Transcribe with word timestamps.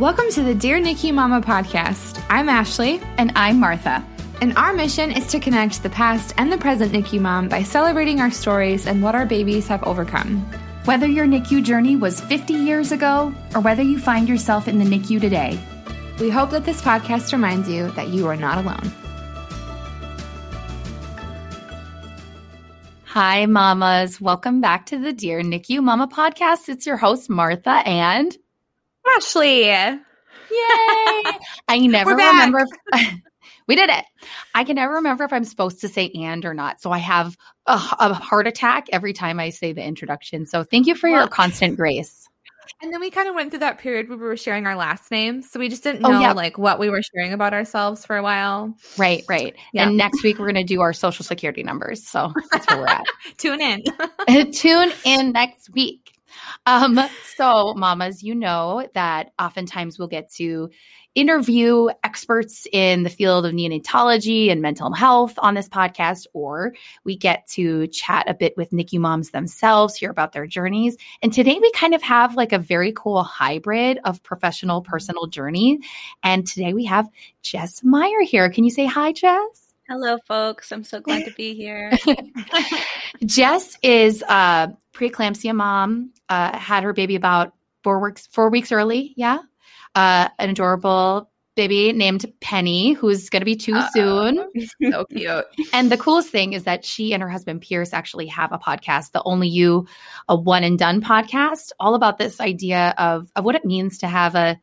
Welcome 0.00 0.30
to 0.30 0.42
the 0.42 0.54
Dear 0.54 0.80
NICU 0.80 1.12
Mama 1.12 1.42
podcast. 1.42 2.24
I'm 2.30 2.48
Ashley. 2.48 3.02
And 3.18 3.32
I'm 3.36 3.60
Martha. 3.60 4.02
And 4.40 4.56
our 4.56 4.72
mission 4.72 5.12
is 5.12 5.26
to 5.26 5.38
connect 5.38 5.82
the 5.82 5.90
past 5.90 6.32
and 6.38 6.50
the 6.50 6.56
present 6.56 6.92
NICU 6.92 7.20
mom 7.20 7.50
by 7.50 7.62
celebrating 7.62 8.18
our 8.18 8.30
stories 8.30 8.86
and 8.86 9.02
what 9.02 9.14
our 9.14 9.26
babies 9.26 9.68
have 9.68 9.84
overcome. 9.84 10.40
Whether 10.86 11.06
your 11.06 11.26
NICU 11.26 11.62
journey 11.62 11.96
was 11.96 12.18
50 12.18 12.54
years 12.54 12.92
ago 12.92 13.34
or 13.54 13.60
whether 13.60 13.82
you 13.82 13.98
find 13.98 14.26
yourself 14.26 14.68
in 14.68 14.78
the 14.78 14.86
NICU 14.86 15.20
today, 15.20 15.60
we 16.18 16.30
hope 16.30 16.48
that 16.52 16.64
this 16.64 16.80
podcast 16.80 17.34
reminds 17.34 17.68
you 17.68 17.90
that 17.90 18.08
you 18.08 18.26
are 18.26 18.36
not 18.36 18.56
alone. 18.56 18.90
Hi, 23.04 23.44
mamas. 23.44 24.18
Welcome 24.18 24.62
back 24.62 24.86
to 24.86 24.98
the 24.98 25.12
Dear 25.12 25.42
NICU 25.42 25.82
Mama 25.82 26.08
podcast. 26.08 26.70
It's 26.70 26.86
your 26.86 26.96
host, 26.96 27.28
Martha 27.28 27.82
and 27.84 28.34
Ashley. 29.16 29.66
Yay! 29.66 29.98
I 31.68 31.78
never 31.78 32.10
remember. 32.10 32.64
If, 32.92 33.14
we 33.68 33.76
did 33.76 33.90
it. 33.90 34.04
I 34.54 34.64
can 34.64 34.76
never 34.76 34.94
remember 34.94 35.24
if 35.24 35.32
I'm 35.32 35.44
supposed 35.44 35.80
to 35.82 35.88
say 35.88 36.10
and 36.14 36.44
or 36.44 36.54
not. 36.54 36.80
So 36.80 36.90
I 36.90 36.98
have 36.98 37.36
a, 37.66 37.74
a 37.74 38.14
heart 38.14 38.46
attack 38.46 38.88
every 38.92 39.12
time 39.12 39.38
I 39.38 39.50
say 39.50 39.72
the 39.72 39.84
introduction. 39.84 40.46
So 40.46 40.64
thank 40.64 40.86
you 40.86 40.94
for 40.94 41.10
well, 41.10 41.20
your 41.20 41.28
constant 41.28 41.76
grace. 41.76 42.28
And 42.82 42.92
then 42.92 43.00
we 43.00 43.10
kind 43.10 43.28
of 43.28 43.34
went 43.34 43.50
through 43.50 43.60
that 43.60 43.78
period 43.78 44.08
where 44.08 44.16
we 44.16 44.24
were 44.24 44.36
sharing 44.36 44.64
our 44.64 44.76
last 44.76 45.10
names. 45.10 45.50
So 45.50 45.58
we 45.58 45.68
just 45.68 45.82
didn't 45.82 46.04
oh, 46.04 46.10
know 46.12 46.18
oh, 46.18 46.20
yeah. 46.20 46.32
like 46.32 46.56
what 46.56 46.78
we 46.78 46.88
were 46.88 47.02
sharing 47.02 47.32
about 47.32 47.52
ourselves 47.52 48.06
for 48.06 48.16
a 48.16 48.22
while. 48.22 48.74
Right, 48.96 49.24
right. 49.28 49.56
Yeah. 49.72 49.88
And 49.88 49.96
next 49.96 50.22
week 50.22 50.38
we're 50.38 50.50
going 50.50 50.64
to 50.66 50.74
do 50.74 50.80
our 50.80 50.92
social 50.92 51.24
security 51.24 51.62
numbers. 51.62 52.06
So 52.06 52.32
that's 52.52 52.66
where 52.68 52.78
we're 52.78 52.86
at. 52.86 53.04
Tune 53.38 53.60
in. 53.60 54.52
Tune 54.52 54.92
in 55.04 55.32
next 55.32 55.70
week. 55.70 56.09
Um, 56.66 57.00
so, 57.36 57.74
mamas, 57.74 58.22
you 58.22 58.34
know 58.34 58.88
that 58.94 59.32
oftentimes 59.38 59.98
we'll 59.98 60.08
get 60.08 60.30
to 60.34 60.70
interview 61.14 61.88
experts 62.04 62.66
in 62.72 63.02
the 63.02 63.10
field 63.10 63.44
of 63.44 63.52
neonatology 63.52 64.50
and 64.50 64.62
mental 64.62 64.92
health 64.92 65.34
on 65.38 65.54
this 65.54 65.68
podcast, 65.68 66.26
or 66.32 66.74
we 67.04 67.16
get 67.16 67.46
to 67.48 67.88
chat 67.88 68.28
a 68.28 68.34
bit 68.34 68.56
with 68.56 68.70
NICU 68.70 69.00
moms 69.00 69.30
themselves, 69.30 69.96
hear 69.96 70.10
about 70.10 70.32
their 70.32 70.46
journeys. 70.46 70.96
And 71.22 71.32
today 71.32 71.58
we 71.60 71.70
kind 71.72 71.94
of 71.94 72.02
have 72.02 72.36
like 72.36 72.52
a 72.52 72.58
very 72.58 72.92
cool 72.92 73.22
hybrid 73.24 73.98
of 74.04 74.22
professional 74.22 74.82
personal 74.82 75.26
journey. 75.26 75.80
And 76.22 76.46
today 76.46 76.74
we 76.74 76.84
have 76.84 77.08
Jess 77.42 77.82
Meyer 77.82 78.22
here. 78.22 78.48
Can 78.50 78.64
you 78.64 78.70
say 78.70 78.86
hi, 78.86 79.12
Jess? 79.12 79.69
Hello, 79.90 80.18
folks. 80.28 80.70
I'm 80.70 80.84
so 80.84 81.00
glad 81.00 81.24
to 81.24 81.32
be 81.32 81.52
here. 81.52 81.90
Jess 83.26 83.76
is 83.82 84.22
a 84.22 84.72
preeclampsia 84.92 85.52
mom. 85.52 86.12
Uh, 86.28 86.56
had 86.56 86.84
her 86.84 86.92
baby 86.92 87.16
about 87.16 87.54
four 87.82 87.98
weeks 87.98 88.28
four 88.28 88.50
weeks 88.50 88.70
early. 88.70 89.12
Yeah, 89.16 89.38
uh, 89.96 90.28
an 90.38 90.50
adorable 90.50 91.28
baby 91.56 91.92
named 91.92 92.24
Penny, 92.40 92.92
who's 92.92 93.30
going 93.30 93.40
to 93.40 93.44
be 93.44 93.56
2 93.56 93.74
Uh-oh. 93.74 93.88
soon. 93.92 94.48
so 94.92 95.04
cute. 95.06 95.44
and 95.72 95.90
the 95.90 95.98
coolest 95.98 96.28
thing 96.28 96.52
is 96.52 96.62
that 96.64 96.84
she 96.84 97.12
and 97.12 97.20
her 97.20 97.28
husband 97.28 97.60
Pierce 97.60 97.92
actually 97.92 98.28
have 98.28 98.52
a 98.52 98.58
podcast, 98.58 99.10
the 99.10 99.22
Only 99.24 99.48
You, 99.48 99.88
a 100.28 100.36
one 100.36 100.62
and 100.62 100.78
done 100.78 101.02
podcast, 101.02 101.72
all 101.80 101.96
about 101.96 102.16
this 102.16 102.40
idea 102.40 102.94
of 102.96 103.28
of 103.34 103.44
what 103.44 103.56
it 103.56 103.64
means 103.64 103.98
to 103.98 104.06
have 104.06 104.36
a 104.36 104.56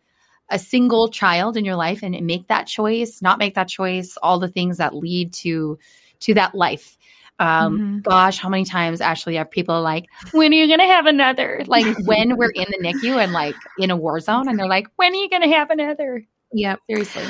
a 0.50 0.60
single 0.60 1.10
child 1.10 1.58
in 1.58 1.66
your 1.66 1.76
life 1.76 2.04
and 2.04 2.20
make 2.26 2.48
that 2.48 2.68
choice, 2.68 3.22
not 3.22 3.40
make 3.40 3.56
that 3.56 3.68
choice, 3.68 4.18
all 4.24 4.40
the 4.40 4.48
things 4.48 4.78
that 4.78 4.96
lead 4.96 5.34
to 5.34 5.78
to 6.22 6.34
that 6.34 6.56
life. 6.56 6.98
Um, 7.40 7.78
mm-hmm. 7.78 8.00
gosh, 8.00 8.40
how 8.40 8.50
many 8.50 8.66
times 8.66 9.00
actually 9.00 9.36
have 9.36 9.52
people 9.52 9.82
like, 9.82 10.08
when 10.32 10.52
are 10.52 10.56
you 10.56 10.68
gonna 10.68 10.88
have 10.88 11.06
another? 11.06 11.64
Like 11.68 11.86
when 12.06 12.38
we're 12.38 12.52
in 12.52 12.66
the 12.70 12.78
NICU 12.80 13.24
and 13.24 13.32
like 13.32 13.56
in 13.78 13.92
a 13.92 13.96
war 13.96 14.20
zone 14.20 14.48
and 14.48 14.58
they're 14.58 14.68
like, 14.68 14.88
when 14.96 15.14
are 15.14 15.18
you 15.18 15.30
gonna 15.30 15.50
have 15.50 15.70
another? 15.70 16.26
Yeah, 16.52 16.78
Seriously. 16.90 17.26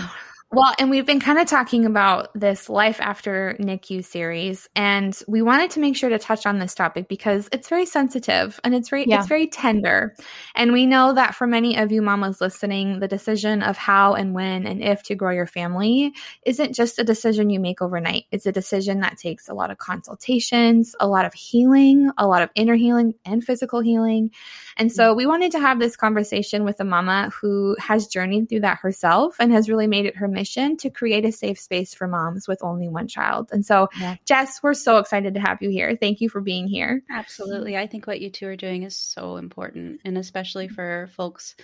Well, 0.50 0.74
and 0.80 0.90
we've 0.90 1.06
been 1.06 1.20
kind 1.20 1.40
of 1.40 1.48
talking 1.48 1.86
about 1.86 2.30
this 2.34 2.70
life 2.70 3.02
after 3.02 3.58
NICU 3.60 4.06
series, 4.06 4.70
and 4.78 5.18
we 5.28 5.42
wanted 5.42 5.72
to 5.72 5.82
make 5.82 5.98
sure 5.98 6.10
to 6.10 6.18
touch 6.18 6.46
on 6.46 6.58
this 6.58 6.74
topic 6.74 7.10
because 7.10 7.50
it's 7.52 7.68
very 7.68 7.86
sensitive 7.86 8.58
and 8.64 8.74
it's 8.74 8.88
very 8.88 9.04
yeah. 9.06 9.20
it's 9.20 9.28
very 9.28 9.48
tender. 9.48 10.16
And 10.56 10.72
we 10.72 10.86
know 10.86 11.12
that 11.12 11.36
for 11.36 11.48
many 11.48 11.78
of 11.78 11.92
you 11.92 12.02
mamas 12.02 12.40
listening, 12.40 13.02
the 13.02 13.10
decision 13.10 13.62
of 13.62 13.76
how 13.76 14.14
and 14.14 14.34
when 14.34 14.66
and 14.66 14.82
if 14.82 15.04
to 15.04 15.16
grow 15.16 15.32
your 15.32 15.48
family 15.48 16.14
isn't 16.46 16.74
just 16.74 16.98
a 16.98 17.04
decision 17.04 17.50
you 17.50 17.60
make 17.60 17.82
overnight. 17.82 18.24
It's 18.32 18.46
a 18.46 18.52
decision 18.54 19.02
that 19.02 19.18
takes 19.18 19.50
a 19.50 19.54
lot 19.54 19.70
of 19.70 19.80
consultations, 19.80 20.96
a 21.02 21.10
lot 21.10 21.26
of 21.26 21.34
healing, 21.34 22.10
a 22.18 22.26
lot 22.26 22.42
of 22.42 22.50
inner 22.56 22.76
healing 22.76 23.16
and 23.26 23.44
physical 23.44 23.82
healing. 23.82 24.32
And 24.78 24.94
so 24.94 25.14
we 25.14 25.26
wanted 25.26 25.52
to 25.52 25.60
have 25.60 25.80
this 25.80 25.98
conversation 25.98 26.64
with 26.64 26.80
a 26.80 26.86
mama 26.86 27.32
who 27.42 27.76
has 27.80 28.08
journeyed 28.08 28.48
through 28.48 28.62
that 28.62 28.78
herself 28.78 29.36
and 29.40 29.52
has 29.52 29.68
really 29.68 29.88
made 29.88 30.06
it 30.06 30.16
her 30.16 30.37
mission 30.38 30.78
to 30.78 30.92
create 30.92 31.26
a 31.26 31.32
safe 31.32 31.60
space 31.60 31.94
for 31.96 32.08
moms 32.08 32.48
with 32.48 32.64
only 32.64 32.88
one 32.88 33.08
child. 33.08 33.50
And 33.52 33.66
so, 33.66 33.90
yeah. 34.00 34.18
Jess, 34.26 34.62
we're 34.62 34.76
so 34.76 35.00
excited 35.00 35.34
to 35.34 35.40
have 35.40 35.62
you 35.62 35.70
here. 35.70 35.98
Thank 36.00 36.22
you 36.22 36.30
for 36.30 36.42
being 36.42 36.68
here. 36.68 37.02
Absolutely. 37.10 37.76
I 37.76 37.88
think 37.88 38.06
what 38.06 38.22
you 38.22 38.30
two 38.30 38.48
are 38.48 38.56
doing 38.56 38.84
is 38.84 38.96
so 38.96 39.38
important, 39.38 40.02
and 40.06 40.18
especially 40.18 40.68
for 40.68 41.10
folks 41.16 41.56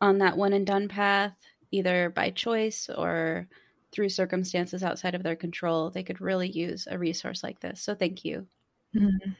on 0.00 0.18
that 0.18 0.36
one 0.36 0.52
and 0.52 0.66
done 0.66 0.88
path, 0.88 1.34
either 1.72 2.10
by 2.10 2.30
choice 2.30 2.88
or 2.88 3.48
through 3.90 4.08
circumstances 4.08 4.82
outside 4.82 5.14
of 5.14 5.22
their 5.22 5.36
control, 5.36 5.90
they 5.90 6.04
could 6.04 6.20
really 6.20 6.48
use 6.48 6.86
a 6.88 6.98
resource 6.98 7.42
like 7.42 7.60
this. 7.60 7.82
So, 7.82 7.94
thank 7.94 8.24
you. 8.24 8.46
Mm-hmm. 8.94 9.32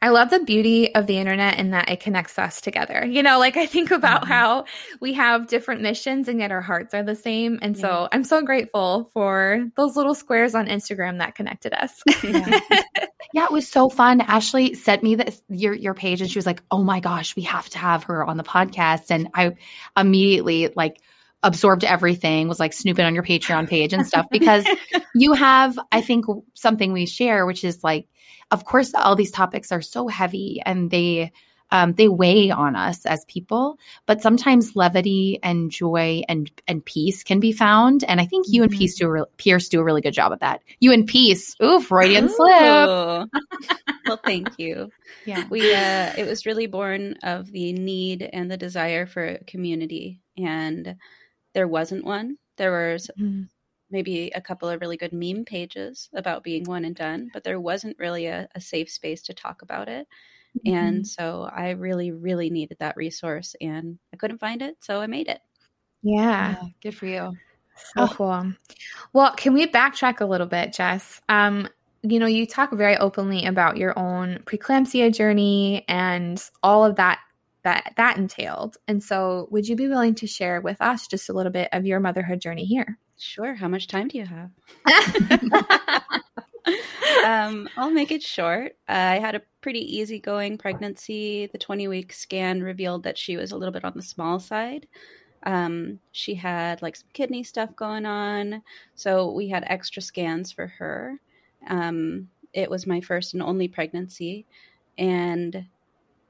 I 0.00 0.08
love 0.08 0.30
the 0.30 0.40
beauty 0.40 0.94
of 0.94 1.06
the 1.06 1.18
internet 1.18 1.58
in 1.58 1.70
that 1.70 1.88
it 1.88 2.00
connects 2.00 2.38
us 2.38 2.60
together. 2.60 3.04
You 3.04 3.22
know, 3.22 3.38
like 3.38 3.56
I 3.56 3.66
think 3.66 3.90
about 3.90 4.22
mm-hmm. 4.22 4.32
how 4.32 4.64
we 5.00 5.12
have 5.14 5.48
different 5.48 5.80
missions 5.80 6.28
and 6.28 6.40
yet 6.40 6.52
our 6.52 6.60
hearts 6.60 6.94
are 6.94 7.02
the 7.02 7.16
same. 7.16 7.58
And 7.62 7.76
yeah. 7.76 7.82
so 7.82 8.08
I'm 8.12 8.24
so 8.24 8.42
grateful 8.42 9.10
for 9.12 9.66
those 9.76 9.96
little 9.96 10.14
squares 10.14 10.54
on 10.54 10.66
Instagram 10.66 11.18
that 11.18 11.34
connected 11.34 11.72
us. 11.72 12.02
yeah. 12.22 12.60
yeah, 13.32 13.44
it 13.44 13.52
was 13.52 13.68
so 13.68 13.88
fun. 13.88 14.20
Ashley 14.20 14.74
sent 14.74 15.02
me 15.02 15.14
the, 15.14 15.36
your 15.48 15.74
your 15.74 15.94
page 15.94 16.20
and 16.20 16.30
she 16.30 16.38
was 16.38 16.46
like, 16.46 16.62
"Oh 16.70 16.82
my 16.82 17.00
gosh, 17.00 17.34
we 17.34 17.42
have 17.42 17.68
to 17.70 17.78
have 17.78 18.04
her 18.04 18.24
on 18.24 18.36
the 18.36 18.44
podcast." 18.44 19.10
And 19.10 19.28
I 19.34 19.56
immediately 19.96 20.68
like 20.76 21.00
absorbed 21.42 21.84
everything, 21.84 22.48
was 22.48 22.60
like 22.60 22.72
snooping 22.72 23.04
on 23.04 23.14
your 23.14 23.24
Patreon 23.24 23.68
page 23.68 23.92
and 23.92 24.06
stuff 24.06 24.26
because 24.30 24.64
you 25.14 25.32
have, 25.32 25.78
I 25.90 26.00
think, 26.00 26.26
something 26.54 26.92
we 26.92 27.06
share, 27.06 27.46
which 27.46 27.64
is 27.64 27.82
like, 27.82 28.06
of 28.50 28.64
course, 28.64 28.92
all 28.94 29.16
these 29.16 29.32
topics 29.32 29.72
are 29.72 29.82
so 29.82 30.08
heavy 30.08 30.60
and 30.64 30.90
they, 30.90 31.32
um, 31.72 31.94
they 31.94 32.06
weigh 32.06 32.50
on 32.50 32.76
us 32.76 33.06
as 33.06 33.24
people, 33.24 33.78
but 34.04 34.20
sometimes 34.20 34.76
levity 34.76 35.38
and 35.42 35.70
joy 35.70 36.22
and 36.28 36.50
and 36.68 36.84
peace 36.84 37.24
can 37.24 37.40
be 37.40 37.50
found. 37.50 38.04
And 38.04 38.20
I 38.20 38.26
think 38.26 38.44
you 38.46 38.60
mm-hmm. 38.60 38.70
and 38.70 38.78
Peace 38.78 38.98
do 38.98 39.08
re- 39.08 39.24
Pierce 39.38 39.70
do 39.70 39.80
a 39.80 39.84
really 39.84 40.02
good 40.02 40.12
job 40.12 40.32
of 40.32 40.40
that. 40.40 40.60
You 40.80 40.92
and 40.92 41.06
Peace, 41.06 41.56
ooh, 41.62 41.80
Freudian 41.80 42.28
slip. 42.28 42.50
well, 44.06 44.20
thank 44.22 44.58
you. 44.58 44.90
Yeah, 45.24 45.48
we 45.48 45.74
uh, 45.74 46.12
it 46.18 46.26
was 46.28 46.44
really 46.44 46.66
born 46.66 47.14
of 47.22 47.50
the 47.50 47.72
need 47.72 48.22
and 48.22 48.50
the 48.50 48.58
desire 48.58 49.06
for 49.06 49.38
community, 49.46 50.20
and 50.36 50.96
there 51.54 51.68
wasn't 51.68 52.04
one. 52.04 52.36
There 52.56 52.92
was 52.92 53.10
mm. 53.18 53.48
maybe 53.90 54.30
a 54.34 54.40
couple 54.40 54.68
of 54.68 54.80
really 54.80 54.96
good 54.96 55.12
meme 55.12 55.44
pages 55.44 56.08
about 56.14 56.44
being 56.44 56.64
one 56.64 56.84
and 56.84 56.94
done, 56.96 57.30
but 57.32 57.44
there 57.44 57.60
wasn't 57.60 57.98
really 57.98 58.26
a, 58.26 58.48
a 58.54 58.60
safe 58.60 58.90
space 58.90 59.22
to 59.22 59.34
talk 59.34 59.62
about 59.62 59.88
it. 59.88 60.06
Mm-hmm. 60.58 60.76
And 60.76 61.06
so 61.06 61.48
I 61.54 61.70
really, 61.70 62.10
really 62.10 62.50
needed 62.50 62.78
that 62.80 62.96
resource 62.96 63.56
and 63.60 63.98
I 64.12 64.16
couldn't 64.16 64.38
find 64.38 64.62
it. 64.62 64.76
So 64.80 65.00
I 65.00 65.06
made 65.06 65.28
it. 65.28 65.40
Yeah. 66.02 66.56
yeah 66.60 66.68
good 66.82 66.96
for 66.96 67.06
you. 67.06 67.32
So 67.76 68.02
oh. 68.02 68.08
cool. 68.08 68.52
Well, 69.12 69.34
can 69.34 69.54
we 69.54 69.66
backtrack 69.66 70.20
a 70.20 70.26
little 70.26 70.46
bit, 70.46 70.72
Jess? 70.72 71.20
Um, 71.28 71.68
you 72.02 72.18
know, 72.18 72.26
you 72.26 72.46
talk 72.46 72.72
very 72.72 72.96
openly 72.96 73.46
about 73.46 73.76
your 73.76 73.98
own 73.98 74.40
preeclampsia 74.44 75.14
journey 75.14 75.84
and 75.88 76.42
all 76.62 76.84
of 76.84 76.96
that 76.96 77.20
that 77.64 77.94
that 77.96 78.16
entailed. 78.16 78.76
And 78.88 79.02
so, 79.02 79.48
would 79.50 79.68
you 79.68 79.76
be 79.76 79.88
willing 79.88 80.14
to 80.16 80.26
share 80.26 80.60
with 80.60 80.80
us 80.80 81.06
just 81.06 81.28
a 81.28 81.32
little 81.32 81.52
bit 81.52 81.68
of 81.72 81.86
your 81.86 82.00
motherhood 82.00 82.40
journey 82.40 82.64
here? 82.64 82.98
Sure. 83.18 83.54
How 83.54 83.68
much 83.68 83.86
time 83.86 84.08
do 84.08 84.18
you 84.18 84.26
have? 84.26 84.50
um, 87.24 87.68
I'll 87.76 87.90
make 87.90 88.10
it 88.10 88.22
short. 88.22 88.72
Uh, 88.88 88.92
I 88.92 89.18
had 89.18 89.34
a 89.34 89.42
pretty 89.60 89.98
easygoing 89.98 90.58
pregnancy. 90.58 91.46
The 91.46 91.58
20 91.58 91.88
week 91.88 92.12
scan 92.12 92.62
revealed 92.62 93.04
that 93.04 93.18
she 93.18 93.36
was 93.36 93.52
a 93.52 93.56
little 93.56 93.72
bit 93.72 93.84
on 93.84 93.92
the 93.94 94.02
small 94.02 94.40
side. 94.40 94.86
Um, 95.44 95.98
she 96.12 96.34
had 96.34 96.82
like 96.82 96.96
some 96.96 97.08
kidney 97.12 97.42
stuff 97.42 97.74
going 97.74 98.06
on. 98.06 98.62
So 98.94 99.32
we 99.32 99.48
had 99.48 99.64
extra 99.66 100.02
scans 100.02 100.52
for 100.52 100.68
her. 100.78 101.20
Um, 101.68 102.28
it 102.52 102.70
was 102.70 102.86
my 102.86 103.00
first 103.00 103.34
and 103.34 103.42
only 103.42 103.68
pregnancy. 103.68 104.46
And 104.98 105.66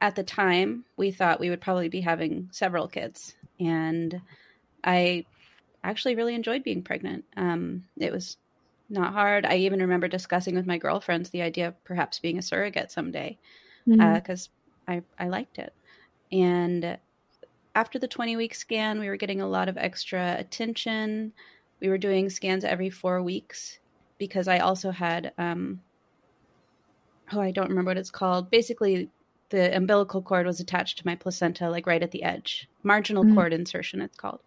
at 0.02 0.16
the 0.16 0.24
time, 0.24 0.84
we 0.96 1.12
thought 1.12 1.38
we 1.38 1.48
would 1.48 1.60
probably 1.60 1.88
be 1.88 2.00
having 2.00 2.48
several 2.50 2.88
kids. 2.88 3.36
And 3.60 4.20
I 4.82 5.24
actually 5.84 6.16
really 6.16 6.34
enjoyed 6.34 6.64
being 6.64 6.82
pregnant. 6.82 7.24
Um, 7.36 7.84
it 7.96 8.12
was 8.12 8.36
not 8.90 9.12
hard. 9.12 9.46
I 9.46 9.58
even 9.58 9.78
remember 9.78 10.08
discussing 10.08 10.56
with 10.56 10.66
my 10.66 10.76
girlfriends 10.76 11.30
the 11.30 11.42
idea 11.42 11.68
of 11.68 11.84
perhaps 11.84 12.18
being 12.18 12.36
a 12.36 12.42
surrogate 12.42 12.90
someday 12.90 13.38
because 13.86 14.48
mm-hmm. 14.88 14.92
uh, 14.92 15.00
I, 15.20 15.24
I 15.24 15.28
liked 15.28 15.58
it. 15.58 15.72
And 16.32 16.98
after 17.76 18.00
the 18.00 18.08
20 18.08 18.36
week 18.36 18.56
scan, 18.56 18.98
we 18.98 19.08
were 19.08 19.16
getting 19.16 19.40
a 19.40 19.46
lot 19.46 19.68
of 19.68 19.78
extra 19.78 20.34
attention. 20.36 21.32
We 21.80 21.88
were 21.88 21.98
doing 21.98 22.28
scans 22.28 22.64
every 22.64 22.90
four 22.90 23.22
weeks 23.22 23.78
because 24.18 24.48
I 24.48 24.58
also 24.58 24.90
had, 24.90 25.32
um, 25.38 25.80
oh, 27.32 27.40
I 27.40 27.52
don't 27.52 27.68
remember 27.68 27.90
what 27.90 27.98
it's 27.98 28.10
called. 28.10 28.50
Basically, 28.50 29.08
the 29.52 29.76
umbilical 29.76 30.22
cord 30.22 30.46
was 30.46 30.60
attached 30.60 30.98
to 30.98 31.06
my 31.06 31.14
placenta, 31.14 31.68
like 31.68 31.86
right 31.86 32.02
at 32.02 32.10
the 32.10 32.22
edge. 32.22 32.68
Marginal 32.82 33.22
mm-hmm. 33.22 33.34
cord 33.34 33.52
insertion, 33.52 34.00
it's 34.00 34.16
called. 34.16 34.40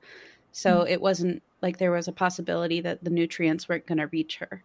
So 0.51 0.79
mm-hmm. 0.79 0.93
it 0.93 0.99
wasn't 0.99 1.43
like 1.61 1.77
there 1.77 1.91
was 1.91 2.07
a 2.07 2.11
possibility 2.11 2.81
that 2.81 3.03
the 3.03 3.11
nutrients 3.11 3.69
weren't 3.69 3.85
going 3.85 3.99
to 3.99 4.07
reach 4.07 4.37
her. 4.37 4.63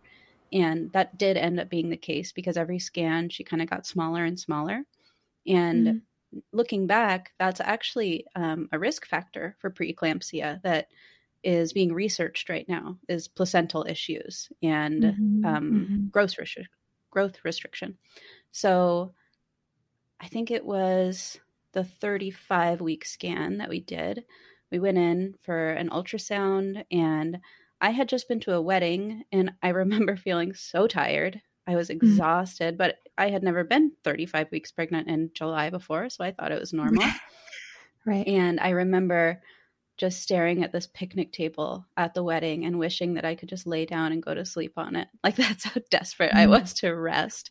And 0.50 0.90
that 0.92 1.18
did 1.18 1.36
end 1.36 1.60
up 1.60 1.68
being 1.68 1.90
the 1.90 1.96
case 1.98 2.32
because 2.32 2.56
every 2.56 2.78
scan 2.78 3.28
she 3.28 3.44
kind 3.44 3.60
of 3.60 3.68
got 3.68 3.86
smaller 3.86 4.24
and 4.24 4.40
smaller. 4.40 4.82
And 5.46 5.86
mm-hmm. 5.86 6.38
looking 6.52 6.86
back, 6.86 7.32
that's 7.38 7.60
actually 7.60 8.24
um, 8.34 8.70
a 8.72 8.78
risk 8.78 9.06
factor 9.06 9.56
for 9.60 9.70
preeclampsia 9.70 10.62
that 10.62 10.88
is 11.44 11.74
being 11.74 11.92
researched 11.92 12.48
right 12.48 12.68
now 12.68 12.96
is 13.08 13.28
placental 13.28 13.84
issues 13.86 14.50
and 14.62 15.02
mm-hmm. 15.02 15.44
Um, 15.44 15.70
mm-hmm. 15.70 16.06
growth, 16.08 16.34
growth 17.10 17.38
restriction. 17.44 17.98
So 18.52 19.12
I 20.20 20.28
think 20.28 20.50
it 20.50 20.64
was 20.64 21.38
the 21.72 21.84
35 21.84 22.80
week 22.80 23.04
scan 23.04 23.58
that 23.58 23.68
we 23.68 23.80
did. 23.80 24.24
We 24.70 24.78
went 24.78 24.98
in 24.98 25.34
for 25.42 25.70
an 25.70 25.90
ultrasound, 25.90 26.84
and 26.90 27.38
I 27.80 27.90
had 27.90 28.08
just 28.08 28.28
been 28.28 28.40
to 28.40 28.54
a 28.54 28.62
wedding, 28.62 29.24
and 29.32 29.52
I 29.62 29.68
remember 29.70 30.16
feeling 30.16 30.54
so 30.54 30.86
tired. 30.86 31.40
I 31.66 31.76
was 31.76 31.88
mm. 31.88 31.94
exhausted, 31.94 32.74
mm. 32.74 32.78
but 32.78 32.96
I 33.16 33.30
had 33.30 33.42
never 33.42 33.64
been 33.64 33.92
35 34.04 34.50
weeks 34.50 34.72
pregnant 34.72 35.08
in 35.08 35.30
July 35.34 35.70
before, 35.70 36.08
so 36.10 36.24
I 36.24 36.32
thought 36.32 36.52
it 36.52 36.60
was 36.60 36.72
normal. 36.72 37.04
right. 38.06 38.26
And 38.26 38.60
I 38.60 38.70
remember 38.70 39.42
just 40.00 40.22
staring 40.22 40.64
at 40.64 40.72
this 40.72 40.86
picnic 40.86 41.30
table 41.30 41.84
at 41.94 42.14
the 42.14 42.24
wedding 42.24 42.64
and 42.64 42.78
wishing 42.78 43.14
that 43.14 43.26
I 43.26 43.34
could 43.34 43.50
just 43.50 43.66
lay 43.66 43.84
down 43.84 44.12
and 44.12 44.22
go 44.22 44.34
to 44.34 44.46
sleep 44.46 44.72
on 44.78 44.96
it. 44.96 45.08
Like 45.22 45.36
that's 45.36 45.64
how 45.64 45.80
desperate 45.90 46.32
mm. 46.32 46.38
I 46.38 46.46
was 46.46 46.72
to 46.74 46.94
rest. 46.94 47.50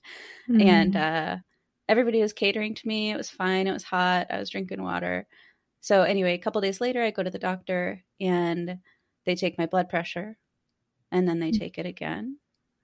Mm. 0.50 0.66
And 0.66 0.95
uh 0.95 1.38
everybody 1.89 2.21
was 2.21 2.33
catering 2.33 2.75
to 2.75 2.88
me. 2.88 3.12
It 3.12 3.18
was 3.18 3.31
fine. 3.31 3.68
It 3.68 3.74
was 3.74 3.83
hot. 3.83 4.27
I 4.30 4.38
was 4.38 4.51
drinking 4.51 4.83
water. 4.83 5.27
So 5.81 6.03
anyway, 6.03 6.36
a 6.36 6.38
couple 6.38 6.62
days 6.62 6.80
later, 6.80 7.01
I 7.01 7.12
go 7.12 7.24
to 7.24 7.31
the 7.31 7.39
doctor 7.39 8.03
and 8.21 8.77
they 9.25 9.36
take 9.36 9.57
my 9.57 9.65
blood 9.65 9.89
pressure, 9.89 10.38
and 11.12 11.27
then 11.27 11.39
they 11.39 11.51
mm. 11.51 11.59
take 11.59 11.77
it 11.77 11.86
again, 11.86 12.38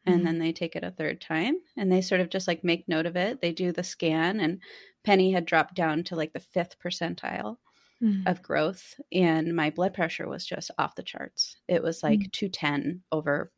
and 0.06 0.18
mm-hmm. 0.18 0.25
then 0.25 0.40
they 0.40 0.52
take 0.52 0.75
it 0.75 0.84
a 0.84 0.92
third 0.92 1.22
time, 1.22 1.56
and 1.78 1.92
they 1.92 2.02
sort 2.02 2.22
of 2.22 2.30
just 2.30 2.48
like 2.48 2.63
make 2.63 2.88
note 2.88 3.06
of 3.06 3.16
it. 3.16 3.42
They 3.42 3.52
do 3.52 3.72
the 3.72 3.84
scan, 3.84 4.40
and 4.40 4.60
Penny 5.04 5.31
had 5.31 5.46
dropped 5.46 5.75
down 5.75 6.04
to 6.06 6.16
like 6.16 6.34
the 6.34 6.40
fifth 6.40 6.75
percentile. 6.84 7.58
Mm. 8.04 8.28
Of 8.28 8.44
growth, 8.44 9.00
and 9.13 9.56
my 9.56 9.69
blood 9.69 9.94
pressure 9.94 10.28
was 10.28 10.46
just 10.46 10.69
off 10.78 10.96
the 10.96 11.01
charts. 11.01 11.56
It 11.69 11.81
was 11.81 12.04
like 12.04 12.19
mm. 12.19 12.31
210 12.34 13.01
over, 13.13 13.54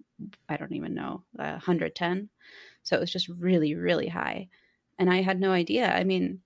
I 0.47 0.57
don't 0.57 0.73
even 0.73 0.93
know, 0.93 1.23
uh, 1.39 1.53
110. 1.53 2.29
So 2.83 2.95
it 2.95 3.00
was 3.00 3.11
just 3.11 3.29
really, 3.29 3.73
really 3.73 4.07
high 4.07 4.47
and 4.99 5.09
I 5.09 5.21
had 5.21 5.39
no 5.39 5.51
idea. 5.51 5.94
I 5.94 6.03
mean, 6.03 6.41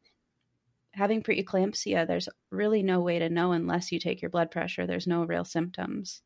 having 0.94 1.24
preeclampsia, 1.24 2.06
there's 2.06 2.30
really 2.50 2.84
no 2.84 3.00
way 3.00 3.20
to 3.20 3.30
know 3.30 3.54
unless 3.54 3.92
you 3.92 4.00
take 4.00 4.22
your 4.22 4.30
blood 4.30 4.52
pressure. 4.52 4.86
There's 4.86 5.08
no 5.08 5.24
real 5.24 5.46
symptoms. 5.46 6.22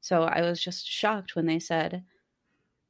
So 0.00 0.24
I 0.24 0.42
was 0.42 0.62
just 0.62 0.86
shocked 0.86 1.34
when 1.34 1.46
they 1.46 1.58
said, 1.58 2.04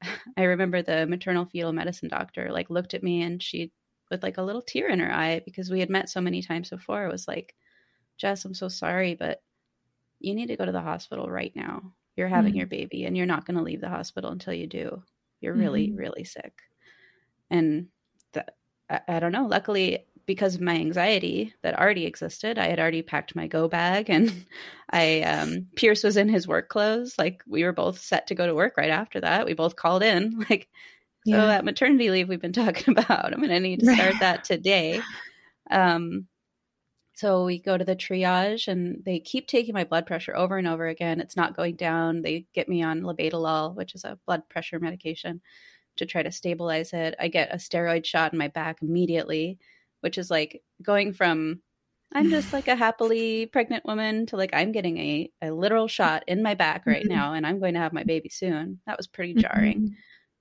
I 0.36 0.42
remember 0.44 0.82
the 0.82 1.06
maternal 1.06 1.46
fetal 1.46 1.72
medicine 1.72 2.08
doctor 2.08 2.50
like 2.50 2.70
looked 2.70 2.94
at 2.94 3.02
me 3.02 3.22
and 3.22 3.42
she 3.42 3.72
with 4.10 4.22
like 4.22 4.36
a 4.38 4.42
little 4.42 4.62
tear 4.62 4.88
in 4.88 5.00
her 5.00 5.12
eye 5.12 5.40
because 5.44 5.70
we 5.70 5.80
had 5.80 5.90
met 5.90 6.08
so 6.08 6.20
many 6.20 6.42
times 6.42 6.70
before. 6.70 7.08
Was 7.08 7.28
like, 7.28 7.54
Jess, 8.18 8.44
I'm 8.44 8.54
so 8.54 8.68
sorry, 8.68 9.14
but 9.14 9.42
you 10.20 10.34
need 10.34 10.46
to 10.46 10.56
go 10.56 10.66
to 10.66 10.72
the 10.72 10.80
hospital 10.80 11.28
right 11.30 11.52
now. 11.54 11.92
You're 12.14 12.28
having 12.28 12.50
mm-hmm. 12.52 12.58
your 12.58 12.66
baby 12.66 13.06
and 13.06 13.16
you're 13.16 13.26
not 13.26 13.46
going 13.46 13.56
to 13.56 13.62
leave 13.62 13.80
the 13.80 13.88
hospital 13.88 14.30
until 14.30 14.52
you 14.52 14.66
do. 14.66 15.02
You're 15.40 15.54
really, 15.54 15.88
mm-hmm. 15.88 15.96
really 15.96 16.24
sick. 16.24 16.52
And 17.50 17.88
that 18.34 18.56
I, 18.88 19.00
I 19.08 19.20
don't 19.20 19.32
know. 19.32 19.46
Luckily, 19.46 20.06
because 20.26 20.54
of 20.54 20.60
my 20.60 20.74
anxiety 20.74 21.54
that 21.62 21.78
already 21.78 22.06
existed, 22.06 22.58
I 22.58 22.68
had 22.68 22.78
already 22.78 23.02
packed 23.02 23.34
my 23.34 23.46
go 23.46 23.68
bag 23.68 24.08
and 24.08 24.46
I 24.90 25.22
um 25.22 25.66
Pierce 25.76 26.04
was 26.04 26.16
in 26.16 26.28
his 26.28 26.46
work 26.46 26.68
clothes. 26.68 27.16
Like 27.18 27.42
we 27.46 27.64
were 27.64 27.72
both 27.72 27.98
set 27.98 28.28
to 28.28 28.34
go 28.34 28.46
to 28.46 28.54
work 28.54 28.76
right 28.76 28.90
after 28.90 29.20
that. 29.20 29.46
We 29.46 29.54
both 29.54 29.76
called 29.76 30.02
in. 30.02 30.44
Like 30.50 30.68
so 31.24 31.36
yeah. 31.36 31.46
that 31.46 31.64
maternity 31.64 32.10
leave 32.10 32.28
we've 32.28 32.40
been 32.40 32.52
talking 32.64 32.96
about. 32.96 33.32
I'm 33.32 33.40
gonna 33.40 33.60
need 33.60 33.80
to 33.80 33.94
start 33.94 34.14
that 34.20 34.44
today. 34.44 35.00
Um 35.70 36.26
so 37.14 37.44
we 37.44 37.60
go 37.60 37.76
to 37.76 37.84
the 37.84 37.94
triage 37.94 38.68
and 38.68 39.04
they 39.04 39.20
keep 39.20 39.46
taking 39.46 39.74
my 39.74 39.84
blood 39.84 40.06
pressure 40.06 40.34
over 40.34 40.56
and 40.56 40.66
over 40.66 40.86
again. 40.88 41.20
It's 41.20 41.36
not 41.36 41.54
going 41.54 41.76
down. 41.76 42.22
They 42.22 42.46
get 42.54 42.68
me 42.68 42.82
on 42.82 43.02
labetalol, 43.02 43.76
which 43.76 43.94
is 43.94 44.04
a 44.04 44.18
blood 44.26 44.48
pressure 44.48 44.80
medication 44.80 45.40
to 45.96 46.06
try 46.06 46.22
to 46.22 46.32
stabilize 46.32 46.92
it. 46.92 47.14
I 47.18 47.28
get 47.28 47.52
a 47.52 47.56
steroid 47.56 48.04
shot 48.04 48.32
in 48.32 48.38
my 48.38 48.48
back 48.48 48.78
immediately, 48.82 49.58
which 50.00 50.18
is 50.18 50.30
like 50.30 50.62
going 50.82 51.12
from 51.12 51.60
I'm 52.14 52.28
just 52.28 52.52
like 52.52 52.68
a 52.68 52.76
happily 52.76 53.46
pregnant 53.46 53.86
woman 53.86 54.26
to 54.26 54.36
like 54.36 54.50
I'm 54.52 54.72
getting 54.72 54.98
a, 54.98 55.30
a 55.40 55.50
literal 55.50 55.88
shot 55.88 56.24
in 56.26 56.42
my 56.42 56.54
back 56.54 56.84
right 56.86 57.02
mm-hmm. 57.02 57.14
now 57.14 57.32
and 57.32 57.46
I'm 57.46 57.58
going 57.58 57.74
to 57.74 57.80
have 57.80 57.92
my 57.92 58.04
baby 58.04 58.28
soon. 58.28 58.80
That 58.86 58.98
was 58.98 59.06
pretty 59.06 59.34
jarring. 59.34 59.96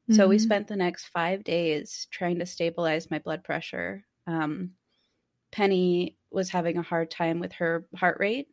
Mm-hmm. 0.10 0.16
So 0.16 0.28
we 0.28 0.36
mm-hmm. 0.36 0.44
spent 0.44 0.68
the 0.68 0.76
next 0.76 1.06
five 1.06 1.44
days 1.44 2.08
trying 2.12 2.40
to 2.40 2.46
stabilize 2.46 3.10
my 3.10 3.20
blood 3.20 3.44
pressure. 3.44 4.04
Um, 4.28 4.72
Penny 5.52 6.18
was 6.30 6.50
having 6.50 6.78
a 6.78 6.82
hard 6.82 7.10
time 7.10 7.40
with 7.40 7.54
her 7.54 7.86
heart 7.96 8.18
rate 8.20 8.48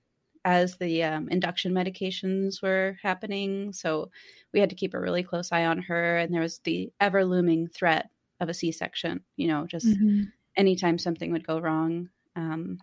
as 0.44 0.76
the 0.76 1.02
um, 1.04 1.28
induction 1.28 1.72
medications 1.72 2.62
were 2.62 2.96
happening. 3.02 3.72
So 3.72 4.10
we 4.52 4.60
had 4.60 4.70
to 4.70 4.76
keep 4.76 4.94
a 4.94 5.00
really 5.00 5.22
close 5.22 5.52
eye 5.52 5.66
on 5.66 5.78
her. 5.82 6.18
And 6.18 6.32
there 6.32 6.40
was 6.40 6.60
the 6.60 6.90
ever 7.00 7.24
looming 7.24 7.68
threat 7.68 8.10
of 8.40 8.48
a 8.48 8.54
C 8.54 8.72
section, 8.72 9.20
you 9.36 9.48
know, 9.48 9.66
just 9.66 9.86
mm-hmm. 9.86 10.24
anytime 10.56 10.98
something 10.98 11.32
would 11.32 11.46
go 11.46 11.58
wrong. 11.58 12.08
Um, 12.36 12.78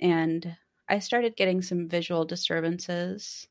and 0.00 0.56
I 0.88 0.98
started 0.98 1.36
getting 1.36 1.62
some 1.62 1.88
visual 1.88 2.24
disturbances. 2.24 3.46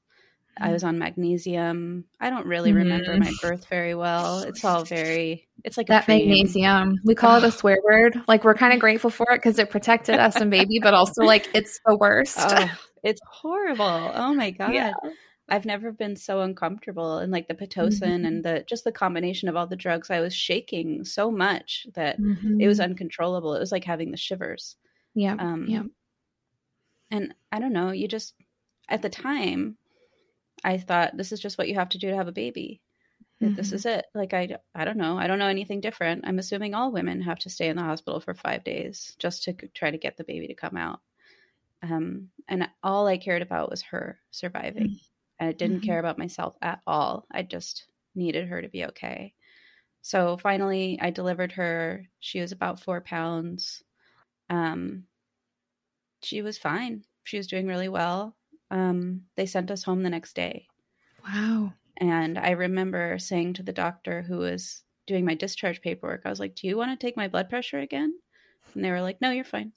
I 0.59 0.71
was 0.71 0.83
on 0.83 0.99
magnesium. 0.99 2.05
I 2.19 2.29
don't 2.29 2.45
really 2.45 2.69
mm-hmm. 2.69 2.77
remember 2.79 3.17
my 3.17 3.31
birth 3.41 3.67
very 3.67 3.95
well. 3.95 4.39
It's 4.39 4.63
all 4.63 4.83
very, 4.83 5.47
it's 5.63 5.77
like 5.77 5.87
that 5.87 6.07
magnesium. 6.07 6.99
We 7.03 7.15
call 7.15 7.37
it 7.37 7.43
a 7.43 7.51
swear 7.59 7.79
word. 7.83 8.21
Like 8.27 8.43
we're 8.43 8.53
kind 8.53 8.73
of 8.73 8.79
grateful 8.79 9.09
for 9.09 9.31
it 9.31 9.37
because 9.37 9.57
it 9.57 9.71
protected 9.71 10.19
us 10.19 10.35
and 10.35 10.51
baby, 10.51 10.79
but 10.79 10.93
also 10.93 11.23
like 11.23 11.49
it's 11.55 11.79
the 11.85 11.95
worst. 11.95 12.37
Oh, 12.39 12.69
it's 13.03 13.21
horrible. 13.29 14.11
Oh 14.13 14.33
my 14.33 14.51
god. 14.51 14.73
Yeah. 14.73 14.93
I've 15.49 15.65
never 15.65 15.91
been 15.91 16.15
so 16.15 16.39
uncomfortable 16.39 17.17
and 17.17 17.31
like 17.31 17.49
the 17.49 17.53
pitocin 17.53 17.99
mm-hmm. 17.99 18.25
and 18.25 18.43
the 18.45 18.63
just 18.67 18.85
the 18.85 18.93
combination 18.93 19.49
of 19.49 19.55
all 19.55 19.67
the 19.67 19.75
drugs 19.75 20.09
I 20.09 20.21
was 20.21 20.33
shaking 20.33 21.03
so 21.03 21.29
much 21.29 21.85
that 21.95 22.19
mm-hmm. 22.19 22.61
it 22.61 22.67
was 22.67 22.79
mm-hmm. 22.79 22.91
uncontrollable. 22.91 23.53
It 23.53 23.59
was 23.59 23.71
like 23.71 23.83
having 23.83 24.11
the 24.11 24.17
shivers. 24.17 24.77
Yeah. 25.13 25.35
Um 25.37 25.65
yeah. 25.67 25.83
And 27.11 27.35
I 27.51 27.59
don't 27.59 27.73
know, 27.73 27.91
you 27.91 28.07
just 28.07 28.35
at 28.87 29.01
the 29.01 29.09
time 29.09 29.77
I 30.63 30.77
thought 30.77 31.17
this 31.17 31.33
is 31.33 31.41
just 31.41 31.57
what 31.57 31.67
you 31.67 31.75
have 31.75 31.89
to 31.89 31.97
do 31.97 32.09
to 32.09 32.15
have 32.15 32.29
a 32.29 32.33
baby. 32.33 32.81
Mm-hmm. 33.41 33.55
This 33.55 33.73
is 33.73 33.85
it. 33.85 34.05
Like 34.15 34.33
I 34.33 34.57
I 34.73 34.85
don't 34.85 34.97
know. 34.97 35.17
I 35.17 35.27
don't 35.27 35.39
know 35.39 35.47
anything 35.47 35.81
different. 35.81 36.25
I'm 36.25 36.39
assuming 36.39 36.73
all 36.73 36.93
women 36.93 37.21
have 37.21 37.39
to 37.39 37.49
stay 37.49 37.67
in 37.67 37.75
the 37.75 37.83
hospital 37.83 38.21
for 38.21 38.33
5 38.33 38.63
days 38.63 39.13
just 39.19 39.43
to 39.43 39.53
try 39.73 39.91
to 39.91 39.97
get 39.97 40.15
the 40.15 40.23
baby 40.23 40.47
to 40.47 40.55
come 40.55 40.77
out. 40.77 41.01
Um, 41.83 42.29
and 42.47 42.67
all 42.81 43.07
I 43.07 43.17
cared 43.17 43.41
about 43.41 43.69
was 43.69 43.81
her 43.83 44.19
surviving. 44.31 44.83
Mm-hmm. 44.83 44.95
And 45.39 45.49
I 45.49 45.51
didn't 45.51 45.77
mm-hmm. 45.77 45.85
care 45.85 45.99
about 45.99 46.17
myself 46.17 46.55
at 46.61 46.79
all. 46.87 47.27
I 47.31 47.43
just 47.43 47.85
needed 48.15 48.47
her 48.47 48.61
to 48.61 48.69
be 48.69 48.85
okay. 48.85 49.33
So 50.01 50.37
finally, 50.37 50.97
I 51.01 51.11
delivered 51.11 51.53
her. 51.53 52.05
She 52.19 52.39
was 52.39 52.51
about 52.51 52.79
four 52.79 53.01
pounds. 53.01 53.83
Um, 54.49 55.03
she 56.21 56.41
was 56.41 56.57
fine. 56.57 57.03
She 57.23 57.37
was 57.37 57.47
doing 57.47 57.67
really 57.67 57.89
well. 57.89 58.35
Um, 58.71 59.23
they 59.35 59.45
sent 59.45 59.71
us 59.71 59.83
home 59.83 60.03
the 60.03 60.09
next 60.09 60.35
day. 60.35 60.67
Wow. 61.25 61.73
And 61.97 62.37
I 62.37 62.51
remember 62.51 63.17
saying 63.19 63.53
to 63.53 63.63
the 63.63 63.71
doctor 63.71 64.21
who 64.21 64.37
was 64.37 64.83
doing 65.07 65.25
my 65.25 65.35
discharge 65.35 65.81
paperwork, 65.81 66.21
I 66.25 66.29
was 66.29 66.39
like, 66.39 66.55
Do 66.55 66.67
you 66.67 66.77
want 66.77 66.97
to 66.97 67.05
take 67.05 67.15
my 67.15 67.27
blood 67.27 67.49
pressure 67.49 67.79
again? 67.79 68.13
And 68.73 68.83
they 68.83 68.91
were 68.91 69.01
like, 69.01 69.21
No, 69.21 69.31
you're 69.31 69.43
fine. 69.43 69.71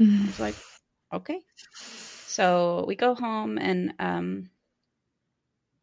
Mm-hmm. 0.00 0.24
I 0.24 0.26
was 0.26 0.40
like, 0.40 0.56
okay. 1.14 1.40
So 2.26 2.84
we 2.86 2.96
go 2.96 3.14
home, 3.14 3.58
and 3.58 3.94
um, 3.98 4.50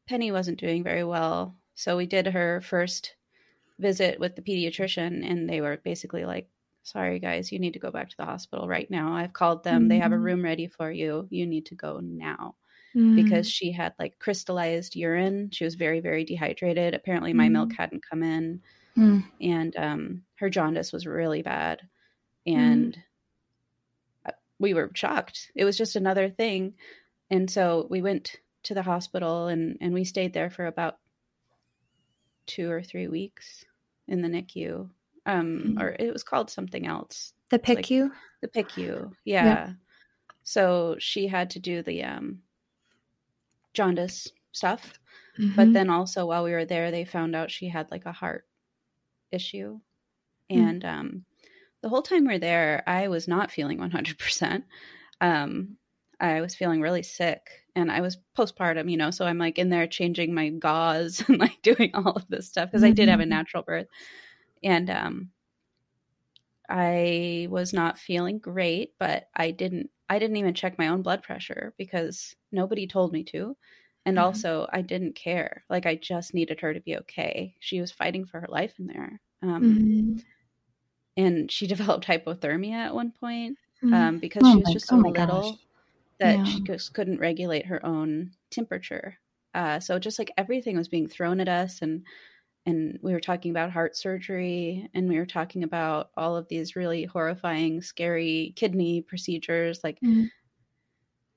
Penny 0.08 0.32
wasn't 0.32 0.60
doing 0.60 0.84
very 0.84 1.04
well. 1.04 1.56
So 1.76 1.98
we 1.98 2.06
did 2.06 2.28
her 2.28 2.62
first 2.62 3.16
visit 3.80 4.20
with 4.20 4.36
the 4.36 4.42
pediatrician, 4.42 5.30
and 5.30 5.50
they 5.50 5.62
were 5.62 5.78
basically 5.84 6.26
like, 6.26 6.48
sorry 6.84 7.20
guys 7.20 7.52
you 7.52 7.60
need 7.60 7.74
to 7.74 7.80
go 7.80 7.92
back 7.92 8.10
to 8.10 8.18
the 8.18 8.26
hospital 8.26 8.68
right 8.68 8.90
now 8.90 9.14
i've 9.14 9.34
called 9.34 9.64
them 9.64 9.82
mm-hmm. 9.82 9.90
they 9.90 10.00
have 10.00 10.12
a 10.12 10.16
mm-hmm. 10.16 10.24
room 10.24 10.44
ready 10.44 10.68
for 10.68 10.92
you 10.92 11.28
you 11.30 11.46
need 11.46 11.66
to 11.66 11.76
go 11.76 12.00
now 12.00 12.56
mm-hmm. 12.96 13.16
because 13.16 13.50
she 13.50 13.72
had 13.72 13.94
like 14.00 14.18
crystallized 14.20 14.96
urine 14.96 15.50
she 15.52 15.64
was 15.64 15.76
very 15.76 16.00
very 16.00 16.24
dehydrated 16.24 16.94
apparently 16.94 17.34
my 17.34 17.46
mm-hmm. 17.46 17.54
milk 17.54 17.74
hadn't 17.78 18.04
come 18.08 18.24
in 18.24 18.60
mm. 18.98 19.24
and 19.40 19.76
um, 19.78 20.22
her 20.36 20.50
jaundice 20.50 20.92
was 20.92 21.06
really 21.06 21.44
bad 21.44 21.82
and 22.48 22.98
we 24.62 24.74
were 24.74 24.92
shocked. 24.94 25.52
It 25.56 25.66
was 25.66 25.78
just 25.78 25.96
another 25.96 26.30
thing. 26.30 26.76
And 27.30 27.50
so 27.50 27.88
we 27.90 28.02
went 28.02 28.36
to 28.64 28.74
the 28.74 28.84
hospital 28.84 29.48
and, 29.48 29.78
and 29.82 29.94
we 29.94 30.04
stayed 30.04 30.34
there 30.34 30.52
for 30.52 30.68
about 30.68 30.98
two 32.46 32.70
or 32.70 32.84
three 32.84 33.08
weeks 33.08 33.66
in 34.08 34.22
the 34.22 34.28
NICU. 34.28 34.90
Um, 35.26 35.64
mm-hmm. 35.78 35.82
or 35.82 35.96
it 36.00 36.14
was 36.14 36.24
called 36.24 36.50
something 36.50 36.88
else. 36.88 37.34
The 37.50 37.60
PICU? 37.60 38.04
Like, 38.04 38.12
the 38.42 38.48
PICU. 38.48 39.12
Yeah. 39.26 39.46
yeah. 39.46 39.70
So 40.44 40.96
she 41.00 41.28
had 41.28 41.52
to 41.52 41.60
do 41.60 41.84
the 41.84 42.04
um 42.04 42.40
jaundice 43.74 44.28
stuff. 44.52 44.94
Mm-hmm. 45.40 45.56
But 45.56 45.74
then 45.74 45.90
also 45.90 46.26
while 46.26 46.44
we 46.44 46.52
were 46.52 46.66
there, 46.66 46.92
they 46.92 47.06
found 47.06 47.36
out 47.36 47.52
she 47.52 47.70
had 47.70 47.90
like 47.92 48.06
a 48.06 48.12
heart 48.12 48.46
issue. 49.32 49.80
Mm. 50.52 50.70
And 50.70 50.84
mm-hmm. 50.84 51.00
um, 51.00 51.26
the 51.82 51.90
whole 51.90 52.02
time 52.02 52.28
we 52.28 52.36
are 52.36 52.40
there, 52.40 52.84
I 52.88 53.08
was 53.08 53.28
not 53.28 53.52
feeling 53.52 53.80
100%. 53.80 54.64
Um, 55.20 55.78
I 56.20 56.42
was 56.42 56.56
feeling 56.56 56.82
really 56.82 57.04
sick 57.04 57.50
and 57.76 57.92
I 57.92 58.02
was 58.02 58.18
postpartum, 58.38 58.90
you 58.90 58.98
know, 58.98 59.12
so 59.12 59.26
I'm 59.26 59.38
like 59.38 59.58
in 59.58 59.70
there 59.70 59.88
changing 59.88 60.34
my 60.34 60.50
gauze 60.50 61.24
and 61.28 61.40
like 61.40 61.62
doing 61.62 61.92
all 61.96 62.12
of 62.12 62.28
this 62.30 62.48
stuff 62.48 62.70
because 62.70 62.84
mm-hmm. 62.84 62.92
I 62.92 62.94
did 62.94 63.10
have 63.10 63.20
a 63.20 63.24
mm-hmm. 63.24 63.30
natural 63.30 63.64
birth. 63.64 63.88
And 64.64 64.90
um, 64.90 65.30
I 66.70 67.48
was 67.50 67.74
not 67.74 67.98
feeling 67.98 68.38
great, 68.38 68.94
but 69.00 69.28
I 69.36 69.52
didn't 69.52 69.90
I 70.10 70.20
didn't 70.20 70.36
even 70.36 70.54
check 70.54 70.78
my 70.78 70.90
own 70.90 71.04
blood 71.04 71.24
pressure 71.24 71.74
because 71.78 72.36
nobody 72.52 72.86
told 72.86 73.14
me 73.14 73.24
to. 73.24 73.56
And 74.06 74.18
mm-hmm. 74.18 74.26
also, 74.26 74.68
I 74.74 74.82
didn't 74.82 75.16
care. 75.16 75.64
Like, 75.70 75.86
I 75.86 75.96
just 75.96 76.34
needed 76.34 76.60
her 76.60 76.74
to 76.74 76.82
be 76.82 76.98
okay. 76.98 77.56
She 77.60 77.80
was 77.80 77.94
fighting 77.94 78.26
for 78.26 78.42
her 78.42 78.48
life 78.50 78.74
in 78.78 78.88
there. 78.88 79.22
Um, 79.42 79.64
mm-hmm. 79.64 80.18
And 81.22 81.52
she 81.52 81.68
developed 81.76 82.08
hypothermia 82.08 82.74
at 82.74 82.96
one 82.96 83.12
point 83.12 83.58
mm-hmm. 83.84 83.94
um, 83.94 84.20
because 84.20 84.42
oh 84.46 84.52
she 84.52 84.58
was 84.58 84.68
my, 84.68 84.74
just 84.74 84.88
so 84.88 84.96
oh 84.96 85.00
little 85.00 85.52
gosh. 85.52 85.60
that 86.20 86.38
yeah. 86.38 86.44
she 86.46 86.62
just 86.62 86.94
couldn't 86.94 87.20
regulate 87.20 87.66
her 87.66 87.86
own 87.86 88.32
temperature. 88.50 89.18
Uh, 89.54 89.80
so 89.80 90.00
just 90.00 90.18
like 90.18 90.32
everything 90.38 90.78
was 90.78 90.88
being 90.88 91.10
thrown 91.10 91.42
at 91.42 91.50
us, 91.50 91.82
and 91.82 92.04
and 92.66 93.00
we 93.02 93.14
were 93.14 93.20
talking 93.20 93.52
about 93.52 93.72
heart 93.72 93.98
surgery 93.98 94.90
and 94.94 95.10
we 95.10 95.18
were 95.18 95.26
talking 95.26 95.64
about 95.64 96.12
all 96.16 96.36
of 96.36 96.48
these 96.48 96.76
really 96.76 97.06
horrifying 97.06 97.82
scary 97.82 98.54
kidney 98.56 99.02
procedures 99.02 99.84
like 99.84 100.00
mm-hmm. 100.02 100.26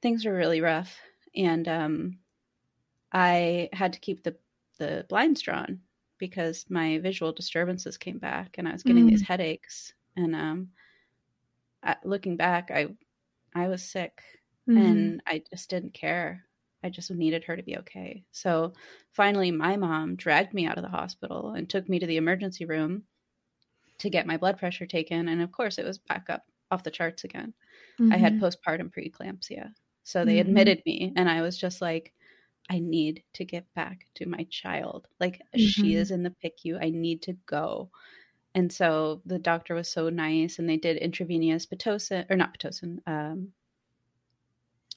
things 0.03 0.25
were 0.25 0.35
really 0.35 0.61
rough 0.61 0.97
and 1.35 1.67
um, 1.69 2.19
i 3.13 3.69
had 3.73 3.93
to 3.93 4.01
keep 4.01 4.23
the 4.23 4.37
the 4.79 5.07
blinds 5.09 5.41
drawn 5.41 5.81
because 6.27 6.65
my 6.69 6.99
visual 6.99 7.33
disturbances 7.33 7.97
came 7.99 8.19
back 8.19 8.57
and 8.59 8.69
i 8.69 8.73
was 8.73 8.83
getting 8.83 9.03
mm-hmm. 9.03 9.11
these 9.11 9.23
headaches 9.23 9.93
and 10.17 10.35
um, 10.35 10.69
looking 12.05 12.37
back 12.37 12.71
i 12.71 12.87
i 13.55 13.69
was 13.69 13.83
sick 13.83 14.23
mm-hmm. 14.69 14.79
and 14.79 15.23
i 15.27 15.43
just 15.53 15.69
didn't 15.69 15.93
care 15.93 16.45
I 16.85 16.91
just 16.91 17.11
needed 17.11 17.45
her 17.45 17.57
to 17.57 17.63
be 17.63 17.79
okay. 17.79 18.25
So 18.31 18.75
finally, 19.13 19.51
my 19.51 19.75
mom 19.77 20.17
dragged 20.17 20.53
me 20.53 20.67
out 20.67 20.77
of 20.77 20.83
the 20.83 20.91
hospital 20.91 21.55
and 21.57 21.67
took 21.67 21.89
me 21.89 21.99
to 21.99 22.07
the 22.07 22.19
emergency 22.19 22.67
room 22.67 23.05
to 23.99 24.11
get 24.11 24.27
my 24.27 24.37
blood 24.37 24.59
pressure 24.59 24.85
taken. 24.85 25.29
And 25.29 25.41
of 25.41 25.51
course, 25.51 25.79
it 25.79 25.87
was 25.87 25.97
back 25.97 26.27
up 26.29 26.45
off 26.71 26.83
the 26.83 26.91
charts 26.91 27.25
again. 27.25 27.55
Mm-hmm. 27.99 28.13
I 28.13 28.19
had 28.19 28.35
mm-hmm. 28.35 28.45
postpartum 28.45 28.93
preeclampsia. 28.93 29.73
So 30.03 30.27
they 30.27 30.33
mm-hmm. 30.33 30.49
admitted 30.49 30.83
me, 30.85 31.15
and 31.17 31.31
I 31.31 31.41
was 31.41 31.57
just 31.57 31.81
like, 31.81 32.13
I 32.71 32.79
need 32.79 33.23
to 33.35 33.45
get 33.45 33.73
back 33.75 34.07
to 34.17 34.27
my 34.27 34.47
child. 34.51 35.07
Like, 35.21 35.35
mm-hmm. 35.57 35.59
she 35.59 35.95
is 35.97 36.11
in 36.11 36.23
the 36.23 36.35
PICU. 36.43 36.83
I 36.83 36.91
need 36.91 37.23
to 37.23 37.35
go. 37.47 37.91
And 38.55 38.73
so 38.73 39.21
the 39.27 39.39
doctor 39.39 39.75
was 39.75 39.89
so 39.89 40.09
nice, 40.09 40.59
and 40.59 40.69
they 40.69 40.77
did 40.77 40.97
intravenous 40.97 41.67
Pitocin, 41.67 42.31
or 42.31 42.37
not 42.37 42.57
Pitocin, 42.57 42.99
um, 43.07 43.49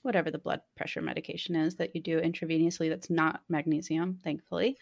whatever 0.03 0.29
the 0.29 0.37
blood 0.37 0.61
pressure 0.75 1.01
medication 1.01 1.55
is 1.55 1.75
that 1.75 1.95
you 1.95 2.01
do 2.01 2.21
intravenously 2.21 2.89
that's 2.89 3.09
not 3.09 3.41
magnesium, 3.49 4.19
thankfully. 4.23 4.77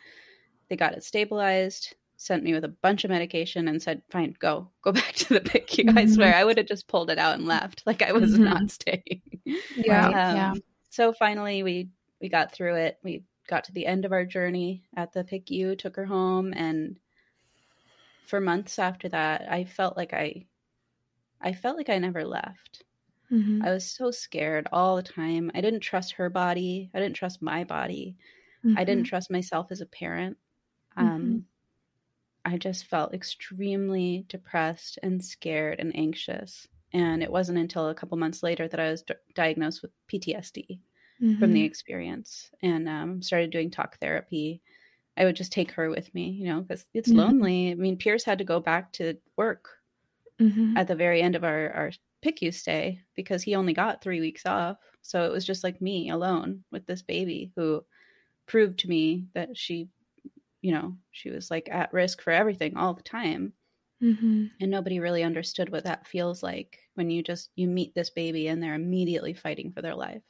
They 0.69 0.75
got 0.75 0.93
it 0.93 1.03
stabilized, 1.03 1.95
sent 2.17 2.43
me 2.43 2.53
with 2.53 2.65
a 2.65 2.69
bunch 2.69 3.05
of 3.05 3.11
medication, 3.11 3.69
and 3.69 3.81
said, 3.81 4.01
Fine, 4.11 4.35
go, 4.39 4.69
go 4.81 4.91
back 4.91 5.13
to 5.13 5.35
the 5.35 5.39
PICU. 5.39 5.85
Mm-hmm. 5.85 5.97
I 5.97 6.05
swear 6.05 6.35
I 6.35 6.43
would 6.43 6.57
have 6.57 6.67
just 6.67 6.87
pulled 6.87 7.09
it 7.09 7.17
out 7.17 7.35
and 7.35 7.47
left. 7.47 7.83
Like 7.85 8.01
I 8.01 8.11
was 8.11 8.33
mm-hmm. 8.33 8.43
not 8.43 8.69
staying. 8.69 9.21
Yeah. 9.75 10.05
um, 10.07 10.13
yeah. 10.13 10.53
So 10.89 11.13
finally 11.13 11.63
we 11.63 11.89
we 12.21 12.29
got 12.29 12.51
through 12.51 12.75
it. 12.75 12.97
We 13.03 13.23
got 13.47 13.63
to 13.65 13.71
the 13.71 13.85
end 13.85 14.05
of 14.05 14.11
our 14.11 14.25
journey 14.25 14.83
at 14.95 15.13
the 15.13 15.23
PICU, 15.23 15.77
took 15.77 15.95
her 15.95 16.05
home, 16.05 16.53
and 16.53 16.97
for 18.25 18.41
months 18.41 18.79
after 18.79 19.07
that, 19.09 19.47
I 19.49 19.65
felt 19.65 19.97
like 19.97 20.13
I 20.13 20.45
I 21.41 21.53
felt 21.53 21.77
like 21.77 21.89
I 21.89 21.99
never 21.99 22.25
left. 22.25 22.83
Mm-hmm. 23.31 23.63
I 23.63 23.71
was 23.71 23.85
so 23.85 24.11
scared 24.11 24.67
all 24.71 24.95
the 24.95 25.03
time. 25.03 25.51
I 25.53 25.61
didn't 25.61 25.81
trust 25.81 26.13
her 26.13 26.29
body. 26.29 26.89
I 26.93 26.99
didn't 26.99 27.15
trust 27.15 27.41
my 27.41 27.63
body. 27.63 28.15
Mm-hmm. 28.65 28.77
I 28.77 28.83
didn't 28.83 29.03
mm-hmm. 29.03 29.09
trust 29.09 29.31
myself 29.31 29.67
as 29.71 29.81
a 29.81 29.85
parent. 29.85 30.37
Um, 30.95 31.07
mm-hmm. 31.07 31.39
I 32.53 32.57
just 32.57 32.85
felt 32.85 33.13
extremely 33.13 34.25
depressed 34.29 34.99
and 35.03 35.23
scared 35.23 35.79
and 35.79 35.95
anxious. 35.95 36.67
And 36.93 37.21
it 37.21 37.31
wasn't 37.31 37.57
until 37.57 37.89
a 37.89 37.95
couple 37.95 38.17
months 38.17 38.43
later 38.43 38.67
that 38.67 38.79
I 38.79 38.91
was 38.91 39.01
d- 39.01 39.15
diagnosed 39.33 39.81
with 39.81 39.91
PTSD 40.07 40.79
from 41.19 41.53
the 41.53 41.59
mm-hmm. 41.59 41.65
experience 41.65 42.49
and 42.61 42.89
um, 42.89 43.21
started 43.21 43.49
doing 43.49 43.71
talk 43.71 43.97
therapy. 43.99 44.61
I 45.17 45.23
would 45.23 45.35
just 45.35 45.53
take 45.53 45.71
her 45.71 45.89
with 45.89 46.13
me, 46.13 46.29
you 46.29 46.47
know, 46.47 46.61
because 46.61 46.85
it's 46.93 47.09
mm-hmm. 47.09 47.19
lonely. 47.19 47.71
I 47.71 47.75
mean, 47.75 47.95
Pierce 47.95 48.25
had 48.25 48.39
to 48.39 48.43
go 48.43 48.59
back 48.59 48.91
to 48.93 49.17
work 49.37 49.69
at 50.77 50.87
the 50.87 50.95
very 50.95 51.21
end 51.21 51.35
of 51.35 51.43
our, 51.43 51.71
our 51.71 51.91
PICU 52.23 52.53
stay 52.53 52.99
because 53.15 53.41
he 53.41 53.55
only 53.55 53.73
got 53.73 54.01
three 54.01 54.19
weeks 54.19 54.45
off. 54.45 54.77
So 55.01 55.23
it 55.25 55.31
was 55.31 55.45
just 55.45 55.63
like 55.63 55.81
me 55.81 56.09
alone 56.09 56.63
with 56.71 56.85
this 56.85 57.01
baby 57.01 57.51
who 57.55 57.85
proved 58.47 58.79
to 58.79 58.89
me 58.89 59.27
that 59.33 59.55
she, 59.55 59.87
you 60.61 60.73
know, 60.73 60.97
she 61.11 61.29
was 61.29 61.49
like 61.49 61.69
at 61.71 61.93
risk 61.93 62.21
for 62.21 62.31
everything 62.31 62.75
all 62.75 62.93
the 62.93 63.03
time. 63.03 63.53
Mm-hmm. 64.03 64.47
And 64.59 64.71
nobody 64.71 64.99
really 64.99 65.23
understood 65.23 65.69
what 65.69 65.85
that 65.85 66.07
feels 66.07 66.43
like 66.43 66.79
when 66.95 67.09
you 67.09 67.23
just 67.23 67.49
you 67.55 67.67
meet 67.67 67.95
this 67.95 68.09
baby 68.09 68.47
and 68.49 68.61
they're 68.61 68.75
immediately 68.75 69.33
fighting 69.33 69.71
for 69.71 69.81
their 69.81 69.95
life. 69.95 70.21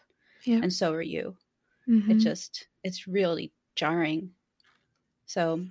Yeah. 0.46 0.60
And 0.62 0.72
so 0.72 0.94
are 0.94 1.02
you. 1.02 1.36
Mm-hmm. 1.90 2.12
It 2.12 2.16
just 2.16 2.68
it's 2.84 3.08
really 3.08 3.52
jarring. 3.75 4.32
So 5.25 5.66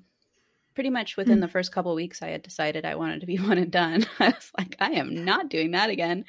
pretty 0.74 0.90
much 0.90 1.16
within 1.16 1.38
mm. 1.38 1.42
the 1.42 1.48
first 1.48 1.72
couple 1.72 1.94
weeks 1.94 2.22
i 2.22 2.28
had 2.28 2.42
decided 2.42 2.84
i 2.84 2.94
wanted 2.94 3.20
to 3.20 3.26
be 3.26 3.36
one 3.38 3.58
and 3.58 3.70
done 3.70 4.04
i 4.18 4.28
was 4.28 4.52
like 4.58 4.76
i 4.80 4.90
am 4.92 5.24
not 5.24 5.48
doing 5.48 5.72
that 5.72 5.90
again 5.90 6.24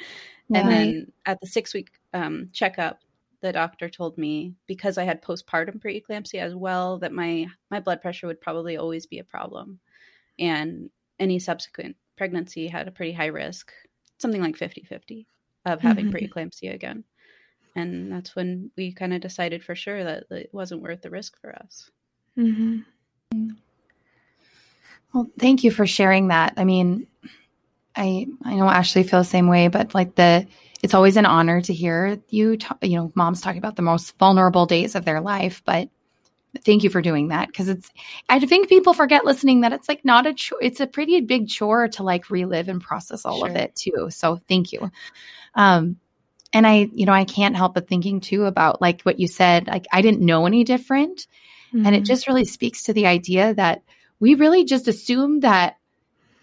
right. 0.50 0.60
and 0.60 0.72
then 0.72 1.12
at 1.26 1.40
the 1.42 1.48
six 1.48 1.74
week 1.74 1.90
um, 2.14 2.50
checkup 2.54 3.00
the 3.42 3.52
doctor 3.52 3.90
told 3.90 4.18
me 4.18 4.54
because 4.68 4.98
i 4.98 5.04
had 5.04 5.22
postpartum 5.22 5.82
preeclampsia 5.82 6.40
as 6.40 6.56
well 6.56 7.00
that 7.00 7.12
my 7.12 7.46
my 7.70 7.80
blood 7.80 8.02
pressure 8.02 8.28
would 8.28 8.42
probably 8.42 8.78
always 8.78 9.06
be 9.06 9.20
a 9.20 9.24
problem 9.24 9.80
and 10.40 10.90
any 11.20 11.40
subsequent 11.40 11.96
pregnancy 12.18 12.68
had 12.68 12.88
a 12.88 12.92
pretty 12.92 13.12
high 13.12 13.26
risk 13.26 13.72
something 14.20 14.42
like 14.42 14.58
50-50 14.58 15.26
of 15.66 15.82
having 15.82 16.12
mm-hmm. 16.12 16.16
preeclampsia 16.16 16.74
again 16.74 17.04
and 17.76 18.12
that's 18.12 18.36
when 18.36 18.72
we 18.78 18.92
kind 18.92 19.14
of 19.14 19.22
decided 19.22 19.64
for 19.64 19.76
sure 19.76 20.04
that 20.04 20.26
it 20.32 20.50
wasn't 20.54 20.82
worth 20.82 21.02
the 21.02 21.10
risk 21.10 21.40
for 21.40 21.56
us 21.56 21.90
mm-hmm. 22.38 22.80
Well, 25.16 25.32
thank 25.40 25.64
you 25.64 25.72
for 25.72 25.88
sharing 25.88 26.28
that. 26.28 26.56
I 26.58 26.66
mean, 26.66 27.08
I 27.96 28.28
I 28.44 28.56
know 28.56 28.68
Ashley 28.68 29.04
feels 29.04 29.28
the 29.28 29.32
same 29.32 29.48
way, 29.48 29.70
but 29.70 29.96
like 29.96 30.16
the 30.16 30.46
it's 30.84 30.94
always 30.94 31.16
an 31.16 31.26
honor 31.26 31.62
to 31.62 31.74
hear 31.74 32.22
you 32.30 32.58
talk, 32.58 32.80
you 32.82 32.98
know 32.98 33.14
moms 33.16 33.40
talking 33.40 33.58
about 33.58 33.78
the 33.78 33.82
most 33.82 34.18
vulnerable 34.18 34.66
days 34.66 34.94
of 34.94 35.06
their 35.06 35.22
life, 35.22 35.62
but 35.66 35.90
thank 36.66 36.84
you 36.84 36.90
for 36.90 37.02
doing 37.02 37.30
that 37.30 37.48
because 37.48 37.70
it's 37.70 37.92
I 38.28 38.40
think 38.40 38.68
people 38.68 38.94
forget 38.94 39.24
listening 39.24 39.62
that 39.62 39.72
it's 39.72 39.88
like 39.88 40.04
not 40.04 40.28
a 40.28 40.34
chore 40.34 40.60
it's 40.62 40.82
a 40.82 40.88
pretty 40.88 41.22
big 41.22 41.48
chore 41.48 41.88
to 41.88 42.04
like 42.04 42.30
relive 42.30 42.68
and 42.68 42.82
process 42.82 43.26
all 43.26 43.40
sure. 43.40 43.50
of 43.50 43.56
it 43.56 43.74
too. 43.76 44.08
So 44.10 44.42
thank 44.50 44.74
you. 44.74 44.92
Um 45.56 45.98
and 46.56 46.66
I 46.66 46.90
you 46.94 47.06
know 47.06 47.14
I 47.14 47.26
can't 47.26 47.56
help 47.56 47.76
but 47.76 47.88
thinking 47.88 48.22
too 48.22 48.46
about 48.46 48.82
like 48.82 49.02
what 49.04 49.20
you 49.20 49.28
said 49.28 49.68
like 49.68 49.86
I 49.92 50.02
didn't 50.02 50.22
know 50.22 50.48
any 50.48 50.64
different 50.64 51.28
mm-hmm. 51.68 51.86
and 51.86 51.96
it 51.96 52.00
mm-hmm. 52.00 52.06
just 52.06 52.28
really 52.28 52.46
speaks 52.46 52.84
to 52.84 52.94
the 52.94 53.06
idea 53.06 53.54
that 53.54 53.84
we 54.20 54.36
really 54.36 54.64
just 54.64 54.88
assume 54.88 55.42
that, 55.42 55.78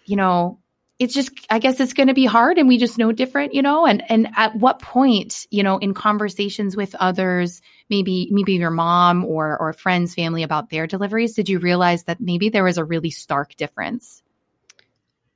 you 0.04 0.16
know, 0.16 0.58
it's 0.98 1.14
just 1.14 1.32
i 1.50 1.58
guess 1.58 1.80
it's 1.80 1.94
going 1.94 2.06
to 2.06 2.14
be 2.14 2.26
hard 2.26 2.58
and 2.58 2.68
we 2.68 2.78
just 2.78 2.98
know 2.98 3.10
different 3.10 3.54
you 3.54 3.62
know 3.62 3.86
and 3.86 4.08
and 4.08 4.28
at 4.36 4.54
what 4.54 4.78
point 4.78 5.46
you 5.50 5.62
know 5.62 5.78
in 5.78 5.94
conversations 5.94 6.76
with 6.76 6.94
others 6.94 7.60
maybe 7.88 8.28
maybe 8.30 8.52
your 8.52 8.70
mom 8.70 9.24
or 9.24 9.58
or 9.58 9.72
friends 9.72 10.14
family 10.14 10.44
about 10.44 10.70
their 10.70 10.86
deliveries 10.86 11.34
did 11.34 11.48
you 11.48 11.58
realize 11.58 12.04
that 12.04 12.20
maybe 12.20 12.50
there 12.50 12.62
was 12.62 12.78
a 12.78 12.84
really 12.84 13.10
stark 13.10 13.56
difference 13.56 14.22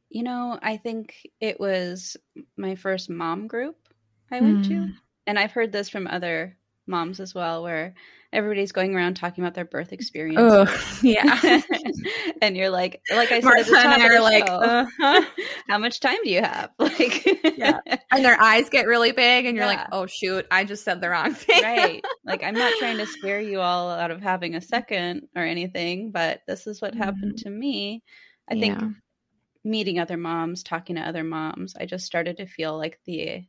you 0.09 0.23
know 0.23 0.57
i 0.63 0.77
think 0.77 1.27
it 1.41 1.59
was 1.59 2.17
my 2.57 2.77
first 2.77 3.11
mom 3.11 3.49
group 3.49 3.77
i 4.31 4.41
went 4.41 4.65
mm. 4.65 4.69
to 4.69 4.89
and 5.27 5.39
i've 5.39 5.53
heard 5.53 5.73
this 5.73 5.89
from 5.89 6.07
other 6.07 6.57
moms 6.87 7.21
as 7.21 7.35
well, 7.35 7.63
where 7.63 7.95
everybody's 8.33 8.73
going 8.73 8.95
around 8.95 9.15
talking 9.15 9.43
about 9.43 9.55
their 9.55 9.65
birth 9.65 9.93
experience. 9.93 10.39
Oh, 10.41 10.99
yeah. 11.03 11.63
and 12.43 12.57
you're 12.57 12.71
like, 12.71 13.01
like 13.11 13.33
I 13.33 13.41
said, 13.41 13.45
Martha 13.45 13.61
at 13.61 13.67
the 13.67 13.73
top 13.73 13.85
and 13.85 14.03
I 14.03 14.09
are 14.09 14.21
like, 14.21 14.51
uh-huh. 14.51 15.23
how 15.69 15.79
much 15.79 16.01
time 16.01 16.19
do 16.25 16.31
you 16.31 16.43
have? 16.43 16.71
Like, 16.79 17.27
yeah. 17.59 17.81
And 18.11 18.25
their 18.25 18.41
eyes 18.41 18.69
get 18.69 18.87
really 18.87 19.13
big, 19.13 19.45
and 19.47 19.57
you're 19.57 19.67
yeah. 19.67 19.77
like, 19.77 19.87
oh 19.93 20.07
shoot, 20.07 20.47
I 20.51 20.65
just 20.65 20.85
said 20.85 21.01
the 21.01 21.11
wrong 21.11 21.35
thing. 21.35 21.63
right. 21.63 22.05
Like, 22.25 22.43
I'm 22.43 22.55
not 22.55 22.73
trying 22.79 22.99
to 22.99 23.07
scare 23.07 23.41
you 23.41 23.61
all 23.61 23.91
out 23.91 24.11
of 24.11 24.23
having 24.23 24.55
a 24.55 24.61
second 24.61 25.29
or 25.37 25.43
anything, 25.43 26.11
but 26.11 26.41
this 26.47 26.67
is 26.67 26.81
what 26.81 26.93
mm-hmm. 26.93 27.03
happened 27.03 27.39
to 27.39 27.51
me. 27.51 28.03
I 28.51 28.55
yeah. 28.55 28.79
think 28.79 28.95
meeting 29.65 29.99
other 29.99 30.17
moms, 30.17 30.63
talking 30.63 30.97
to 30.97 31.03
other 31.03 31.25
moms, 31.25 31.75
I 31.79 31.87
just 31.87 32.07
started 32.07 32.37
to 32.39 32.47
feel 32.47 32.79
like 32.79 33.01
the 33.05 33.45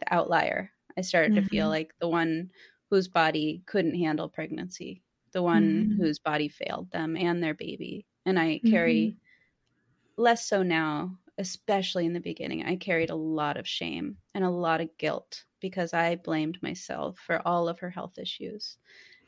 the 0.00 0.12
outlier. 0.14 0.70
I 0.96 1.02
started 1.02 1.32
mm-hmm. 1.32 1.44
to 1.44 1.48
feel 1.48 1.64
mm-hmm. 1.64 1.70
like 1.70 1.94
the 2.00 2.08
one 2.08 2.50
whose 2.90 3.08
body 3.08 3.62
couldn't 3.66 3.94
handle 3.94 4.28
pregnancy, 4.28 5.02
the 5.32 5.42
one 5.42 5.62
mm-hmm. 5.62 6.02
whose 6.02 6.18
body 6.18 6.48
failed 6.48 6.90
them 6.90 7.16
and 7.16 7.42
their 7.42 7.54
baby. 7.54 8.06
And 8.26 8.38
I 8.38 8.60
carry 8.68 9.16
mm-hmm. 9.16 10.22
less 10.22 10.46
so 10.46 10.62
now, 10.62 11.16
especially 11.38 12.06
in 12.06 12.12
the 12.12 12.20
beginning. 12.20 12.64
I 12.64 12.76
carried 12.76 13.10
a 13.10 13.14
lot 13.14 13.56
of 13.56 13.66
shame 13.66 14.16
and 14.34 14.44
a 14.44 14.50
lot 14.50 14.80
of 14.80 14.96
guilt 14.98 15.44
because 15.60 15.94
I 15.94 16.16
blamed 16.16 16.62
myself 16.62 17.18
for 17.24 17.40
all 17.46 17.68
of 17.68 17.78
her 17.78 17.90
health 17.90 18.18
issues. 18.18 18.78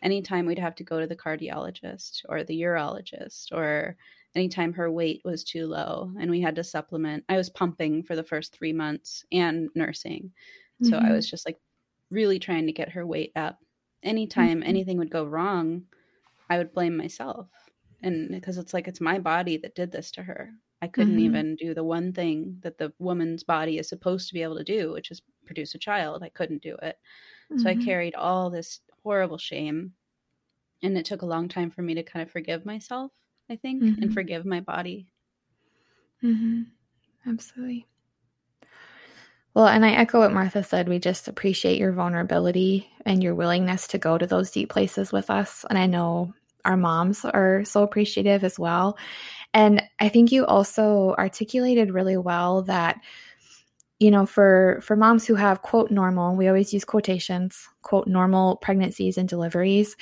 Anytime 0.03 0.47
we'd 0.47 0.59
have 0.59 0.75
to 0.77 0.85
go 0.85 0.99
to 0.99 1.07
the 1.07 1.17
cardiologist 1.17 2.23
or 2.29 2.43
the 2.43 2.61
urologist 2.61 3.53
or 3.53 3.97
anytime 4.35 4.73
her 4.73 4.91
weight 4.91 5.21
was 5.25 5.45
too 5.45 5.67
low 5.67 6.13
and 6.21 6.31
we 6.31 6.41
had 6.41 6.57
to 6.57 6.65
supplement, 6.65 7.25
I 7.29 7.37
was 7.37 7.51
pumping 7.51 8.03
for 8.03 8.17
the 8.17 8.25
first 8.25 8.57
three 8.57 8.73
months 8.73 9.25
and 9.33 9.69
nursing. 9.75 10.33
So 10.83 10.93
mm-hmm. 10.93 11.07
I 11.07 11.13
was 11.13 11.29
just 11.29 11.47
like 11.47 11.59
really 12.11 12.39
trying 12.39 12.67
to 12.67 12.73
get 12.73 12.91
her 12.91 13.07
weight 13.07 13.33
up. 13.37 13.59
Anytime 14.03 14.61
mm-hmm. 14.61 14.69
anything 14.69 14.99
would 14.99 15.11
go 15.11 15.25
wrong, 15.25 15.83
I 16.51 16.59
would 16.59 16.73
blame 16.73 16.97
myself. 16.97 17.49
And 18.03 18.31
because 18.31 18.59
it's 18.59 18.75
like 18.75 18.89
it's 18.89 19.01
my 19.01 19.19
body 19.19 19.57
that 19.59 19.75
did 19.75 19.93
this 19.93 20.11
to 20.13 20.23
her. 20.23 20.51
I 20.81 20.89
couldn't 20.89 21.15
mm-hmm. 21.15 21.27
even 21.27 21.57
do 21.57 21.75
the 21.75 21.85
one 21.85 22.13
thing 22.13 22.59
that 22.63 22.77
the 22.77 22.93
woman's 22.99 23.45
body 23.45 23.79
is 23.79 23.89
supposed 23.89 24.27
to 24.29 24.35
be 24.35 24.43
able 24.43 24.57
to 24.57 24.65
do, 24.65 24.93
which 24.93 25.13
is 25.13 25.23
produce 25.47 25.75
a 25.75 25.79
child. 25.79 26.25
I 26.25 26.29
couldn't 26.31 26.63
do 26.63 26.77
it. 26.83 26.97
So 27.59 27.69
I 27.69 27.75
mm-hmm. 27.75 27.85
carried 27.85 28.15
all 28.15 28.51
this 28.51 28.81
horrible 29.03 29.39
shame. 29.39 29.93
And 30.83 30.97
it 30.99 31.05
took 31.05 31.23
a 31.23 31.27
long 31.27 31.49
time 31.49 31.71
for 31.71 31.83
me 31.83 31.95
to 31.95 32.03
kind 32.03 32.23
of 32.25 32.33
forgive 32.33 32.67
myself, 32.67 33.13
I 33.51 33.57
think, 33.57 33.83
and 33.83 33.97
mm-hmm. 33.97 34.13
forgive 34.13 34.47
my 34.47 34.61
body. 34.61 35.09
Mm-hmm. 36.23 36.63
Absolutely. 37.29 37.87
Well, 39.55 39.67
and 39.67 39.85
I 39.85 39.91
echo 39.93 40.21
what 40.21 40.33
Martha 40.33 40.63
said. 40.63 40.89
We 40.89 40.99
just 40.99 41.29
appreciate 41.29 41.79
your 41.79 41.93
vulnerability 41.93 42.89
and 43.05 43.23
your 43.23 43.35
willingness 43.35 43.87
to 43.89 43.99
go 43.99 44.17
to 44.17 44.27
those 44.27 44.51
deep 44.51 44.71
places 44.71 45.13
with 45.13 45.29
us. 45.29 45.67
And 45.69 45.79
I 45.79 45.87
know 45.87 46.33
our 46.65 46.77
moms 46.77 47.25
are 47.25 47.65
so 47.65 47.83
appreciative 47.83 48.45
as 48.45 48.59
well. 48.59 48.97
And 49.53 49.83
I 50.01 50.09
think 50.09 50.33
you 50.33 50.47
also 50.47 51.15
articulated 51.19 51.93
really 51.93 52.17
well 52.17 52.63
that 52.63 53.01
you 53.99 54.11
know 54.11 54.27
for 54.27 54.81
for 54.83 54.97
moms 54.97 55.27
who 55.27 55.37
have 55.37 55.63
quote 55.63 55.93
normal 55.93 56.35
we 56.35 56.49
always 56.49 56.75
use 56.75 56.85
quotations 56.85 57.69
quote 57.83 58.09
normal 58.09 58.57
pregnancies 58.57 59.17
and 59.17 59.29
deliveries 59.29 59.97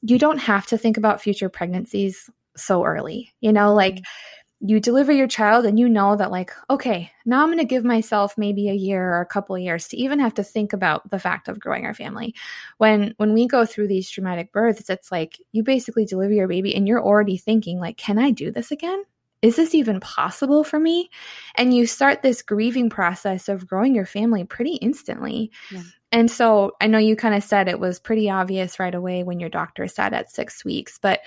you 0.00 0.16
don't 0.16 0.38
have 0.38 0.64
to 0.66 0.78
think 0.78 0.96
about 0.96 1.20
future 1.20 1.48
pregnancies 1.48 2.30
so 2.56 2.84
early 2.84 3.32
you 3.40 3.52
know 3.52 3.74
like 3.74 3.96
mm-hmm. 3.96 4.68
you 4.68 4.80
deliver 4.80 5.12
your 5.12 5.28
child 5.28 5.64
and 5.64 5.78
you 5.78 5.88
know 5.88 6.16
that 6.16 6.30
like 6.30 6.52
okay 6.70 7.10
now 7.24 7.42
i'm 7.42 7.48
going 7.48 7.58
to 7.58 7.64
give 7.64 7.84
myself 7.84 8.36
maybe 8.36 8.68
a 8.68 8.74
year 8.74 9.14
or 9.14 9.20
a 9.20 9.26
couple 9.26 9.54
of 9.54 9.62
years 9.62 9.88
to 9.88 9.96
even 9.96 10.18
have 10.18 10.34
to 10.34 10.44
think 10.44 10.72
about 10.72 11.08
the 11.10 11.18
fact 11.18 11.48
of 11.48 11.60
growing 11.60 11.86
our 11.86 11.94
family. 11.94 12.34
When 12.78 13.14
when 13.16 13.32
we 13.32 13.46
go 13.46 13.64
through 13.64 13.88
these 13.88 14.10
traumatic 14.10 14.52
births 14.52 14.90
it's 14.90 15.12
like 15.12 15.38
you 15.52 15.62
basically 15.62 16.04
deliver 16.04 16.32
your 16.32 16.48
baby 16.48 16.74
and 16.74 16.86
you're 16.86 17.02
already 17.02 17.36
thinking 17.36 17.78
like 17.78 17.96
can 17.96 18.18
i 18.18 18.30
do 18.30 18.50
this 18.50 18.70
again? 18.70 19.04
Is 19.42 19.56
this 19.56 19.74
even 19.74 19.98
possible 19.98 20.62
for 20.62 20.78
me? 20.78 21.10
And 21.56 21.74
you 21.74 21.84
start 21.84 22.22
this 22.22 22.42
grieving 22.42 22.88
process 22.88 23.48
of 23.48 23.66
growing 23.66 23.92
your 23.92 24.06
family 24.06 24.44
pretty 24.44 24.74
instantly. 24.76 25.50
Yeah. 25.70 25.82
and 26.12 26.30
so 26.30 26.72
i 26.80 26.86
know 26.86 26.98
you 26.98 27.16
kind 27.16 27.34
of 27.34 27.42
said 27.42 27.68
it 27.68 27.80
was 27.80 27.98
pretty 27.98 28.28
obvious 28.30 28.78
right 28.78 28.94
away 28.94 29.22
when 29.24 29.40
your 29.40 29.50
doctor 29.50 29.86
said 29.88 30.12
at 30.12 30.30
six 30.30 30.64
weeks 30.64 30.98
but 31.00 31.20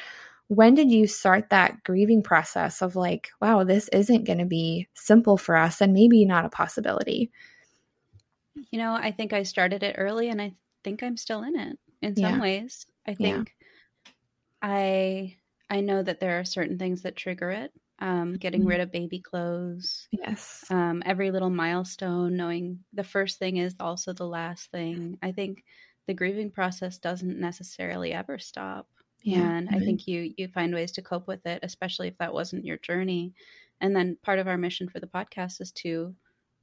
when 0.48 0.76
did 0.76 0.92
you 0.92 1.08
start 1.08 1.50
that 1.50 1.84
grieving 1.84 2.22
process 2.22 2.82
of 2.82 2.96
like, 2.96 3.30
wow, 3.42 3.64
this 3.64 3.88
isn't 3.90 4.26
going 4.26 4.38
to 4.38 4.46
be 4.46 4.88
simple 4.94 5.38
for 5.38 5.56
us 5.56 5.82
and 5.82 5.94
maybe 5.94 6.24
not 6.26 6.46
a 6.46 6.50
possibility? 6.50 7.32
You 8.72 8.80
know, 8.80 8.94
I 8.94 9.12
think 9.12 9.34
I 9.34 9.44
started 9.44 9.84
it 9.84 9.96
early 9.98 10.30
and 10.30 10.42
I 10.42 10.54
think 10.84 11.02
I'm 11.02 11.18
still 11.18 11.44
in 11.44 11.58
it 11.60 11.80
in 12.02 12.16
some 12.16 12.36
yeah. 12.36 12.40
ways. 12.40 12.86
I 13.08 13.16
think 13.16 13.54
yeah. 14.06 14.12
I 14.62 15.36
I 15.70 15.82
know 15.82 16.04
that 16.04 16.20
there 16.20 16.40
are 16.40 16.46
certain 16.46 16.78
things 16.78 17.02
that 17.02 17.16
trigger 17.16 17.50
it. 17.50 17.72
Um, 18.00 18.34
getting 18.34 18.62
mm-hmm. 18.62 18.70
rid 18.70 18.82
of 18.82 18.92
baby 18.92 19.20
clothes. 19.20 20.10
Yes. 20.12 20.66
Um, 20.70 21.02
every 21.06 21.32
little 21.32 21.50
milestone, 21.50 22.36
knowing 22.36 22.80
the 22.94 23.06
first 23.06 23.40
thing 23.40 23.56
is 23.56 23.74
also 23.80 24.12
the 24.12 24.28
last 24.28 24.70
thing. 24.70 25.18
I 25.24 25.32
think 25.32 25.64
the 26.06 26.14
grieving 26.14 26.52
process 26.52 26.98
doesn't 26.98 27.40
necessarily 27.40 28.12
ever 28.12 28.38
stop. 28.38 28.88
Yeah, 29.26 29.58
and 29.58 29.68
right. 29.72 29.82
I 29.82 29.84
think 29.84 30.08
you 30.08 30.34
you 30.38 30.48
find 30.48 30.74
ways 30.74 30.92
to 30.94 31.02
cope 31.02 31.28
with 31.28 31.46
it, 31.48 31.60
especially 31.64 32.08
if 32.08 32.18
that 32.20 32.34
wasn't 32.34 32.64
your 32.64 32.78
journey. 32.78 33.34
And 33.82 33.96
then 33.96 34.18
part 34.22 34.40
of 34.40 34.48
our 34.48 34.58
mission 34.58 34.88
for 34.88 35.00
the 35.00 35.08
podcast 35.08 35.60
is 35.62 35.72
to 35.84 36.16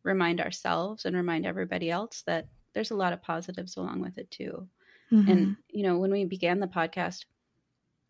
remind 0.04 0.40
ourselves 0.40 1.04
and 1.04 1.16
remind 1.16 1.44
everybody 1.44 1.90
else 1.90 2.22
that 2.26 2.46
there's 2.72 2.92
a 2.92 2.96
lot 2.96 3.12
of 3.12 3.20
positives 3.20 3.76
along 3.76 4.00
with 4.00 4.16
it 4.16 4.30
too. 4.30 4.68
Mm-hmm. 5.10 5.30
And 5.30 5.56
you 5.70 5.82
know, 5.82 5.98
when 5.98 6.12
we 6.12 6.24
began 6.24 6.60
the 6.60 6.68
podcast, 6.68 7.24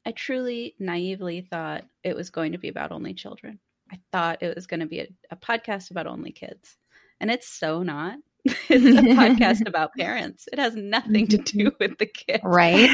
I 0.05 0.13
truly 0.13 0.75
naively 0.79 1.41
thought 1.41 1.85
it 2.05 2.15
was 2.15 2.29
going 2.29 2.53
to 2.53 2.59
be 2.59 2.69
about 2.69 2.93
only 2.93 3.15
children. 3.15 3.59
I 3.91 3.99
thought 4.13 4.43
it 4.43 4.55
was 4.55 4.67
going 4.67 4.81
to 4.81 4.87
be 4.87 5.01
a, 5.01 5.09
a 5.31 5.37
podcast 5.37 5.91
about 5.91 6.07
only 6.07 6.31
kids. 6.31 6.77
And 7.21 7.31
it's 7.31 7.49
so 7.49 7.83
not. 7.83 8.19
it's 8.69 8.85
a 8.85 9.03
podcast 9.15 9.67
about 9.67 9.95
parents. 9.95 10.49
It 10.53 10.59
has 10.59 10.75
nothing 10.75 11.29
to 11.29 11.39
do 11.39 11.67
mm-hmm. 11.67 11.77
with 11.79 11.99
the 11.99 12.07
kids. 12.07 12.43
Right. 12.45 12.91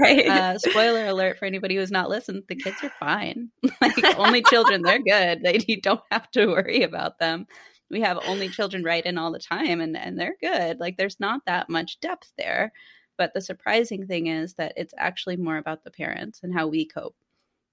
right. 0.00 0.26
Uh, 0.26 0.58
spoiler 0.58 1.06
alert 1.06 1.38
for 1.38 1.44
anybody 1.44 1.76
who's 1.76 1.90
not 1.90 2.08
listened, 2.08 2.44
the 2.48 2.56
kids 2.56 2.78
are 2.82 2.92
fine. 2.98 3.50
like 3.82 4.02
only 4.18 4.42
children, 4.42 4.82
they're 4.82 5.02
good. 5.02 5.42
They 5.42 5.60
you 5.68 5.80
don't 5.80 6.00
have 6.10 6.30
to 6.32 6.46
worry 6.46 6.82
about 6.82 7.18
them. 7.18 7.46
We 7.90 8.00
have 8.00 8.18
only 8.26 8.48
children 8.48 8.82
write 8.82 9.04
in 9.04 9.18
all 9.18 9.30
the 9.32 9.38
time 9.38 9.80
and, 9.80 9.96
and 9.96 10.18
they're 10.18 10.36
good. 10.40 10.80
Like 10.80 10.96
there's 10.96 11.20
not 11.20 11.42
that 11.46 11.68
much 11.68 12.00
depth 12.00 12.32
there. 12.38 12.72
But 13.18 13.34
the 13.34 13.40
surprising 13.40 14.06
thing 14.06 14.28
is 14.28 14.54
that 14.54 14.72
it's 14.76 14.94
actually 14.96 15.36
more 15.36 15.56
about 15.58 15.84
the 15.84 15.90
parents 15.90 16.40
and 16.42 16.54
how 16.54 16.66
we 16.68 16.86
cope 16.86 17.16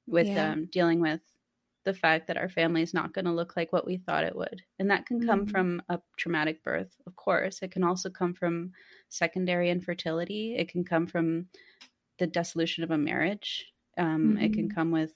with 0.08 0.28
yeah. 0.28 0.52
um, 0.52 0.68
dealing 0.72 1.00
with 1.00 1.22
the 1.86 1.94
fact 1.94 2.28
that 2.28 2.38
our 2.38 2.50
family 2.50 2.82
is 2.82 2.94
not 2.94 3.14
going 3.14 3.26
to 3.26 3.32
look 3.32 3.56
like 3.56 3.72
what 3.72 3.86
we 3.86 3.98
thought 3.98 4.24
it 4.24 4.36
would. 4.36 4.62
And 4.80 4.90
that 4.90 5.06
can 5.06 5.26
come 5.26 5.42
mm-hmm. 5.42 5.52
from 5.52 5.82
a 5.88 6.00
traumatic 6.18 6.64
birth, 6.64 6.94
of 7.06 7.16
course. 7.16 7.60
It 7.62 7.72
can 7.72 7.84
also 7.84 8.10
come 8.10 8.34
from 8.34 8.72
secondary 9.10 9.70
infertility. 9.70 10.56
It 10.58 10.68
can 10.68 10.84
come 10.84 11.06
from 11.06 11.46
the 12.18 12.28
dissolution 12.28 12.84
of 12.84 12.92
a 12.92 12.98
marriage. 12.98 13.72
Um, 13.98 14.34
mm-hmm. 14.34 14.38
It 14.40 14.54
can 14.54 14.68
mm-hmm. 14.68 14.76
come 14.76 14.92
with 14.92 15.14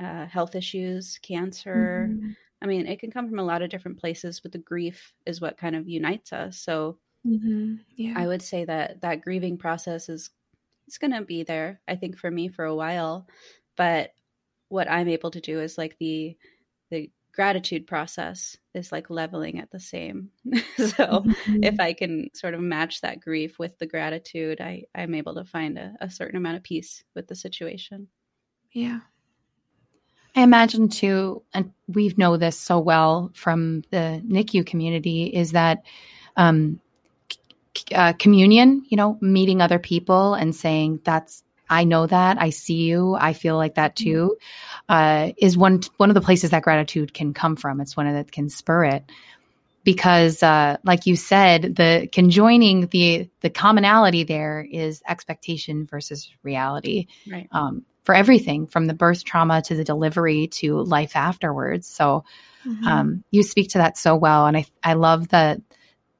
uh, 0.00 0.26
health 0.26 0.54
issues, 0.54 1.18
cancer. 1.22 2.08
Mm-hmm. 2.10 2.30
I 2.62 2.66
mean, 2.66 2.86
it 2.86 2.98
can 2.98 3.10
come 3.10 3.28
from 3.28 3.38
a 3.38 3.44
lot 3.44 3.60
of 3.60 3.68
different 3.68 4.00
places, 4.00 4.40
but 4.40 4.52
the 4.52 4.58
grief 4.58 5.12
is 5.26 5.40
what 5.40 5.58
kind 5.58 5.76
of 5.76 5.88
unites 5.88 6.32
us. 6.32 6.58
So 6.58 6.98
mm-hmm. 7.26 7.74
yeah. 7.96 8.14
I 8.16 8.26
would 8.26 8.42
say 8.42 8.64
that 8.64 9.02
that 9.02 9.20
grieving 9.20 9.58
process 9.58 10.08
is 10.08 10.30
it's 10.86 10.98
going 10.98 11.12
to 11.12 11.22
be 11.22 11.42
there, 11.42 11.80
I 11.86 11.96
think, 11.96 12.16
for 12.16 12.30
me 12.30 12.48
for 12.48 12.64
a 12.64 12.74
while. 12.74 13.26
But 13.76 14.12
what 14.68 14.90
I'm 14.90 15.08
able 15.08 15.30
to 15.32 15.40
do 15.40 15.60
is 15.60 15.78
like 15.78 15.96
the 15.98 16.36
the 16.90 17.10
gratitude 17.34 17.86
process 17.86 18.56
is 18.74 18.92
like 18.92 19.10
leveling 19.10 19.58
at 19.58 19.70
the 19.70 19.80
same. 19.80 20.30
so 20.76 20.84
mm-hmm. 20.84 21.64
if 21.64 21.80
I 21.80 21.92
can 21.92 22.30
sort 22.34 22.54
of 22.54 22.60
match 22.60 23.00
that 23.00 23.20
grief 23.20 23.58
with 23.58 23.76
the 23.78 23.86
gratitude, 23.86 24.60
I, 24.60 24.84
I'm 24.94 25.14
able 25.14 25.34
to 25.34 25.44
find 25.44 25.76
a, 25.78 25.94
a 26.00 26.10
certain 26.10 26.36
amount 26.36 26.58
of 26.58 26.62
peace 26.62 27.02
with 27.14 27.26
the 27.26 27.34
situation. 27.34 28.08
Yeah. 28.72 29.00
I 30.36 30.42
imagine 30.42 30.88
too, 30.88 31.42
and 31.52 31.72
we 31.86 32.12
know 32.16 32.36
this 32.36 32.58
so 32.58 32.80
well 32.80 33.30
from 33.34 33.82
the 33.90 34.22
NICU 34.26 34.66
community, 34.66 35.24
is 35.24 35.52
that 35.52 35.84
um, 36.36 36.80
uh, 37.94 38.12
communion, 38.14 38.84
you 38.88 38.96
know, 38.96 39.16
meeting 39.20 39.60
other 39.60 39.78
people 39.78 40.34
and 40.34 40.54
saying 40.54 41.00
that's 41.04 41.44
I 41.68 41.84
know 41.84 42.06
that 42.06 42.40
I 42.40 42.50
see 42.50 42.82
you. 42.82 43.14
I 43.14 43.32
feel 43.32 43.56
like 43.56 43.76
that 43.76 43.96
mm-hmm. 43.96 44.10
too. 44.10 44.36
Uh, 44.88 45.32
is 45.38 45.56
one 45.56 45.80
one 45.96 46.10
of 46.10 46.14
the 46.14 46.20
places 46.20 46.50
that 46.50 46.62
gratitude 46.62 47.14
can 47.14 47.34
come 47.34 47.56
from. 47.56 47.80
It's 47.80 47.96
one 47.96 48.06
of 48.06 48.14
that 48.14 48.32
can 48.32 48.48
spur 48.48 48.84
it 48.84 49.04
because, 49.84 50.42
uh, 50.42 50.78
like 50.82 51.06
you 51.06 51.14
said, 51.14 51.76
the 51.76 52.08
conjoining 52.10 52.86
the 52.88 53.28
the 53.40 53.50
commonality 53.50 54.24
there 54.24 54.66
is 54.68 55.02
expectation 55.06 55.86
versus 55.86 56.30
reality. 56.42 57.06
Right. 57.30 57.48
Um, 57.52 57.84
for 58.02 58.14
everything 58.14 58.66
from 58.66 58.86
the 58.86 58.92
birth 58.92 59.24
trauma 59.24 59.62
to 59.62 59.74
the 59.74 59.84
delivery 59.84 60.48
to 60.48 60.82
life 60.82 61.16
afterwards. 61.16 61.86
So, 61.86 62.24
mm-hmm. 62.66 62.86
um, 62.86 63.24
you 63.30 63.42
speak 63.42 63.70
to 63.70 63.78
that 63.78 63.96
so 63.96 64.16
well, 64.16 64.46
and 64.46 64.56
I 64.56 64.66
I 64.82 64.94
love 64.94 65.28
that 65.28 65.60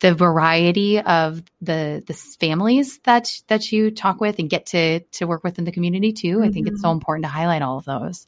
the 0.05 0.13
variety 0.13 1.01
of 1.01 1.43
the 1.63 2.05
the 2.07 2.13
families 2.13 2.99
that 3.05 3.41
that 3.49 3.73
you 3.73 3.91
talk 3.91 4.21
with 4.21 4.39
and 4.39 4.51
get 4.51 4.67
to 4.67 5.01
to 5.01 5.27
work 5.27 5.43
with 5.43 5.59
in 5.59 5.65
the 5.65 5.73
community 5.73 6.13
too. 6.13 6.37
Mm-hmm. 6.37 6.43
I 6.43 6.51
think 6.51 6.69
it's 6.69 6.83
so 6.83 6.89
mm-hmm. 6.89 6.97
important 6.97 7.25
to 7.25 7.31
highlight 7.31 7.63
all 7.63 7.79
of 7.79 7.87
those. 7.87 8.27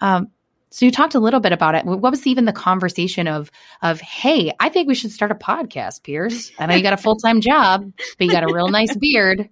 Um, 0.00 0.32
so 0.70 0.84
you 0.84 0.90
talked 0.90 1.14
a 1.14 1.20
little 1.20 1.38
bit 1.38 1.52
about 1.52 1.76
it. 1.76 1.84
What 1.84 2.02
was 2.02 2.26
even 2.26 2.44
the 2.44 2.52
conversation 2.52 3.28
of 3.28 3.52
of 3.82 4.00
hey, 4.00 4.52
I 4.58 4.68
think 4.68 4.88
we 4.88 4.96
should 4.96 5.12
start 5.12 5.30
a 5.30 5.36
podcast, 5.36 6.02
Pierce. 6.02 6.50
I 6.58 6.66
know 6.66 6.74
you 6.74 6.82
got 6.82 6.92
a 6.92 6.96
full 6.96 7.14
time 7.14 7.40
job, 7.40 7.92
but 8.18 8.24
you 8.24 8.32
got 8.32 8.42
a 8.42 8.52
real 8.52 8.66
nice 8.66 8.96
beard, 8.96 9.48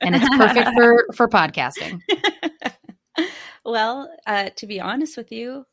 and 0.00 0.16
it's 0.16 0.28
perfect 0.34 0.70
for 0.78 1.08
for 1.12 1.28
podcasting. 1.28 2.00
well, 3.66 4.10
uh, 4.26 4.48
to 4.56 4.66
be 4.66 4.80
honest 4.80 5.18
with 5.18 5.30
you, 5.30 5.66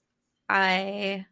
I 0.49 1.27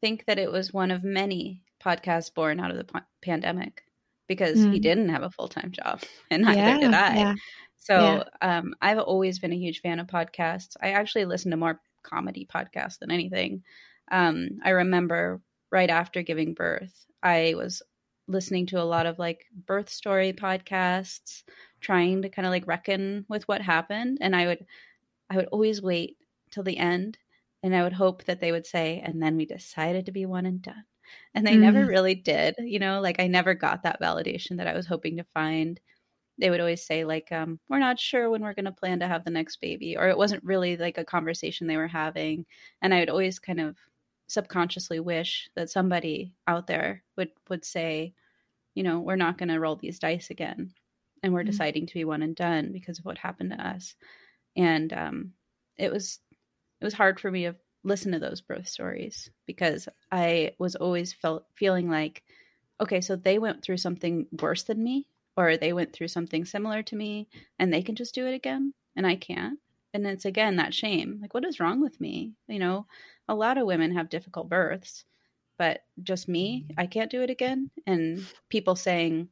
think 0.00 0.26
that 0.26 0.38
it 0.38 0.52
was 0.52 0.72
one 0.72 0.92
of 0.92 1.02
many 1.02 1.64
podcasts 1.84 2.32
born 2.32 2.60
out 2.60 2.70
of 2.70 2.76
the 2.76 2.84
p- 2.84 3.00
pandemic 3.22 3.82
because 4.28 4.58
mm. 4.58 4.72
he 4.72 4.78
didn't 4.78 5.08
have 5.08 5.22
a 5.22 5.30
full 5.30 5.48
time 5.48 5.72
job, 5.72 6.00
and 6.30 6.44
neither 6.44 6.60
yeah, 6.60 6.78
did 6.78 6.94
I. 6.94 7.16
Yeah. 7.16 7.34
So 7.78 8.24
yeah. 8.42 8.58
um, 8.58 8.74
I've 8.80 8.98
always 8.98 9.38
been 9.38 9.52
a 9.52 9.58
huge 9.58 9.80
fan 9.80 9.98
of 9.98 10.06
podcasts. 10.06 10.76
I 10.82 10.90
actually 10.90 11.24
listen 11.24 11.50
to 11.50 11.56
more 11.56 11.80
comedy 12.02 12.46
podcasts 12.52 12.98
than 12.98 13.10
anything. 13.10 13.62
Um, 14.12 14.60
I 14.62 14.70
remember 14.70 15.40
right 15.72 15.90
after 15.90 16.22
giving 16.22 16.54
birth, 16.54 17.06
I 17.22 17.54
was 17.56 17.82
listening 18.28 18.66
to 18.66 18.80
a 18.80 18.84
lot 18.84 19.06
of 19.06 19.18
like 19.18 19.46
birth 19.66 19.88
story 19.88 20.32
podcasts, 20.32 21.42
trying 21.80 22.22
to 22.22 22.28
kind 22.28 22.46
of 22.46 22.50
like 22.50 22.66
reckon 22.66 23.24
with 23.28 23.48
what 23.48 23.62
happened, 23.62 24.18
and 24.20 24.36
I 24.36 24.46
would, 24.46 24.66
I 25.28 25.36
would 25.36 25.46
always 25.46 25.82
wait 25.82 26.16
till 26.50 26.62
the 26.62 26.76
end, 26.76 27.18
and 27.62 27.74
I 27.74 27.82
would 27.82 27.92
hope 27.92 28.24
that 28.24 28.40
they 28.40 28.52
would 28.52 28.66
say, 28.66 29.02
and 29.04 29.22
then 29.22 29.36
we 29.36 29.46
decided 29.46 30.06
to 30.06 30.12
be 30.12 30.26
one 30.26 30.46
and 30.46 30.62
done 30.62 30.84
and 31.34 31.46
they 31.46 31.54
mm. 31.54 31.60
never 31.60 31.84
really 31.84 32.14
did 32.14 32.54
you 32.58 32.78
know 32.78 33.00
like 33.00 33.20
i 33.20 33.26
never 33.26 33.54
got 33.54 33.82
that 33.82 34.00
validation 34.00 34.56
that 34.56 34.66
i 34.66 34.74
was 34.74 34.86
hoping 34.86 35.16
to 35.16 35.24
find 35.24 35.80
they 36.38 36.48
would 36.48 36.60
always 36.60 36.82
say 36.82 37.04
like 37.04 37.30
um, 37.32 37.60
we're 37.68 37.78
not 37.78 37.98
sure 37.98 38.30
when 38.30 38.40
we're 38.40 38.54
going 38.54 38.64
to 38.64 38.72
plan 38.72 39.00
to 39.00 39.06
have 39.06 39.24
the 39.24 39.30
next 39.30 39.60
baby 39.60 39.96
or 39.96 40.08
it 40.08 40.16
wasn't 40.16 40.42
really 40.42 40.78
like 40.78 40.96
a 40.96 41.04
conversation 41.04 41.66
they 41.66 41.76
were 41.76 41.88
having 41.88 42.46
and 42.82 42.94
i 42.94 43.00
would 43.00 43.10
always 43.10 43.38
kind 43.38 43.60
of 43.60 43.76
subconsciously 44.26 45.00
wish 45.00 45.50
that 45.56 45.70
somebody 45.70 46.32
out 46.46 46.66
there 46.66 47.02
would 47.16 47.30
would 47.48 47.64
say 47.64 48.14
you 48.74 48.82
know 48.82 49.00
we're 49.00 49.16
not 49.16 49.36
going 49.36 49.48
to 49.48 49.58
roll 49.58 49.76
these 49.76 49.98
dice 49.98 50.30
again 50.30 50.72
and 51.22 51.32
we're 51.32 51.40
mm-hmm. 51.40 51.50
deciding 51.50 51.86
to 51.86 51.94
be 51.94 52.04
one 52.04 52.22
and 52.22 52.36
done 52.36 52.70
because 52.72 52.98
of 52.98 53.04
what 53.04 53.18
happened 53.18 53.50
to 53.50 53.66
us 53.66 53.94
and 54.56 54.92
um, 54.92 55.32
it 55.76 55.92
was 55.92 56.20
it 56.80 56.84
was 56.84 56.94
hard 56.94 57.20
for 57.20 57.30
me 57.30 57.44
to 57.44 57.56
listen 57.82 58.12
to 58.12 58.18
those 58.18 58.40
birth 58.40 58.68
stories 58.68 59.30
because 59.46 59.88
i 60.12 60.52
was 60.58 60.76
always 60.76 61.12
felt 61.12 61.46
feeling 61.54 61.88
like 61.88 62.22
okay 62.80 63.00
so 63.00 63.16
they 63.16 63.38
went 63.38 63.62
through 63.62 63.76
something 63.76 64.26
worse 64.40 64.64
than 64.64 64.82
me 64.82 65.06
or 65.36 65.56
they 65.56 65.72
went 65.72 65.92
through 65.92 66.08
something 66.08 66.44
similar 66.44 66.82
to 66.82 66.96
me 66.96 67.28
and 67.58 67.72
they 67.72 67.82
can 67.82 67.94
just 67.94 68.14
do 68.14 68.26
it 68.26 68.34
again 68.34 68.74
and 68.96 69.06
I 69.06 69.16
can't. 69.16 69.58
And 69.92 70.06
it's 70.06 70.24
again 70.24 70.56
that 70.56 70.74
shame. 70.74 71.18
Like, 71.20 71.34
what 71.34 71.44
is 71.44 71.60
wrong 71.60 71.80
with 71.80 72.00
me? 72.00 72.32
You 72.48 72.58
know, 72.58 72.86
a 73.28 73.34
lot 73.34 73.58
of 73.58 73.66
women 73.66 73.96
have 73.96 74.08
difficult 74.08 74.48
births, 74.48 75.04
but 75.58 75.80
just 76.02 76.28
me, 76.28 76.64
mm-hmm. 76.64 76.80
I 76.80 76.86
can't 76.86 77.10
do 77.10 77.22
it 77.22 77.30
again. 77.30 77.70
And 77.86 78.24
people 78.48 78.76
saying, 78.76 79.28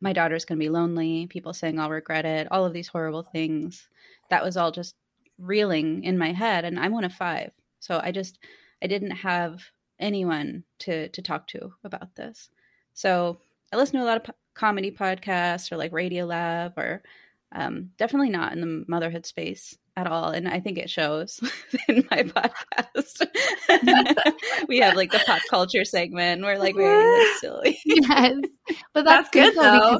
my 0.00 0.12
daughter's 0.12 0.44
going 0.44 0.58
to 0.58 0.64
be 0.64 0.68
lonely, 0.68 1.28
people 1.28 1.52
saying 1.52 1.78
I'll 1.78 1.90
regret 1.90 2.24
it, 2.24 2.48
all 2.50 2.64
of 2.64 2.72
these 2.72 2.88
horrible 2.88 3.22
things. 3.22 3.86
That 4.30 4.42
was 4.42 4.56
all 4.56 4.72
just 4.72 4.96
reeling 5.38 6.04
in 6.04 6.18
my 6.18 6.32
head. 6.32 6.64
And 6.64 6.78
I'm 6.78 6.92
one 6.92 7.04
of 7.04 7.12
five. 7.12 7.50
So 7.80 8.00
I 8.02 8.12
just, 8.12 8.38
I 8.82 8.86
didn't 8.86 9.10
have 9.12 9.62
anyone 9.98 10.64
to, 10.80 11.08
to 11.08 11.22
talk 11.22 11.46
to 11.48 11.72
about 11.84 12.14
this. 12.14 12.50
So 12.94 13.38
I 13.72 13.76
listen 13.76 13.98
to 13.98 14.04
a 14.04 14.06
lot 14.06 14.28
of 14.28 14.34
comedy 14.54 14.90
podcasts 14.90 15.72
or 15.72 15.76
like 15.76 15.92
Radiolab 15.92 16.76
or 16.76 17.02
um, 17.52 17.90
definitely 17.98 18.30
not 18.30 18.52
in 18.52 18.60
the 18.60 18.84
motherhood 18.88 19.26
space 19.26 19.76
at 19.96 20.06
all. 20.06 20.30
And 20.30 20.48
I 20.48 20.60
think 20.60 20.78
it 20.78 20.90
shows 20.90 21.40
in 21.88 22.06
my 22.10 22.22
podcast. 22.22 23.26
we 24.68 24.78
have 24.78 24.94
like 24.96 25.12
the 25.12 25.20
pop 25.26 25.40
culture 25.50 25.84
segment. 25.84 26.42
We're 26.42 26.58
like 26.58 26.76
very 26.76 27.26
silly. 27.36 27.78
yes. 27.84 28.36
But 28.94 29.04
that's, 29.04 29.28
that's 29.28 29.30
good, 29.30 29.54
good 29.54 29.62
though. 29.62 29.98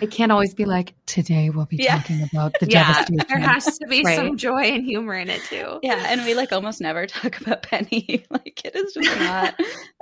It 0.00 0.10
can't 0.10 0.30
always 0.30 0.54
be 0.54 0.64
like, 0.64 0.94
today 1.06 1.50
we'll 1.50 1.66
be 1.66 1.76
yeah. 1.76 1.98
talking 1.98 2.22
about 2.22 2.54
the 2.60 2.66
yeah, 2.68 2.92
devastation. 2.92 3.26
There 3.28 3.38
has 3.38 3.78
to 3.78 3.86
be 3.88 4.02
right? 4.02 4.16
some 4.16 4.36
joy 4.36 4.62
and 4.62 4.84
humor 4.84 5.14
in 5.14 5.30
it 5.30 5.42
too. 5.44 5.80
Yeah. 5.82 6.04
And 6.08 6.24
we 6.24 6.34
like 6.34 6.52
almost 6.52 6.80
never 6.80 7.06
talk 7.06 7.40
about 7.40 7.62
Penny. 7.62 8.24
like 8.30 8.60
it 8.64 8.76
is 8.76 8.92
just 8.94 9.18
not 9.18 9.54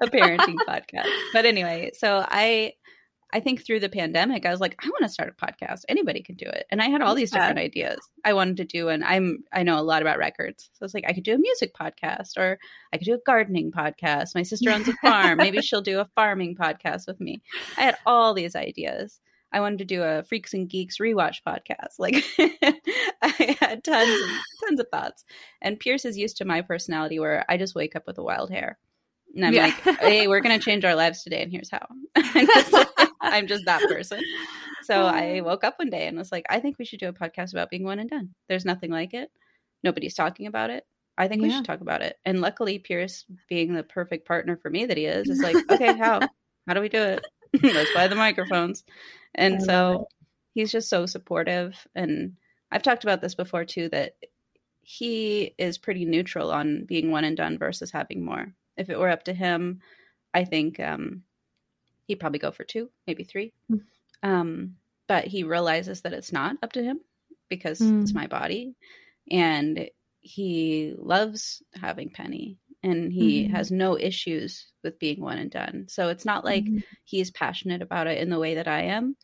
a 0.03 0.07
parenting 0.07 0.57
podcast. 0.69 1.11
But 1.33 1.47
anyway, 1.47 1.93
so 1.95 2.25
I 2.27 2.75
I 3.35 3.40
think 3.40 3.66
through 3.66 3.81
the 3.81 3.88
pandemic, 3.88 4.47
I 4.47 4.51
was 4.51 4.61
like, 4.61 4.77
I 4.81 4.87
want 4.87 5.03
to 5.03 5.09
start 5.09 5.29
a 5.29 5.44
podcast. 5.44 5.81
Anybody 5.88 6.23
can 6.23 6.37
do 6.37 6.47
it. 6.47 6.66
And 6.70 6.81
I 6.81 6.88
had 6.88 7.03
all 7.03 7.16
these 7.16 7.33
different 7.33 7.59
ideas. 7.59 7.99
I 8.25 8.33
wanted 8.33 8.59
to 8.59 8.64
do, 8.64 8.88
and 8.90 9.03
I'm, 9.03 9.42
I 9.53 9.64
know 9.64 9.77
a 9.77 9.83
lot 9.83 10.03
about 10.03 10.18
records. 10.18 10.70
So 10.75 10.85
it's 10.85 10.94
like, 10.94 11.05
I 11.09 11.12
could 11.12 11.25
do 11.25 11.35
a 11.35 11.38
music 11.38 11.75
podcast 11.75 12.37
or 12.37 12.61
I 12.92 12.97
could 12.97 13.07
do 13.07 13.14
a 13.14 13.27
gardening 13.27 13.73
podcast. 13.73 14.37
My 14.37 14.44
sister 14.44 14.70
owns 14.70 14.87
a 14.87 14.92
farm. 15.03 15.38
Maybe 15.38 15.61
she'll 15.62 15.83
do 15.83 15.99
a 15.99 16.09
farming 16.14 16.55
podcast 16.55 17.09
with 17.09 17.20
me. 17.20 17.42
I 17.77 17.83
had 17.83 17.97
all 18.07 18.35
these 18.35 18.55
ideas. 18.55 19.18
I 19.53 19.59
wanted 19.59 19.81
to 19.81 19.85
do 19.85 20.05
a 20.05 20.23
Freaks 20.23 20.55
and 20.55 20.70
Geeks 20.70 20.99
rewatch 20.99 21.38
podcast. 21.44 21.99
Like 21.99 22.25
I 23.20 23.57
had 23.59 23.83
tons, 23.83 24.31
tons 24.64 24.79
of 24.79 24.87
thoughts. 24.92 25.25
And 25.61 25.81
Pierce 25.81 26.05
is 26.05 26.16
used 26.16 26.37
to 26.37 26.44
my 26.44 26.61
personality 26.61 27.18
where 27.18 27.44
I 27.49 27.57
just 27.57 27.75
wake 27.75 27.97
up 27.97 28.07
with 28.07 28.18
a 28.18 28.23
wild 28.23 28.51
hair. 28.51 28.79
And 29.35 29.44
I'm 29.44 29.53
yeah. 29.53 29.75
like, 29.85 29.99
hey, 29.99 30.29
we're 30.29 30.40
going 30.40 30.57
to 30.57 30.64
change 30.64 30.85
our 30.85 30.94
lives 30.94 31.25
today. 31.25 31.42
And 31.42 31.51
here's 31.51 31.70
how. 31.70 31.88
I'm 33.25 33.47
just 33.47 33.65
that 33.67 33.83
person. 33.89 34.21
So 34.85 35.07
I 35.07 35.41
woke 35.41 35.65
up 35.65 35.79
one 35.79 35.89
day 35.89 36.07
and 36.07 36.19
was 36.19 36.31
like, 36.31 36.45
I 36.51 36.61
think 36.61 36.79
we 36.79 36.85
should 36.85 37.01
do 37.01 37.09
a 37.09 37.13
podcast 37.15 37.53
about 37.53 37.71
being 37.71 37.85
one 37.85 38.01
and 38.01 38.11
done. 38.11 38.35
There's 38.51 38.67
nothing 38.67 38.91
like 38.91 39.15
it. 39.15 39.31
Nobody's 39.83 40.13
talking 40.13 40.47
about 40.47 40.69
it. 40.69 40.85
I 41.17 41.27
think 41.27 41.41
yeah. 41.41 41.49
we 41.49 41.55
should 41.55 41.65
talk 41.65 41.81
about 41.81 42.03
it. 42.03 42.19
And 42.27 42.43
luckily, 42.43 42.79
Pierce, 42.79 43.25
being 43.49 43.73
the 43.73 43.83
perfect 43.83 44.27
partner 44.29 44.59
for 44.59 44.69
me 44.69 44.85
that 44.85 44.99
he 44.99 45.07
is, 45.07 45.29
is 45.29 45.41
like, 45.41 45.57
okay, 45.71 45.97
how? 45.97 46.21
How 46.67 46.75
do 46.75 46.83
we 46.83 46.91
do 46.91 47.03
it? 47.03 47.27
Let's 47.63 47.95
buy 47.95 48.09
the 48.09 48.15
microphones. 48.15 48.85
And 49.35 49.63
so 49.63 50.07
he's 50.53 50.73
just 50.73 50.89
so 50.89 51.07
supportive. 51.07 51.87
And 51.95 52.35
I've 52.71 52.83
talked 52.83 53.05
about 53.05 53.21
this 53.21 53.35
before 53.35 53.65
too 53.65 53.89
that 53.91 54.15
he 54.83 55.55
is 55.59 55.79
pretty 55.79 56.05
neutral 56.05 56.51
on 56.51 56.85
being 56.85 57.11
one 57.11 57.25
and 57.25 57.37
done 57.37 57.59
versus 57.59 57.91
having 57.91 58.25
more. 58.25 58.53
If 58.77 58.91
it 58.91 58.99
were 58.99 59.09
up 59.09 59.25
to 59.25 59.33
him, 59.33 59.81
I 60.35 60.45
think 60.45 60.81
um, 60.81 61.23
he'd 62.07 62.21
probably 62.21 62.38
go 62.38 62.51
for 62.51 62.64
two, 62.64 62.90
maybe 63.07 63.25
3 63.25 63.53
mm. 63.71 63.81
um, 64.23 64.77
but 65.09 65.27
he 65.27 65.43
realizes 65.45 66.03
that 66.03 66.12
it's 66.12 66.33
not 66.33 66.57
up 66.62 66.73
to 66.73 66.83
him 66.83 67.01
because 67.49 67.79
mm. 67.79 68.03
it's 68.03 68.14
my 68.14 68.27
body. 68.27 68.75
And 69.31 69.88
he 70.21 70.95
loves 70.97 71.62
having 71.75 72.11
Penny 72.11 72.59
and 72.83 73.12
he 73.12 73.45
mm. 73.45 73.51
has 73.51 73.71
no 73.71 73.99
issues 73.99 74.67
with 74.83 74.99
being 74.99 75.21
one 75.21 75.38
and 75.38 75.51
done. 75.51 75.87
So 75.88 76.09
it's 76.09 76.25
not 76.25 76.45
like 76.45 76.64
mm. 76.64 76.83
he's 77.05 77.31
passionate 77.31 77.83
about 77.83 78.07
it 78.07 78.19
in 78.19 78.31
the 78.31 78.38
way 78.38 78.57
that 78.57 78.69
I 78.69 78.83
am. 78.83 79.17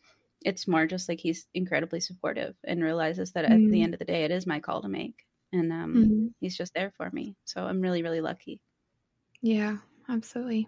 It's 0.43 0.67
more 0.67 0.87
just 0.87 1.07
like 1.07 1.19
he's 1.19 1.45
incredibly 1.53 1.99
supportive 1.99 2.55
and 2.63 2.83
realizes 2.83 3.33
that 3.33 3.45
at 3.45 3.51
the 3.51 3.55
mm. 3.55 3.83
end 3.83 3.93
of 3.93 3.99
the 3.99 4.05
day, 4.05 4.23
it 4.23 4.31
is 4.31 4.47
my 4.47 4.59
call 4.59 4.81
to 4.81 4.89
make. 4.89 5.23
And 5.53 5.71
um, 5.71 5.93
mm-hmm. 5.93 6.27
he's 6.39 6.57
just 6.57 6.73
there 6.73 6.93
for 6.97 7.09
me. 7.11 7.35
So 7.43 7.63
I'm 7.63 7.81
really, 7.81 8.01
really 8.01 8.21
lucky. 8.21 8.61
Yeah, 9.41 9.77
absolutely. 10.09 10.67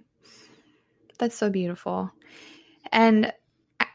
That's 1.18 1.36
so 1.36 1.50
beautiful. 1.50 2.12
And 2.92 3.32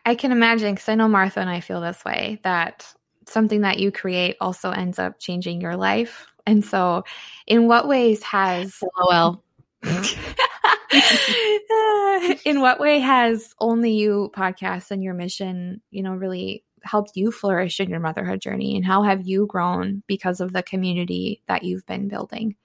I 0.05 0.15
can 0.15 0.33
imagine, 0.33 0.75
because 0.75 0.89
I 0.89 0.95
know 0.95 1.09
Martha 1.09 1.41
and 1.41 1.51
I 1.51 1.61
feel 1.61 1.81
this 1.81 2.05
way, 2.05 2.41
that 2.43 2.87
something 3.27 3.63
that 3.63 3.79
you 3.79 3.93
create 3.93 4.37
also 4.41 4.71
ends 4.71 4.99
up 4.99 5.19
changing 5.19 5.61
your 5.61 5.77
life. 5.77 6.27
And 6.47 6.65
so, 6.65 7.05
in 7.47 7.69
what 7.69 7.89
ways 7.89 8.23
has. 8.23 8.83
Oh, 8.97 9.07
well, 9.09 9.45
in 12.45 12.61
what 12.61 12.81
way 12.81 12.99
has 12.99 13.55
only 13.61 13.93
you 13.93 14.31
podcast 14.35 14.91
and 14.91 15.03
your 15.03 15.15
mission, 15.15 15.81
you 15.91 16.03
know, 16.03 16.15
really 16.15 16.65
helped 16.83 17.13
you 17.15 17.31
flourish 17.31 17.81
in 17.81 17.91
your 17.91 18.01
motherhood 18.01 18.41
journey? 18.41 18.77
And 18.77 18.85
how 18.85 19.03
have 19.03 19.27
you 19.27 19.47
grown 19.47 20.03
because 20.07 20.41
of 20.41 20.53
the 20.53 20.63
community 20.63 21.43
that 21.47 21.63
you've 21.63 21.87
been 21.87 22.09
building? 22.09 22.57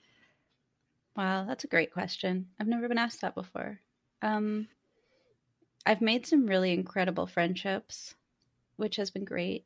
Wow, 1.15 1.45
that's 1.45 1.63
a 1.63 1.67
great 1.67 1.93
question. 1.93 2.47
I've 2.59 2.67
never 2.67 2.87
been 2.87 2.97
asked 2.97 3.21
that 3.21 3.35
before. 3.35 3.79
Um, 4.23 4.69
I've 5.85 6.01
made 6.01 6.25
some 6.25 6.47
really 6.47 6.71
incredible 6.71 7.27
friendships, 7.27 8.15
which 8.77 8.95
has 8.95 9.11
been 9.11 9.25
great. 9.25 9.65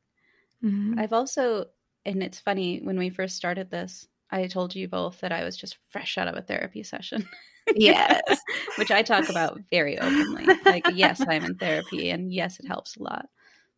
Mm-hmm. 0.63 1.00
I've 1.00 1.13
also, 1.13 1.65
and 2.06 2.24
it's 2.24 2.39
funny, 2.39 2.80
when 2.80 2.98
we 2.98 3.12
first 3.12 3.36
started 3.36 3.70
this, 3.70 4.08
I 4.32 4.48
told 4.48 4.76
you 4.76 4.88
both 4.88 5.22
that 5.22 5.32
I 5.32 5.43
was 5.43 5.56
just 5.56 5.78
fresh 5.89 6.17
out 6.17 6.28
of 6.28 6.36
a 6.36 6.41
therapy 6.41 6.84
session. 6.84 7.30
Yes. 7.76 8.22
which 8.78 8.91
I 8.91 9.04
talk 9.04 9.30
about 9.30 9.62
very 9.70 10.00
openly. 10.00 10.48
Like, 10.65 10.86
yes, 10.93 11.22
I'm 11.28 11.46
in 11.46 11.56
therapy 11.56 12.10
and 12.10 12.34
yes, 12.34 12.60
it 12.60 12.67
helps 12.67 12.96
a 12.96 13.04
lot. 13.04 13.28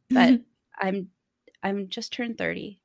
But 0.09 0.29
mm-hmm. 0.29 0.87
I'm 0.87 1.09
I'm 1.61 1.89
just 1.89 2.13
turned 2.13 2.37
30 2.37 2.79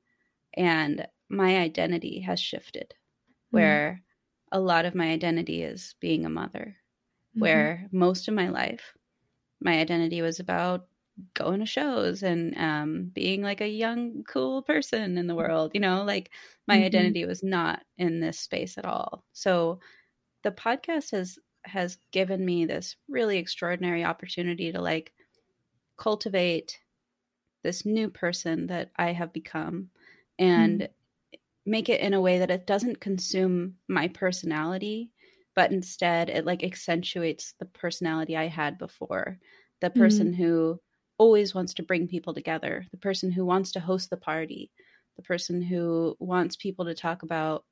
and 0.56 1.06
my 1.28 1.58
identity 1.58 2.20
has 2.20 2.40
shifted 2.40 2.88
mm-hmm. 2.88 3.56
where 3.56 4.02
a 4.50 4.58
lot 4.58 4.84
of 4.84 4.94
my 4.94 5.10
identity 5.10 5.62
is 5.62 5.94
being 6.00 6.24
a 6.24 6.30
mother 6.30 6.76
mm-hmm. 7.34 7.40
where 7.40 7.88
most 7.92 8.28
of 8.28 8.34
my 8.34 8.48
life 8.48 8.94
my 9.64 9.78
identity 9.78 10.22
was 10.22 10.38
about 10.38 10.86
going 11.32 11.60
to 11.60 11.66
shows 11.66 12.22
and 12.22 12.56
um, 12.56 13.10
being 13.14 13.40
like 13.42 13.60
a 13.60 13.68
young, 13.68 14.24
cool 14.28 14.62
person 14.62 15.16
in 15.16 15.26
the 15.26 15.34
world. 15.34 15.70
You 15.74 15.80
know, 15.80 16.04
like 16.04 16.30
my 16.66 16.76
mm-hmm. 16.76 16.84
identity 16.84 17.24
was 17.24 17.42
not 17.42 17.82
in 17.98 18.20
this 18.20 18.38
space 18.38 18.78
at 18.78 18.84
all. 18.84 19.24
So 19.32 19.80
the 20.42 20.50
podcast 20.52 21.10
has 21.12 21.38
has 21.64 21.96
given 22.12 22.44
me 22.44 22.66
this 22.66 22.94
really 23.08 23.38
extraordinary 23.38 24.04
opportunity 24.04 24.70
to 24.70 24.82
like 24.82 25.12
cultivate 25.96 26.78
this 27.62 27.86
new 27.86 28.10
person 28.10 28.66
that 28.66 28.90
I 28.96 29.12
have 29.12 29.32
become 29.32 29.88
and 30.38 30.82
mm-hmm. 30.82 31.40
make 31.64 31.88
it 31.88 32.02
in 32.02 32.12
a 32.12 32.20
way 32.20 32.40
that 32.40 32.50
it 32.50 32.66
doesn't 32.66 33.00
consume 33.00 33.76
my 33.88 34.08
personality 34.08 35.10
but 35.54 35.72
instead 35.72 36.28
it 36.28 36.44
like 36.44 36.62
accentuates 36.62 37.54
the 37.58 37.64
personality 37.64 38.36
I 38.36 38.48
had 38.48 38.78
before 38.78 39.38
the 39.80 39.90
person 39.90 40.32
mm-hmm. 40.32 40.42
who 40.42 40.80
always 41.18 41.54
wants 41.54 41.74
to 41.74 41.82
bring 41.82 42.08
people 42.08 42.34
together, 42.34 42.86
the 42.90 42.96
person 42.96 43.30
who 43.30 43.44
wants 43.44 43.72
to 43.72 43.80
host 43.80 44.10
the 44.10 44.16
party, 44.16 44.70
the 45.16 45.22
person 45.22 45.60
who 45.62 46.16
wants 46.18 46.56
people 46.56 46.86
to 46.86 46.94
talk 46.94 47.22
about 47.22 47.64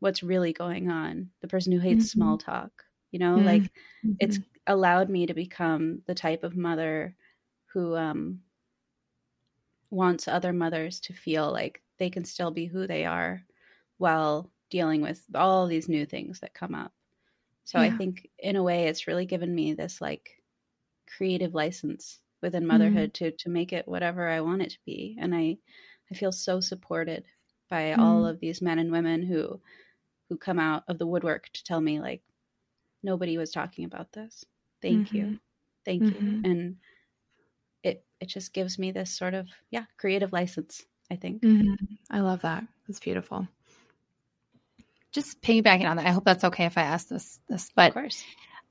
what's 0.00 0.22
really 0.22 0.52
going 0.52 0.90
on, 0.90 1.30
the 1.40 1.48
person 1.48 1.72
who 1.72 1.80
hates 1.80 2.06
mm-hmm. 2.06 2.20
small 2.20 2.38
talk. 2.38 2.70
You 3.10 3.18
know, 3.18 3.36
mm-hmm. 3.36 3.46
like 3.46 3.70
it's 4.20 4.38
mm-hmm. 4.38 4.72
allowed 4.72 5.08
me 5.08 5.26
to 5.26 5.34
become 5.34 6.02
the 6.06 6.14
type 6.14 6.44
of 6.44 6.56
mother 6.56 7.14
who 7.72 7.96
um, 7.96 8.40
wants 9.90 10.28
other 10.28 10.52
mothers 10.52 11.00
to 11.00 11.12
feel 11.12 11.50
like 11.50 11.82
they 11.98 12.10
can 12.10 12.24
still 12.24 12.50
be 12.50 12.66
who 12.66 12.86
they 12.86 13.04
are 13.04 13.42
while 13.98 14.50
dealing 14.70 15.00
with 15.00 15.22
all 15.34 15.66
these 15.66 15.88
new 15.88 16.06
things 16.06 16.40
that 16.40 16.54
come 16.54 16.74
up. 16.74 16.92
So 17.64 17.80
yeah. 17.80 17.86
I 17.86 17.90
think 17.96 18.28
in 18.38 18.56
a 18.56 18.62
way 18.62 18.84
it's 18.84 19.06
really 19.06 19.26
given 19.26 19.54
me 19.54 19.74
this 19.74 20.00
like 20.00 20.42
creative 21.16 21.54
license 21.54 22.20
within 22.42 22.62
mm-hmm. 22.62 22.68
motherhood 22.68 23.12
mm-hmm. 23.12 23.30
to 23.30 23.36
to 23.44 23.50
make 23.50 23.72
it 23.72 23.88
whatever 23.88 24.28
I 24.28 24.40
want 24.40 24.62
it 24.62 24.70
to 24.70 24.78
be. 24.84 25.16
And 25.20 25.34
I 25.34 25.58
I 26.10 26.14
feel 26.14 26.32
so 26.32 26.60
supported 26.60 27.24
by 27.68 27.82
mm-hmm. 27.84 28.00
all 28.00 28.26
of 28.26 28.40
these 28.40 28.62
men 28.62 28.78
and 28.78 28.92
women 28.92 29.22
who 29.22 29.60
who 30.28 30.36
come 30.36 30.58
out 30.58 30.84
of 30.88 30.98
the 30.98 31.06
woodwork 31.06 31.48
to 31.52 31.64
tell 31.64 31.80
me 31.80 32.00
like 32.00 32.22
nobody 33.02 33.38
was 33.38 33.50
talking 33.50 33.84
about 33.84 34.12
this. 34.12 34.44
Thank 34.82 35.08
mm-hmm. 35.08 35.16
you. 35.16 35.38
Thank 35.84 36.02
you. 36.02 36.10
Mm-hmm. 36.10 36.44
And 36.44 36.76
it 37.82 38.04
it 38.20 38.26
just 38.26 38.52
gives 38.52 38.78
me 38.78 38.92
this 38.92 39.10
sort 39.10 39.34
of 39.34 39.48
yeah, 39.70 39.84
creative 39.96 40.32
license, 40.32 40.84
I 41.10 41.16
think. 41.16 41.42
Mm-hmm. 41.42 41.74
I 42.10 42.20
love 42.20 42.42
that. 42.42 42.64
It's 42.88 43.00
beautiful 43.00 43.48
just 45.16 45.42
piggybacking 45.42 45.88
on 45.88 45.96
that, 45.96 46.06
I 46.06 46.10
hope 46.10 46.24
that's 46.24 46.44
okay 46.44 46.66
if 46.66 46.78
I 46.78 46.82
ask 46.82 47.08
this. 47.08 47.40
This, 47.48 47.70
but 47.74 47.88
of 47.88 47.94
course. 47.94 48.22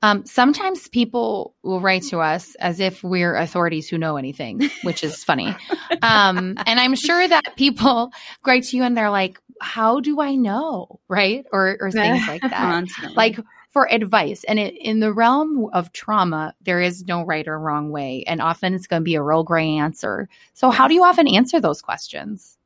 Um, 0.02 0.26
sometimes 0.26 0.88
people 0.88 1.54
will 1.62 1.80
write 1.80 2.02
to 2.04 2.20
us 2.20 2.54
as 2.56 2.80
if 2.80 3.02
we're 3.02 3.34
authorities 3.34 3.88
who 3.88 3.96
know 3.96 4.16
anything, 4.16 4.70
which 4.82 5.02
is 5.02 5.24
funny. 5.24 5.48
um, 6.02 6.54
and 6.66 6.80
I'm 6.80 6.94
sure 6.94 7.26
that 7.26 7.56
people 7.56 8.12
write 8.46 8.64
to 8.64 8.76
you 8.76 8.82
and 8.82 8.96
they're 8.96 9.10
like, 9.10 9.40
"How 9.60 10.00
do 10.00 10.20
I 10.20 10.34
know?" 10.34 11.00
Right? 11.08 11.46
Or 11.50 11.76
or 11.80 11.90
things 11.90 12.26
like 12.28 12.42
that. 12.50 12.84
like 13.16 13.38
for 13.70 13.90
advice. 13.90 14.44
And 14.44 14.58
it, 14.58 14.74
in 14.74 15.00
the 15.00 15.12
realm 15.12 15.68
of 15.72 15.92
trauma, 15.92 16.54
there 16.62 16.80
is 16.80 17.04
no 17.06 17.24
right 17.24 17.46
or 17.46 17.58
wrong 17.58 17.90
way, 17.90 18.24
and 18.26 18.40
often 18.40 18.74
it's 18.74 18.86
going 18.86 19.00
to 19.02 19.04
be 19.04 19.16
a 19.16 19.22
real 19.22 19.44
gray 19.44 19.76
answer. 19.78 20.28
So, 20.54 20.70
how 20.70 20.88
do 20.88 20.94
you 20.94 21.04
often 21.04 21.26
answer 21.26 21.58
those 21.58 21.82
questions? 21.82 22.58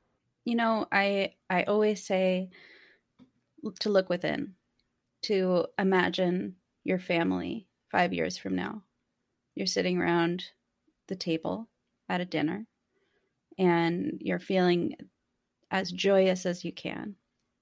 You 0.44 0.56
know, 0.56 0.86
I 0.90 1.34
I 1.48 1.62
always 1.62 2.04
say 2.04 2.50
to 3.80 3.90
look 3.90 4.08
within, 4.08 4.54
to 5.22 5.66
imagine 5.78 6.56
your 6.84 6.98
family 6.98 7.66
five 7.90 8.12
years 8.12 8.36
from 8.36 8.54
now. 8.56 8.82
You're 9.54 9.66
sitting 9.66 9.98
around 9.98 10.44
the 11.08 11.16
table 11.16 11.68
at 12.08 12.20
a 12.20 12.24
dinner 12.24 12.66
and 13.58 14.18
you're 14.20 14.38
feeling 14.38 14.94
as 15.70 15.92
joyous 15.92 16.46
as 16.46 16.64
you 16.64 16.72
can. 16.72 17.16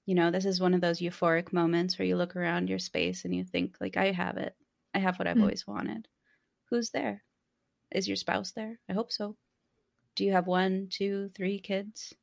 You 0.05 0.15
know, 0.15 0.31
this 0.31 0.45
is 0.45 0.59
one 0.59 0.73
of 0.73 0.81
those 0.81 0.99
euphoric 0.99 1.53
moments 1.53 1.99
where 1.99 2.07
you 2.07 2.15
look 2.15 2.35
around 2.35 2.69
your 2.69 2.79
space 2.79 3.25
and 3.25 3.35
you 3.35 3.43
think, 3.43 3.75
like, 3.79 3.97
I 3.97 4.11
have 4.11 4.37
it. 4.37 4.55
I 4.93 4.99
have 4.99 5.19
what 5.19 5.27
I've 5.27 5.37
mm. 5.37 5.41
always 5.41 5.67
wanted. 5.67 6.07
Who's 6.69 6.89
there? 6.89 7.23
Is 7.91 8.07
your 8.07 8.17
spouse 8.17 8.51
there? 8.53 8.79
I 8.89 8.93
hope 8.93 9.11
so. 9.11 9.35
Do 10.15 10.25
you 10.25 10.31
have 10.31 10.47
one, 10.47 10.87
two, 10.89 11.29
three 11.35 11.59
kids? 11.59 12.13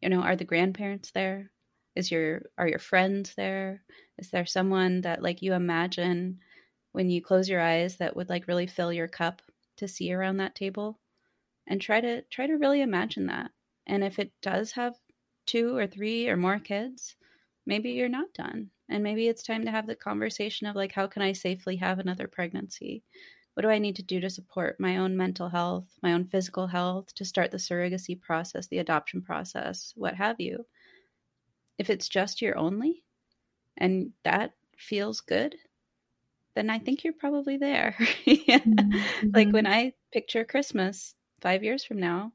You 0.00 0.08
know, 0.08 0.20
are 0.20 0.36
the 0.36 0.44
grandparents 0.44 1.10
there? 1.10 1.50
Is 1.96 2.10
your 2.10 2.42
are 2.58 2.68
your 2.68 2.78
friends 2.78 3.34
there? 3.34 3.82
Is 4.18 4.30
there 4.30 4.46
someone 4.46 5.02
that 5.02 5.22
like 5.22 5.42
you 5.42 5.54
imagine 5.54 6.40
when 6.92 7.10
you 7.10 7.22
close 7.22 7.48
your 7.48 7.60
eyes 7.60 7.96
that 7.98 8.16
would 8.16 8.28
like 8.28 8.48
really 8.48 8.66
fill 8.66 8.92
your 8.92 9.08
cup 9.08 9.42
to 9.78 9.88
see 9.88 10.12
around 10.12 10.38
that 10.38 10.54
table? 10.54 11.00
And 11.66 11.80
try 11.80 12.00
to 12.00 12.22
try 12.22 12.46
to 12.46 12.54
really 12.54 12.80
imagine 12.82 13.26
that. 13.26 13.52
And 13.86 14.04
if 14.04 14.18
it 14.18 14.32
does 14.42 14.72
have 14.72 14.94
two 15.46 15.76
or 15.76 15.86
three 15.86 16.28
or 16.28 16.36
more 16.36 16.58
kids 16.58 17.16
maybe 17.66 17.90
you're 17.90 18.08
not 18.08 18.32
done. 18.32 18.70
And 18.88 19.02
maybe 19.02 19.26
it's 19.28 19.42
time 19.42 19.64
to 19.64 19.70
have 19.72 19.86
the 19.86 19.96
conversation 19.96 20.66
of 20.68 20.76
like 20.76 20.92
how 20.92 21.06
can 21.08 21.22
i 21.22 21.32
safely 21.32 21.76
have 21.76 21.98
another 21.98 22.28
pregnancy? 22.28 23.02
What 23.54 23.62
do 23.62 23.70
i 23.70 23.78
need 23.78 23.96
to 23.96 24.02
do 24.02 24.20
to 24.20 24.30
support 24.30 24.78
my 24.80 24.96
own 24.98 25.16
mental 25.16 25.48
health 25.48 25.98
my 26.02 26.12
own 26.12 26.26
physical 26.26 26.66
health 26.68 27.14
to 27.14 27.24
start 27.24 27.50
the 27.50 27.58
surrogacy 27.58 28.20
process 28.20 28.68
the 28.68 28.78
adoption 28.78 29.22
process 29.22 29.92
what 29.96 30.14
have 30.14 30.40
you 30.40 30.66
if 31.78 31.90
it's 31.90 32.08
just 32.08 32.42
your 32.42 32.56
only 32.56 33.04
and 33.76 34.12
that 34.24 34.52
feels 34.78 35.20
good, 35.20 35.56
then 36.54 36.70
I 36.70 36.78
think 36.78 37.04
you're 37.04 37.12
probably 37.12 37.58
there. 37.58 37.96
yeah. 38.24 38.58
mm-hmm. 38.58 39.30
Like 39.34 39.50
when 39.50 39.66
I 39.66 39.92
picture 40.12 40.44
Christmas 40.44 41.14
five 41.40 41.62
years 41.62 41.84
from 41.84 41.98
now, 41.98 42.32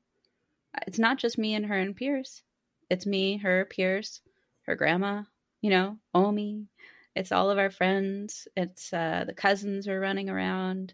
it's 0.88 1.00
not 1.00 1.18
just 1.18 1.38
me 1.38 1.56
and 1.56 1.66
her 1.66 1.78
and 1.78 1.96
Pierce. 1.96 2.44
It's 2.90 3.06
me, 3.06 3.38
her, 3.38 3.66
Pierce, 3.66 4.22
her 4.64 4.76
grandma, 4.76 5.24
you 5.62 5.70
know, 5.70 5.98
Omi. 6.14 6.68
It's 7.16 7.32
all 7.32 7.50
of 7.50 7.58
our 7.58 7.72
friends. 7.72 8.48
It's 8.56 8.94
uh, 8.94 9.26
the 9.26 9.34
cousins 9.34 9.88
are 9.88 10.00
running 10.00 10.30
around. 10.30 10.94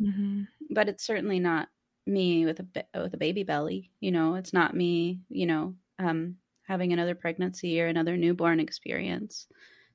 Mm-hmm. 0.00 0.42
But 0.70 0.88
it's 0.88 1.04
certainly 1.04 1.40
not 1.40 1.68
me 2.06 2.46
with 2.46 2.60
a 2.60 2.84
with 3.00 3.14
a 3.14 3.18
baby 3.18 3.42
belly. 3.42 3.90
You 4.00 4.12
know, 4.12 4.36
it's 4.36 4.52
not 4.52 4.74
me. 4.74 5.20
You 5.28 5.46
know, 5.46 5.74
um, 5.98 6.36
having 6.68 6.92
another 6.92 7.14
pregnancy 7.14 7.80
or 7.80 7.86
another 7.86 8.16
newborn 8.16 8.60
experience. 8.60 9.46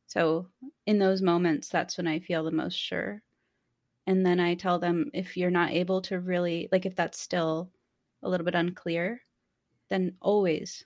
So, 0.08 0.48
in 0.88 0.98
those 0.98 1.22
moments, 1.22 1.70
that's 1.70 1.98
when 1.98 2.08
I 2.08 2.20
feel 2.20 2.44
the 2.44 2.52
most 2.52 2.76
sure. 2.78 3.22
And 4.08 4.26
then 4.26 4.40
I 4.40 4.56
tell 4.56 4.80
them 4.80 5.12
if 5.14 5.38
you're 5.38 5.52
not 5.52 5.72
able 5.72 6.02
to 6.04 6.20
really, 6.20 6.68
like, 6.72 6.86
if 6.86 6.96
that's 6.96 7.22
still 7.22 7.70
a 8.24 8.30
little 8.30 8.44
bit 8.44 8.56
unclear, 8.56 9.22
then 9.90 10.16
always, 10.20 10.84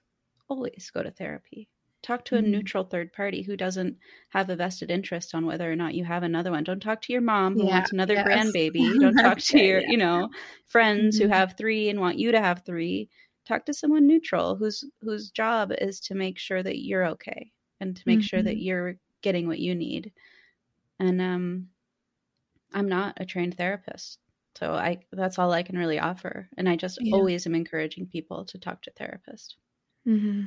always 0.50 0.92
go 0.94 1.02
to 1.02 1.10
therapy. 1.10 1.70
Talk 2.04 2.26
to 2.26 2.36
a 2.36 2.42
mm-hmm. 2.42 2.52
neutral 2.52 2.84
third 2.84 3.12
party 3.14 3.42
who 3.42 3.58
doesn't 3.58 3.98
have 4.30 4.50
a 4.50 4.56
vested 4.56 4.92
interest 4.92 5.34
on 5.34 5.46
whether 5.46 5.72
or 5.72 5.76
not 5.76 5.96
you 5.96 6.04
have 6.04 6.24
another 6.24 6.52
one. 6.52 6.64
Don't 6.64 6.82
talk 6.82 7.02
to 7.04 7.14
your 7.14 7.22
mom 7.22 7.56
who 7.56 7.66
yeah, 7.66 7.76
wants 7.76 7.92
another 7.92 8.14
yes. 8.14 8.28
grandbaby. 8.28 9.00
Don't 9.00 9.16
talk 9.16 9.40
to 9.40 9.60
your, 9.60 9.80
yeah. 9.80 9.88
you 9.90 9.98
know, 9.98 10.30
friends 10.68 11.18
mm-hmm. 11.18 11.30
who 11.30 11.34
have 11.34 11.56
three 11.58 11.90
and 11.90 12.00
want 12.00 12.20
you 12.20 12.34
to 12.34 12.40
have 12.40 12.64
three 12.66 13.10
talk 13.48 13.66
to 13.66 13.74
someone 13.74 14.08
neutral 14.08 14.56
whose 14.56 14.84
whose 15.02 15.32
job 15.32 15.72
is 15.80 16.00
to 16.00 16.16
make 16.16 16.38
sure 16.38 16.62
that 16.62 16.84
you're 16.84 17.08
okay 17.08 17.52
and 17.80 17.96
to 17.96 18.04
make 18.06 18.20
mm-hmm. 18.20 18.24
sure 18.24 18.44
that 18.44 18.56
mm-hmm. 18.56 18.64
you're 18.64 18.96
getting 19.22 19.48
what 19.48 19.60
you 19.60 19.74
need 19.74 20.12
and 21.00 21.22
um 21.22 21.68
i'm 22.74 22.90
not 22.90 23.16
a 23.18 23.26
trained 23.26 23.56
therapist 23.56 24.20
so 24.58 24.74
i 24.74 24.98
that's 25.12 25.40
all 25.40 25.52
i 25.52 25.64
can 25.64 25.78
really 25.78 26.00
offer 26.00 26.50
and 26.58 26.68
i 26.68 26.76
just 26.76 27.00
yeah. 27.02 27.16
always 27.16 27.48
am 27.48 27.56
encouraging 27.56 28.06
people 28.06 28.44
to 28.46 28.58
talk 28.58 28.82
to 28.82 28.92
a 28.92 28.98
therapist 28.98 29.56
mm-hmm. 30.08 30.44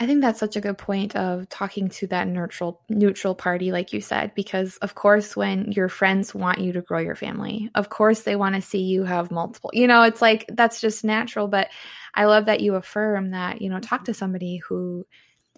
I 0.00 0.06
think 0.06 0.22
that's 0.22 0.40
such 0.40 0.56
a 0.56 0.62
good 0.62 0.78
point 0.78 1.14
of 1.14 1.46
talking 1.50 1.90
to 1.90 2.06
that 2.06 2.26
neutral 2.26 2.80
neutral 2.88 3.34
party 3.34 3.70
like 3.70 3.92
you 3.92 4.00
said 4.00 4.34
because 4.34 4.78
of 4.78 4.94
course 4.94 5.36
when 5.36 5.70
your 5.72 5.90
friends 5.90 6.34
want 6.34 6.58
you 6.58 6.72
to 6.72 6.80
grow 6.80 6.98
your 6.98 7.14
family 7.14 7.70
of 7.74 7.90
course 7.90 8.22
they 8.22 8.34
want 8.34 8.54
to 8.54 8.62
see 8.62 8.80
you 8.80 9.04
have 9.04 9.30
multiple 9.30 9.70
you 9.74 9.86
know 9.86 10.02
it's 10.02 10.22
like 10.22 10.46
that's 10.54 10.80
just 10.80 11.04
natural 11.04 11.48
but 11.48 11.68
I 12.14 12.24
love 12.24 12.46
that 12.46 12.60
you 12.60 12.76
affirm 12.76 13.32
that 13.32 13.60
you 13.60 13.68
know 13.68 13.78
talk 13.78 14.04
to 14.04 14.14
somebody 14.14 14.56
who 14.56 15.06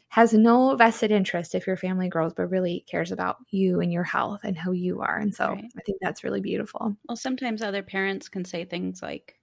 has 0.09 0.35
no 0.35 0.75
vested 0.75 1.13
interest 1.13 1.55
if 1.55 1.67
your 1.67 1.77
family 1.77 2.09
grows 2.09 2.35
but 2.35 2.51
really 2.51 2.85
cares 2.91 3.13
about 3.13 3.37
you 3.51 3.81
and 3.81 3.93
your 3.93 4.03
health 4.03 4.41
and 4.43 4.59
who 4.59 4.73
you 4.73 5.01
are 5.03 5.19
and 5.19 5.33
so 5.33 5.51
right. 5.51 5.73
I 5.79 5.81
think 5.83 5.99
that's 6.03 6.25
really 6.25 6.41
beautiful. 6.41 6.97
Well 7.09 7.17
sometimes 7.17 7.63
other 7.63 7.85
parents 7.85 8.29
can 8.29 8.45
say 8.45 8.65
things 8.65 9.03
like 9.03 9.39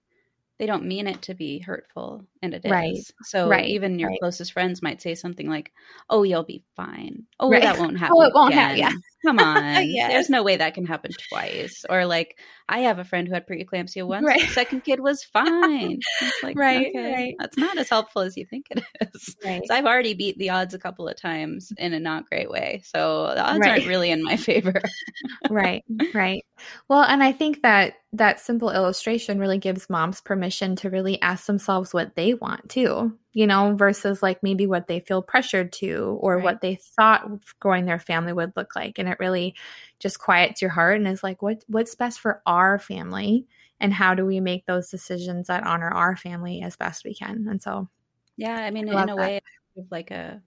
they 0.58 0.66
don't 0.66 0.84
mean 0.84 1.06
it 1.06 1.22
to 1.22 1.32
be 1.32 1.58
hurtful 1.60 2.26
and 2.42 2.54
it 2.54 2.64
is. 2.64 2.70
Right. 2.70 2.98
So 3.22 3.48
right. 3.48 3.66
even 3.66 3.98
your 3.98 4.10
right. 4.10 4.20
closest 4.20 4.52
friends 4.52 4.82
might 4.82 5.02
say 5.02 5.14
something 5.14 5.48
like, 5.48 5.72
"Oh, 6.08 6.22
you'll 6.22 6.44
be 6.44 6.62
fine. 6.76 7.24
Oh, 7.38 7.50
right. 7.50 7.62
that 7.62 7.78
won't 7.78 7.98
happen. 7.98 8.16
Oh, 8.16 8.22
it 8.22 8.34
won't 8.34 8.54
happen. 8.54 8.78
Yeah. 8.78 8.92
Come 9.24 9.38
on. 9.40 9.88
yes. 9.88 10.10
There's 10.10 10.30
no 10.30 10.42
way 10.42 10.56
that 10.56 10.74
can 10.74 10.86
happen 10.86 11.12
twice." 11.28 11.84
Or 11.88 12.06
like, 12.06 12.36
I 12.70 12.80
have 12.80 12.98
a 12.98 13.04
friend 13.04 13.26
who 13.28 13.34
had 13.34 13.46
preeclampsia 13.46 14.06
once. 14.06 14.24
Right. 14.24 14.48
Second 14.50 14.84
kid 14.84 15.00
was 15.00 15.24
fine. 15.24 15.98
It's 16.22 16.42
like, 16.42 16.56
right, 16.56 16.86
okay, 16.88 17.12
right. 17.12 17.34
That's 17.38 17.58
not 17.58 17.76
as 17.76 17.90
helpful 17.90 18.22
as 18.22 18.36
you 18.36 18.46
think 18.46 18.66
it 18.70 18.82
is. 19.00 19.36
Right. 19.44 19.62
So 19.66 19.74
I've 19.74 19.86
already 19.86 20.14
beat 20.14 20.38
the 20.38 20.50
odds 20.50 20.72
a 20.72 20.78
couple 20.78 21.08
of 21.08 21.20
times 21.20 21.72
in 21.76 21.92
a 21.92 22.00
not 22.00 22.28
great 22.28 22.50
way. 22.50 22.82
So 22.84 23.32
the 23.34 23.42
odds 23.42 23.66
aren't 23.66 23.86
really 23.86 24.10
in 24.10 24.22
my 24.22 24.36
favor. 24.36 24.80
right. 25.50 25.84
Right. 26.14 26.44
Well, 26.88 27.02
and 27.02 27.22
I 27.22 27.32
think 27.32 27.62
that 27.62 27.94
that 28.12 28.40
simple 28.40 28.70
illustration 28.70 29.38
really 29.38 29.58
gives 29.58 29.88
moms 29.88 30.20
permission 30.20 30.76
to 30.76 30.90
really 30.90 31.20
ask 31.22 31.46
themselves 31.46 31.94
what 31.94 32.16
they 32.16 32.29
want 32.34 32.68
too, 32.68 33.16
you 33.32 33.46
know, 33.46 33.74
versus 33.76 34.22
like 34.22 34.42
maybe 34.42 34.66
what 34.66 34.86
they 34.88 35.00
feel 35.00 35.22
pressured 35.22 35.72
to 35.74 36.18
or 36.20 36.38
right. 36.38 36.44
what 36.44 36.60
they 36.60 36.76
thought 36.76 37.26
growing 37.60 37.86
their 37.86 37.98
family 37.98 38.32
would 38.32 38.52
look 38.56 38.74
like. 38.76 38.98
And 38.98 39.08
it 39.08 39.18
really 39.20 39.54
just 39.98 40.18
quiets 40.20 40.60
your 40.62 40.70
heart 40.70 40.96
and 40.98 41.08
is 41.08 41.22
like, 41.22 41.42
what 41.42 41.64
what's 41.68 41.94
best 41.94 42.20
for 42.20 42.42
our 42.46 42.78
family? 42.78 43.46
And 43.80 43.94
how 43.94 44.14
do 44.14 44.26
we 44.26 44.40
make 44.40 44.66
those 44.66 44.90
decisions 44.90 45.46
that 45.48 45.66
honor 45.66 45.88
our 45.90 46.16
family 46.16 46.62
as 46.62 46.76
best 46.76 47.04
we 47.04 47.14
can? 47.14 47.46
And 47.48 47.62
so 47.62 47.88
Yeah, 48.36 48.56
I 48.56 48.70
mean 48.70 48.88
I 48.88 48.92
in 48.94 49.08
a 49.08 49.16
that. 49.16 49.16
way 49.16 49.40
like 49.90 50.10
a 50.10 50.42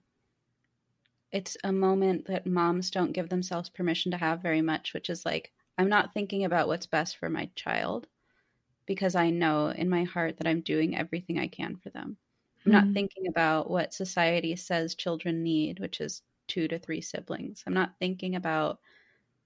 it's 1.32 1.56
a 1.64 1.72
moment 1.72 2.26
that 2.26 2.46
moms 2.46 2.90
don't 2.90 3.12
give 3.12 3.28
themselves 3.28 3.68
permission 3.68 4.10
to 4.12 4.16
have 4.18 4.40
very 4.40 4.62
much, 4.62 4.94
which 4.94 5.10
is 5.10 5.26
like 5.26 5.52
I'm 5.76 5.88
not 5.88 6.14
thinking 6.14 6.44
about 6.44 6.68
what's 6.68 6.86
best 6.86 7.16
for 7.18 7.28
my 7.28 7.50
child 7.56 8.06
because 8.86 9.14
I 9.14 9.30
know 9.30 9.68
in 9.68 9.88
my 9.88 10.04
heart 10.04 10.38
that 10.38 10.46
I'm 10.46 10.60
doing 10.60 10.96
everything 10.96 11.38
I 11.38 11.48
can 11.48 11.76
for 11.76 11.90
them. 11.90 12.16
I'm 12.66 12.72
mm-hmm. 12.72 12.86
not 12.86 12.94
thinking 12.94 13.26
about 13.28 13.70
what 13.70 13.94
society 13.94 14.56
says 14.56 14.94
children 14.94 15.42
need, 15.42 15.80
which 15.80 16.00
is 16.00 16.22
two 16.48 16.68
to 16.68 16.78
three 16.78 17.00
siblings. 17.00 17.62
I'm 17.66 17.74
not 17.74 17.94
thinking 17.98 18.36
about, 18.36 18.80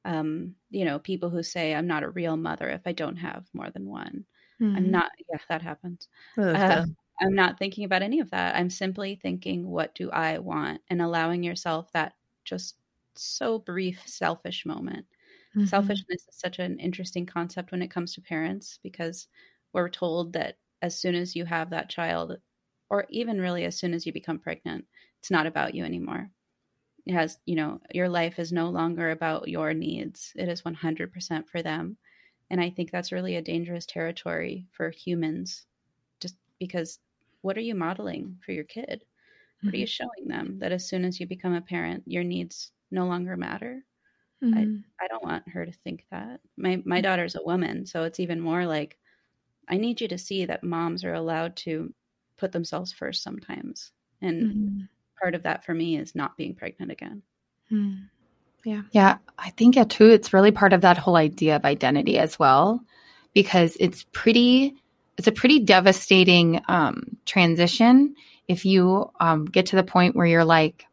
um, 0.05 0.55
you 0.71 0.85
know, 0.85 0.99
people 0.99 1.31
who 1.31 1.43
say 1.43 1.75
I'm 1.75 1.87
not 1.87 2.03
a 2.03 2.11
real 2.11 2.37
mother 2.37 2.69
if 2.69 2.83
I 2.87 2.93
don't 2.93 3.17
have 3.17 3.47
more 3.53 3.71
than 3.71 3.89
one. 3.89 4.25
Mm-hmm. 4.61 4.77
I'm 4.77 4.91
not, 4.91 5.11
yeah, 5.31 5.39
that 5.49 5.63
happens. 5.63 6.09
Uh, 6.37 6.85
I'm 7.21 7.35
not 7.35 7.59
thinking 7.59 7.85
about 7.85 8.03
any 8.03 8.21
of 8.21 8.31
that. 8.31 8.57
I'm 8.57 8.71
simply 8.71 9.19
thinking, 9.21 9.69
what 9.69 9.95
do 9.95 10.11
I 10.11 10.39
want? 10.39 10.81
And 10.89 11.03
allowing 11.03 11.43
yourself 11.43 11.91
that 11.93 12.15
just 12.45 12.77
so 13.15 13.59
brief, 13.59 14.03
selfish 14.07 14.65
moment 14.65 15.07
Mm-hmm. 15.59 15.67
Selfishness 15.67 16.23
is 16.29 16.39
such 16.39 16.61
an 16.61 16.79
interesting 16.79 17.27
concept 17.27 17.73
when 17.73 17.83
it 17.83 17.91
comes 17.91 18.15
to 18.15 18.21
parents 18.21 18.79
because 18.85 19.27
we're 19.73 19.89
told 19.89 20.33
that 20.35 20.57
as 20.83 20.97
soon 20.97 21.17
as 21.17 21.35
you 21.35 21.45
have 21.45 21.71
that 21.71 21.89
child, 21.89 22.37
or 22.91 23.07
even 23.11 23.41
really 23.41 23.65
as 23.65 23.77
soon 23.77 23.93
as 23.93 24.07
you 24.07 24.13
become 24.13 24.39
pregnant, 24.39 24.85
it's 25.19 25.33
not 25.33 25.47
about 25.47 25.75
you 25.75 25.85
anymore. 25.85 26.31
It 27.07 27.15
has, 27.15 27.39
you 27.45 27.57
know, 27.57 27.81
your 27.93 28.09
life 28.09 28.39
is 28.39 28.53
no 28.53 28.69
longer 28.71 29.11
about 29.11 29.49
your 29.49 29.75
needs, 29.75 30.33
it 30.37 30.49
is 30.49 30.63
100% 30.63 31.49
for 31.49 31.61
them. 31.61 31.97
And 32.51 32.61
I 32.61 32.71
think 32.71 32.93
that's 32.93 33.13
really 33.13 33.35
a 33.35 33.43
dangerous 33.43 33.85
territory 33.85 34.67
for 34.71 34.91
humans, 34.91 35.67
just 36.21 36.37
because 36.61 37.01
what 37.43 37.59
are 37.59 37.63
you 37.63 37.75
modeling 37.75 38.39
for 38.45 38.53
your 38.53 38.65
kid? 38.65 39.03
What 39.61 39.69
mm-hmm. 39.69 39.75
are 39.75 39.77
you 39.77 39.87
mm-hmm. 39.87 39.89
showing 39.89 40.29
them 40.29 40.59
that 40.61 40.71
as 40.71 40.89
soon 40.89 41.05
as 41.05 41.19
you 41.19 41.27
become 41.27 41.55
a 41.55 41.61
parent, 41.61 42.05
your 42.07 42.23
needs 42.23 42.71
no 42.93 43.07
longer 43.07 43.37
matter? 43.37 43.83
Mm-hmm. 44.43 44.77
I, 45.01 45.05
I 45.05 45.09
don't 45.09 45.25
want 45.25 45.49
her 45.49 45.67
to 45.67 45.73
think 45.73 46.05
that. 46.11 46.41
My 46.57 46.83
my 46.85 47.01
daughter's 47.01 47.35
a 47.35 47.43
woman, 47.43 47.87
so 47.87 48.05
it's 48.05 48.21
even 48.21 48.41
more 48.41 48.67
like 48.67 48.97
I 49.69 49.77
need 49.77 50.01
you 50.01 50.09
to 50.09 50.19
see 50.19 50.47
that 50.47 50.65
moms 50.65 51.05
are 51.05 51.15
allowed 51.15 51.57
to 51.57 51.93
put 52.39 52.53
themselves 52.53 52.93
first 52.93 53.23
sometimes. 53.23 53.93
And 54.23 54.43
mm-hmm. 54.43 54.79
part 55.21 55.35
of 55.35 55.43
that 55.43 55.65
for 55.65 55.75
me 55.75 55.97
is 55.97 56.15
not 56.15 56.37
being 56.37 56.55
pregnant 56.55 56.91
again. 56.91 57.23
Mm. 57.71 58.09
Yeah. 58.65 58.83
Yeah. 58.93 59.19
I 59.39 59.51
think 59.51 59.77
yeah, 59.77 59.85
too, 59.85 60.07
it's 60.07 60.33
really 60.33 60.51
part 60.51 60.73
of 60.73 60.81
that 60.81 60.99
whole 60.99 61.17
idea 61.17 61.57
of 61.57 61.65
identity 61.65 62.19
as 62.19 62.39
well, 62.39 62.83
because 63.35 63.77
it's 63.79 64.05
pretty, 64.13 64.75
it's 65.17 65.29
a 65.29 65.33
pretty 65.33 65.61
devastating 65.61 66.61
um, 66.69 67.17
transition 67.27 68.17
if 68.49 68.65
you 68.65 69.11
um, 69.21 69.45
get 69.45 69.67
to 69.67 69.77
the 69.77 69.85
point 69.85 70.17
where 70.17 70.27
you're 70.27 70.45
like, 70.45 70.87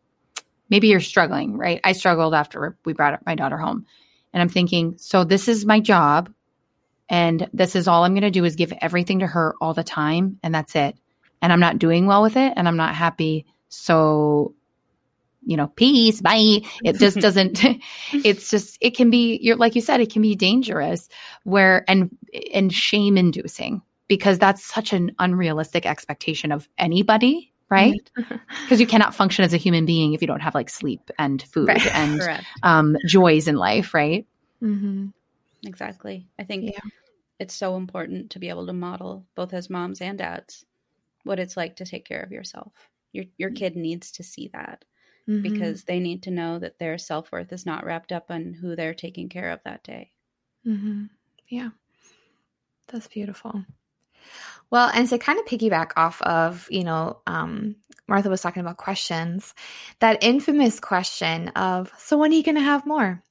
maybe 0.76 0.90
you're 0.90 1.00
struggling, 1.00 1.58
right? 1.58 1.80
I 1.86 1.94
struggled 1.94 2.34
after 2.34 2.78
we 2.84 2.92
brought 2.92 3.26
my 3.26 3.36
daughter 3.36 3.58
home. 3.58 3.86
And 4.34 4.42
I'm 4.42 4.50
thinking, 4.50 4.96
so 4.98 5.24
this 5.24 5.48
is 5.48 5.66
my 5.66 5.80
job. 5.80 6.34
And 7.08 7.48
this 7.54 7.78
is 7.78 7.88
all 7.88 8.04
I'm 8.04 8.12
going 8.12 8.24
to 8.24 8.30
do 8.30 8.44
is 8.44 8.58
give 8.58 8.74
everything 8.82 9.20
to 9.20 9.28
her 9.28 9.56
all 9.62 9.74
the 9.74 9.86
time. 9.86 10.38
And 10.44 10.54
that's 10.54 10.76
it. 10.76 10.98
And 11.42 11.54
I'm 11.54 11.62
not 11.62 11.80
doing 11.80 12.08
well 12.08 12.22
with 12.22 12.36
it. 12.36 12.52
And 12.58 12.68
I'm 12.68 12.76
not 12.76 12.94
happy. 12.94 13.46
So, 13.70 14.54
you 15.46 15.56
know, 15.56 15.68
peace, 15.68 16.20
bye. 16.20 16.60
It 16.84 17.00
just 17.00 17.18
doesn't, 17.22 17.64
it's 18.12 18.50
just, 18.52 18.78
it 18.82 18.98
can 18.98 19.10
be, 19.10 19.40
you're 19.42 19.56
like 19.56 19.76
you 19.76 19.82
said, 19.82 20.02
it 20.02 20.12
can 20.12 20.24
be 20.24 20.36
dangerous 20.36 21.08
where, 21.46 21.86
and, 21.90 22.14
and 22.54 22.74
shame 22.74 23.18
inducing 23.18 23.82
because 24.10 24.40
that's 24.40 24.62
such 24.62 24.92
an 24.92 25.16
unrealistic 25.20 25.86
expectation 25.86 26.52
of 26.52 26.68
anybody 26.78 27.54
right? 27.70 28.10
Because 28.64 28.80
you 28.80 28.88
cannot 28.88 29.14
function 29.14 29.46
as 29.46 29.54
a 29.54 29.58
human 29.58 29.86
being 29.86 30.14
if 30.14 30.22
you 30.22 30.28
don't 30.28 30.40
have 30.40 30.56
like 30.56 30.70
sleep 30.70 31.12
and 31.20 31.42
food 31.42 31.68
right. 31.68 31.96
and 31.96 32.22
um, 32.64 32.98
joys 33.06 33.48
in 33.48 33.56
life, 33.56 33.94
right? 33.94 34.26
Mm-hmm. 34.62 35.08
Exactly. 35.68 36.28
I 36.40 36.44
think 36.44 36.72
yeah. 36.72 36.80
it's 37.40 37.54
so 37.54 37.76
important 37.76 38.32
to 38.32 38.40
be 38.40 38.50
able 38.50 38.66
to 38.68 38.74
model 38.74 39.26
both 39.36 39.54
as 39.54 39.70
moms 39.70 40.02
and 40.02 40.18
dads 40.18 40.66
what 41.24 41.40
it's 41.40 41.58
like 41.58 41.76
to 41.78 41.86
take 41.86 42.06
care 42.06 42.22
of 42.22 42.32
yourself. 42.32 42.72
Your 43.12 43.26
your 43.38 43.50
mm. 43.50 43.56
kid 43.56 43.76
needs 43.76 44.12
to 44.14 44.24
see 44.24 44.50
that 44.54 44.86
mm-hmm. 45.28 45.42
because 45.42 45.84
they 45.84 46.00
need 46.00 46.24
to 46.24 46.32
know 46.32 46.60
that 46.60 46.80
their 46.80 46.98
self 46.98 47.32
worth 47.32 47.52
is 47.52 47.66
not 47.66 47.86
wrapped 47.86 48.12
up 48.12 48.30
on 48.30 48.54
who 48.54 48.76
they're 48.76 48.94
taking 48.94 49.30
care 49.30 49.52
of 49.52 49.60
that 49.66 49.84
day. 49.84 50.12
Mm-hmm. 50.66 51.06
Yeah, 51.50 51.70
that's 52.88 53.08
beautiful. 53.08 53.64
Well, 54.72 54.90
and 54.94 55.08
to 55.10 55.18
kind 55.18 55.40
of 55.40 55.46
piggyback 55.46 55.92
off 55.96 56.22
of, 56.22 56.68
you 56.70 56.84
know, 56.84 57.22
um, 57.28 57.76
Martha 58.08 58.30
was 58.30 58.42
talking 58.42 58.62
about 58.62 58.78
questions, 58.78 59.54
that 60.00 60.24
infamous 60.24 60.80
question 60.80 61.50
of, 61.50 61.92
so 61.98 62.18
when 62.18 62.32
are 62.32 62.36
you 62.36 62.44
going 62.44 62.56
to 62.56 62.62
have 62.62 62.86
more? 62.86 63.24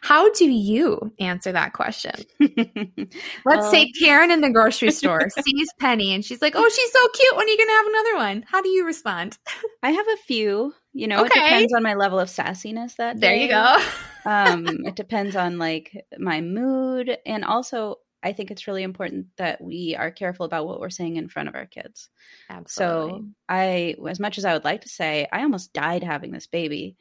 How 0.00 0.30
do 0.32 0.44
you 0.44 1.12
answer 1.18 1.52
that 1.52 1.72
question? 1.72 2.14
Let's 2.40 3.16
well, 3.44 3.70
say 3.70 3.90
Karen 3.98 4.30
in 4.30 4.40
the 4.40 4.50
grocery 4.50 4.90
store 4.92 5.28
sees 5.30 5.68
Penny 5.80 6.14
and 6.14 6.24
she's 6.24 6.40
like, 6.40 6.54
oh, 6.56 6.68
she's 6.68 6.92
so 6.92 7.08
cute. 7.08 7.36
When 7.36 7.46
are 7.46 7.50
you 7.50 7.56
going 7.56 7.68
to 7.68 7.72
have 7.72 7.86
another 7.86 8.16
one? 8.16 8.44
How 8.48 8.62
do 8.62 8.68
you 8.68 8.86
respond? 8.86 9.38
I 9.82 9.90
have 9.90 10.06
a 10.06 10.16
few. 10.18 10.74
You 10.92 11.08
know, 11.08 11.24
okay. 11.24 11.40
it 11.40 11.42
depends 11.42 11.74
on 11.74 11.82
my 11.82 11.94
level 11.94 12.18
of 12.18 12.28
sassiness 12.28 12.96
that 12.96 13.20
day. 13.20 13.20
There 13.20 13.36
you 13.36 13.48
go. 13.48 13.84
um, 14.24 14.66
it 14.86 14.96
depends 14.96 15.36
on 15.36 15.58
like 15.58 16.06
my 16.18 16.40
mood. 16.40 17.18
And 17.26 17.44
also, 17.44 17.96
I 18.26 18.32
think 18.32 18.50
it's 18.50 18.66
really 18.66 18.82
important 18.82 19.28
that 19.36 19.60
we 19.60 19.94
are 19.96 20.10
careful 20.10 20.46
about 20.46 20.66
what 20.66 20.80
we're 20.80 20.90
saying 20.90 21.14
in 21.14 21.28
front 21.28 21.48
of 21.48 21.54
our 21.54 21.66
kids. 21.66 22.08
Absolutely. 22.50 23.20
So 23.20 23.24
I, 23.48 23.94
as 24.08 24.18
much 24.18 24.36
as 24.36 24.44
I 24.44 24.52
would 24.52 24.64
like 24.64 24.80
to 24.80 24.88
say, 24.88 25.28
I 25.30 25.42
almost 25.42 25.72
died 25.72 26.02
having 26.02 26.32
this 26.32 26.48
baby. 26.48 26.96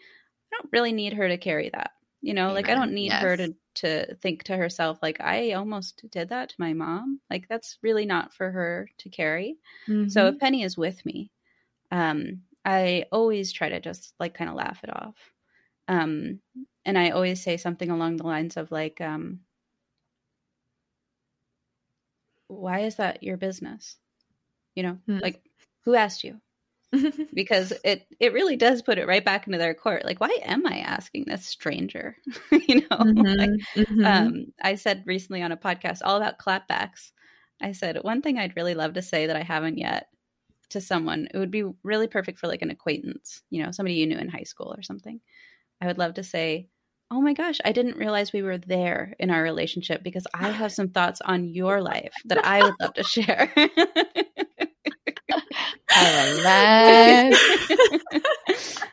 I 0.54 0.58
don't 0.58 0.72
really 0.72 0.92
need 0.92 1.14
her 1.14 1.28
to 1.28 1.38
carry 1.38 1.72
that. 1.74 1.94
You 2.22 2.36
know, 2.36 2.44
Amen. 2.44 2.54
like 2.54 2.70
I 2.70 2.76
don't 2.76 2.94
need 2.94 3.08
yes. 3.08 3.24
her 3.24 3.38
to 3.38 3.56
to 3.76 4.16
think 4.18 4.44
to 4.44 4.56
herself 4.56 5.00
like 5.02 5.20
I 5.20 5.54
almost 5.54 6.06
did 6.12 6.30
that 6.30 6.50
to 6.50 6.56
my 6.60 6.74
mom. 6.74 7.20
Like 7.28 7.48
that's 7.50 7.80
really 7.82 8.06
not 8.06 8.32
for 8.32 8.52
her 8.52 8.88
to 9.00 9.10
carry. 9.10 9.58
Mm-hmm. 9.90 10.10
So 10.10 10.28
if 10.28 10.38
Penny 10.38 10.62
is 10.62 10.78
with 10.78 11.04
me, 11.08 11.32
um, 11.92 12.42
I 12.64 13.06
always 13.12 13.52
try 13.52 13.70
to 13.70 13.80
just 13.80 14.14
like 14.20 14.36
kind 14.36 14.50
of 14.50 14.56
laugh 14.56 14.80
it 14.84 14.96
off. 14.96 15.16
Um, 15.88 16.40
and 16.86 17.00
I 17.00 17.10
always 17.10 17.42
say 17.42 17.58
something 17.58 17.90
along 17.90 18.18
the 18.18 18.28
lines 18.28 18.58
of 18.58 18.72
like, 18.72 19.02
um, 19.02 19.40
why 22.56 22.80
is 22.82 22.96
that 22.96 23.24
your 23.24 23.38
business? 23.38 23.98
You 24.76 24.84
know, 24.84 24.98
mm. 25.08 25.22
like 25.22 25.41
who 25.84 25.96
asked 25.96 26.24
you? 26.24 26.39
because 27.34 27.74
it 27.84 28.06
it 28.20 28.34
really 28.34 28.56
does 28.56 28.82
put 28.82 28.98
it 28.98 29.08
right 29.08 29.26
back 29.26 29.48
into 29.48 29.58
their 29.58 29.74
court. 29.74 30.06
Like, 30.06 30.20
why 30.20 30.38
am 30.44 30.65
I 30.65 30.80
asking 30.80 31.26
this 31.26 31.46
stranger? 31.46 32.18
you 32.52 32.82
know, 32.82 32.98
mm-hmm. 32.98 33.22
like 33.39 33.50
mm-hmm. 33.76 34.06
um, 34.06 34.46
I 34.62 34.76
said 34.76 35.04
recently 35.06 35.41
on 35.41 35.52
a 35.52 35.58
podcast 35.58 36.00
all 36.04 36.18
about 36.18 36.39
clapbacks. 36.39 37.12
I 37.62 37.72
said 37.72 37.98
one 38.02 38.22
thing 38.22 38.38
I'd 38.38 38.56
really 38.56 38.76
love 38.76 38.94
to 38.94 39.02
say 39.02 39.28
that 39.28 39.36
I 39.36 39.44
haven't 39.44 39.78
yet 39.78 40.08
to 40.70 40.82
someone. 40.82 41.28
It 41.34 41.38
would 41.38 41.52
be 41.52 41.63
really 41.84 42.08
perfect 42.08 42.39
for 42.39 42.48
like 42.48 42.62
an 42.62 42.72
acquaintance, 42.72 43.41
you 43.50 43.63
know, 43.63 43.72
somebody 43.72 43.96
you 43.96 44.08
knew 44.08 44.18
in 44.18 44.30
high 44.30 44.44
school 44.44 44.74
or 44.78 44.82
something. 44.82 45.20
I 45.82 45.88
would 45.88 45.98
love 45.98 46.15
to 46.15 46.24
say, 46.24 46.68
oh 47.12 47.22
my 47.22 47.34
gosh, 47.34 47.60
I 47.63 47.72
didn't 47.72 47.98
realize 47.98 48.34
we 48.34 48.41
were 48.41 48.58
there 48.58 49.15
in 49.20 49.30
our 49.30 49.41
relationship 49.41 50.04
because 50.04 50.26
I 50.34 50.50
have 50.50 50.72
some 50.72 50.89
thoughts 50.89 51.22
on 51.22 51.46
your 51.46 51.82
life 51.82 52.13
that 52.26 52.46
I 52.46 52.63
would 52.63 52.74
love 52.80 52.94
to 52.96 53.04
share. 53.04 53.52
I 55.89 56.34
love 56.34 56.44
that. 56.44 57.91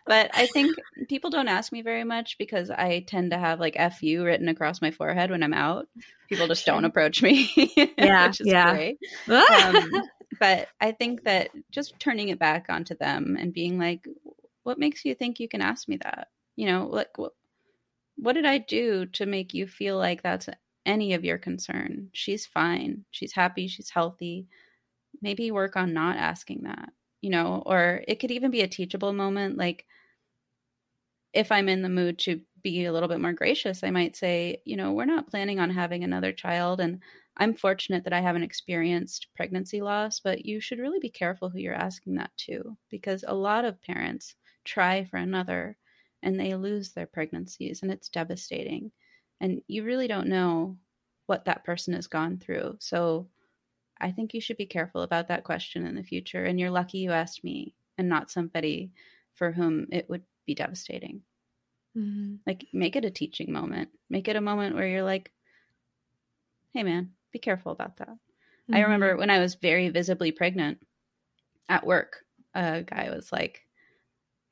but 0.07 0.31
I 0.35 0.47
think 0.47 0.77
people 1.09 1.31
don't 1.31 1.49
ask 1.49 1.73
me 1.73 1.83
very 1.83 2.05
much 2.05 2.37
because 2.39 2.71
I 2.71 3.05
tend 3.07 3.31
to 3.31 3.39
have 3.39 3.61
like 3.61 3.77
"fu" 3.99 4.23
written 4.25 4.49
across 4.49 4.83
my 4.83 4.91
forehead 4.91 5.31
when 5.31 5.43
I'm 5.43 5.55
out. 5.55 5.89
People 6.29 6.47
just 6.47 6.67
don't 6.67 6.85
approach 6.85 7.23
me. 7.23 7.51
Yeah, 7.99 8.33
yeah. 8.41 8.91
Um, 9.29 9.91
but 10.39 10.69
I 10.81 10.93
think 10.93 11.25
that 11.25 11.51
just 11.71 11.99
turning 11.99 12.29
it 12.29 12.39
back 12.39 12.67
onto 12.69 12.97
them 12.97 13.37
and 13.39 13.53
being 13.53 13.79
like, 13.79 14.07
what 14.63 14.79
makes 14.79 15.05
you 15.05 15.15
think 15.15 15.41
you 15.41 15.49
can 15.49 15.61
ask 15.61 15.89
me 15.89 15.99
that? 16.03 16.29
You 16.57 16.67
know, 16.67 16.87
like 16.87 17.17
what, 17.17 17.33
what 18.17 18.35
did 18.35 18.45
I 18.47 18.59
do 18.59 19.07
to 19.07 19.27
make 19.27 19.55
you 19.55 19.67
feel 19.67 19.99
like 19.99 20.23
that's 20.23 20.49
any 20.87 21.15
of 21.15 21.25
your 21.25 21.39
concern? 21.39 22.11
She's 22.13 22.47
fine. 22.47 23.05
She's 23.11 23.33
happy. 23.33 23.69
She's 23.69 23.91
healthy. 23.91 24.49
Maybe 25.23 25.51
work 25.51 25.77
on 25.77 25.93
not 25.95 26.17
asking 26.17 26.63
that, 26.65 26.91
you 27.23 27.31
know, 27.31 27.63
or 27.67 28.05
it 28.09 28.17
could 28.21 28.31
even 28.31 28.51
be 28.51 28.63
a 28.63 28.69
teachable 28.69 29.13
moment. 29.13 29.57
Like 29.59 29.87
if 31.33 31.51
I'm 31.51 31.69
in 31.69 31.83
the 31.83 31.89
mood 31.89 32.19
to 32.21 32.41
be 32.63 32.85
a 32.85 32.93
little 32.93 33.09
bit 33.09 33.21
more 33.21 33.33
gracious, 33.33 33.83
I 33.83 33.91
might 33.91 34.17
say, 34.17 34.63
you 34.65 34.77
know, 34.77 34.93
we're 34.93 35.05
not 35.07 35.29
planning 35.31 35.59
on 35.59 35.71
having 35.71 36.05
another 36.05 36.33
child. 36.33 36.81
And 36.81 37.01
I'm 37.37 37.55
fortunate 37.55 38.05
that 38.05 38.13
I 38.13 38.21
haven't 38.21 38.43
experienced 38.43 39.29
pregnancy 39.35 39.81
loss, 39.81 40.21
but 40.21 40.45
you 40.45 40.61
should 40.61 40.79
really 40.79 41.01
be 41.01 41.09
careful 41.11 41.49
who 41.49 41.59
you're 41.59 41.75
asking 41.75 42.17
that 42.17 42.37
to 42.39 42.77
because 42.91 43.25
a 43.27 43.35
lot 43.35 43.65
of 43.65 43.81
parents 43.83 44.35
try 44.65 45.05
for 45.05 45.17
another 45.17 45.77
and 46.23 46.39
they 46.39 46.55
lose 46.55 46.93
their 46.93 47.07
pregnancies 47.07 47.83
and 47.83 47.91
it's 47.91 48.09
devastating. 48.09 48.93
And 49.41 49.63
you 49.67 49.85
really 49.85 50.07
don't 50.07 50.29
know 50.29 50.77
what 51.27 51.47
that 51.47 51.65
person 51.65 51.95
has 51.95 52.07
gone 52.07 52.39
through. 52.39 52.77
So 52.79 53.29
I 54.01 54.11
think 54.11 54.35
you 54.35 54.41
should 54.41 54.57
be 54.57 54.67
careful 54.67 55.03
about 55.03 55.29
that 55.29 55.45
question 55.45 55.87
in 55.87 55.95
the 55.95 56.03
future. 56.03 56.45
And 56.45 56.59
you're 56.59 56.71
lucky 56.71 56.99
you 56.99 57.13
asked 57.13 57.45
me 57.45 57.75
and 57.99 58.09
not 58.09 58.31
somebody 58.31 58.93
for 59.35 59.53
whom 59.53 59.87
it 59.91 60.09
would 60.09 60.23
be 60.47 60.55
devastating. 60.55 61.23
Mm-hmm. 61.97 62.37
Like, 62.47 62.67
make 62.73 62.97
it 62.97 63.05
a 63.05 63.11
teaching 63.11 63.53
moment. 63.53 63.91
Make 64.09 64.29
it 64.29 64.37
a 64.37 64.41
moment 64.41 64.75
where 64.75 64.87
you're 64.87 65.03
like, 65.03 65.31
hey, 66.73 66.83
man, 66.83 67.11
be 67.33 67.39
careful 67.39 67.73
about 67.73 67.99
that. 67.99 68.09
Mm-hmm. 68.09 68.75
I 68.75 68.81
remember 68.81 69.17
when 69.17 69.31
I 69.31 69.41
was 69.41 69.55
very 69.55 69.89
visibly 69.89 70.33
pregnant 70.33 70.79
at 71.69 71.87
work, 71.87 72.25
a 72.55 72.83
guy 72.83 73.11
was 73.15 73.31
like, 73.33 73.63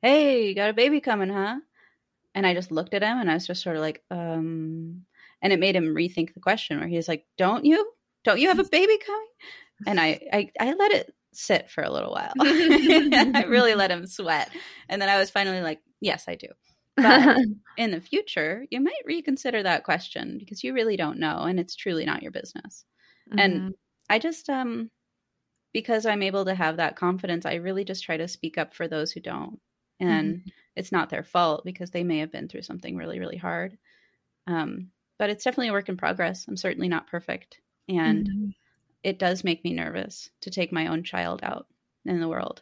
hey, 0.01 0.47
you 0.47 0.55
got 0.55 0.69
a 0.69 0.73
baby 0.73 0.99
coming, 0.99 1.29
huh? 1.29 1.57
And 2.33 2.45
I 2.45 2.53
just 2.53 2.71
looked 2.71 2.93
at 2.93 3.03
him 3.03 3.19
and 3.19 3.29
I 3.29 3.33
was 3.33 3.47
just 3.47 3.61
sort 3.61 3.75
of 3.75 3.81
like, 3.81 4.03
um, 4.09 5.03
and 5.41 5.53
it 5.53 5.59
made 5.59 5.75
him 5.75 5.95
rethink 5.95 6.33
the 6.33 6.39
question 6.39 6.79
where 6.79 6.87
he's 6.87 7.07
like, 7.07 7.25
don't 7.37 7.65
you? 7.65 7.91
Don't 8.23 8.39
you 8.39 8.47
have 8.47 8.59
a 8.59 8.63
baby 8.63 8.97
coming? 9.05 9.27
And 9.87 9.99
I, 9.99 10.21
I, 10.31 10.51
I 10.59 10.73
let 10.73 10.91
it 10.91 11.13
sit 11.33 11.69
for 11.69 11.83
a 11.83 11.91
little 11.91 12.11
while. 12.11 12.33
I 12.39 13.45
really 13.47 13.75
let 13.75 13.91
him 13.91 14.05
sweat. 14.05 14.49
And 14.89 15.01
then 15.01 15.09
I 15.09 15.17
was 15.17 15.31
finally 15.31 15.61
like, 15.61 15.79
yes, 15.99 16.25
I 16.27 16.35
do. 16.35 16.47
But 16.95 17.37
in 17.77 17.91
the 17.91 18.01
future, 18.01 18.65
you 18.69 18.81
might 18.81 18.93
reconsider 19.05 19.63
that 19.63 19.83
question 19.83 20.37
because 20.37 20.63
you 20.63 20.73
really 20.73 20.97
don't 20.97 21.19
know 21.19 21.39
and 21.43 21.59
it's 21.59 21.75
truly 21.75 22.05
not 22.05 22.21
your 22.21 22.31
business. 22.31 22.85
Mm-hmm. 23.29 23.39
And 23.39 23.75
I 24.09 24.19
just 24.19 24.49
um 24.49 24.89
because 25.73 26.05
I'm 26.05 26.21
able 26.21 26.45
to 26.45 26.55
have 26.55 26.77
that 26.77 26.97
confidence, 26.97 27.45
I 27.45 27.55
really 27.55 27.85
just 27.85 28.03
try 28.03 28.17
to 28.17 28.27
speak 28.27 28.57
up 28.57 28.73
for 28.73 28.87
those 28.87 29.11
who 29.11 29.21
don't. 29.21 29.59
And 30.01 30.37
mm-hmm. 30.37 30.49
it's 30.75 30.91
not 30.91 31.09
their 31.09 31.23
fault 31.23 31.63
because 31.63 31.91
they 31.91 32.03
may 32.03 32.19
have 32.19 32.31
been 32.31 32.47
through 32.47 32.63
something 32.63 32.95
really 32.95 33.19
really 33.19 33.37
hard. 33.37 33.77
Um 34.47 34.89
but 35.17 35.29
it's 35.29 35.43
definitely 35.43 35.69
a 35.69 35.73
work 35.73 35.89
in 35.89 35.97
progress. 35.97 36.47
I'm 36.47 36.57
certainly 36.57 36.87
not 36.87 37.07
perfect 37.07 37.59
and 37.87 38.27
mm-hmm. 38.27 38.49
it 39.03 39.19
does 39.19 39.43
make 39.43 39.63
me 39.63 39.73
nervous 39.73 40.29
to 40.41 40.49
take 40.49 40.71
my 40.71 40.87
own 40.87 41.03
child 41.03 41.41
out 41.43 41.67
in 42.05 42.19
the 42.19 42.29
world. 42.29 42.61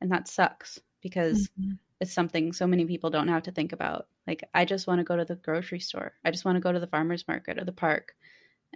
And 0.00 0.10
that 0.12 0.28
sucks 0.28 0.80
because 1.00 1.48
mm-hmm 1.58 1.74
it's 2.00 2.12
something 2.12 2.52
so 2.52 2.66
many 2.66 2.84
people 2.84 3.10
don't 3.10 3.28
have 3.28 3.44
to 3.44 3.52
think 3.52 3.72
about. 3.72 4.06
Like, 4.26 4.48
I 4.52 4.64
just 4.64 4.86
want 4.86 4.98
to 4.98 5.04
go 5.04 5.16
to 5.16 5.24
the 5.24 5.36
grocery 5.36 5.80
store. 5.80 6.12
I 6.24 6.30
just 6.30 6.44
want 6.44 6.56
to 6.56 6.60
go 6.60 6.72
to 6.72 6.80
the 6.80 6.86
farmer's 6.86 7.26
market 7.26 7.58
or 7.58 7.64
the 7.64 7.72
park. 7.72 8.14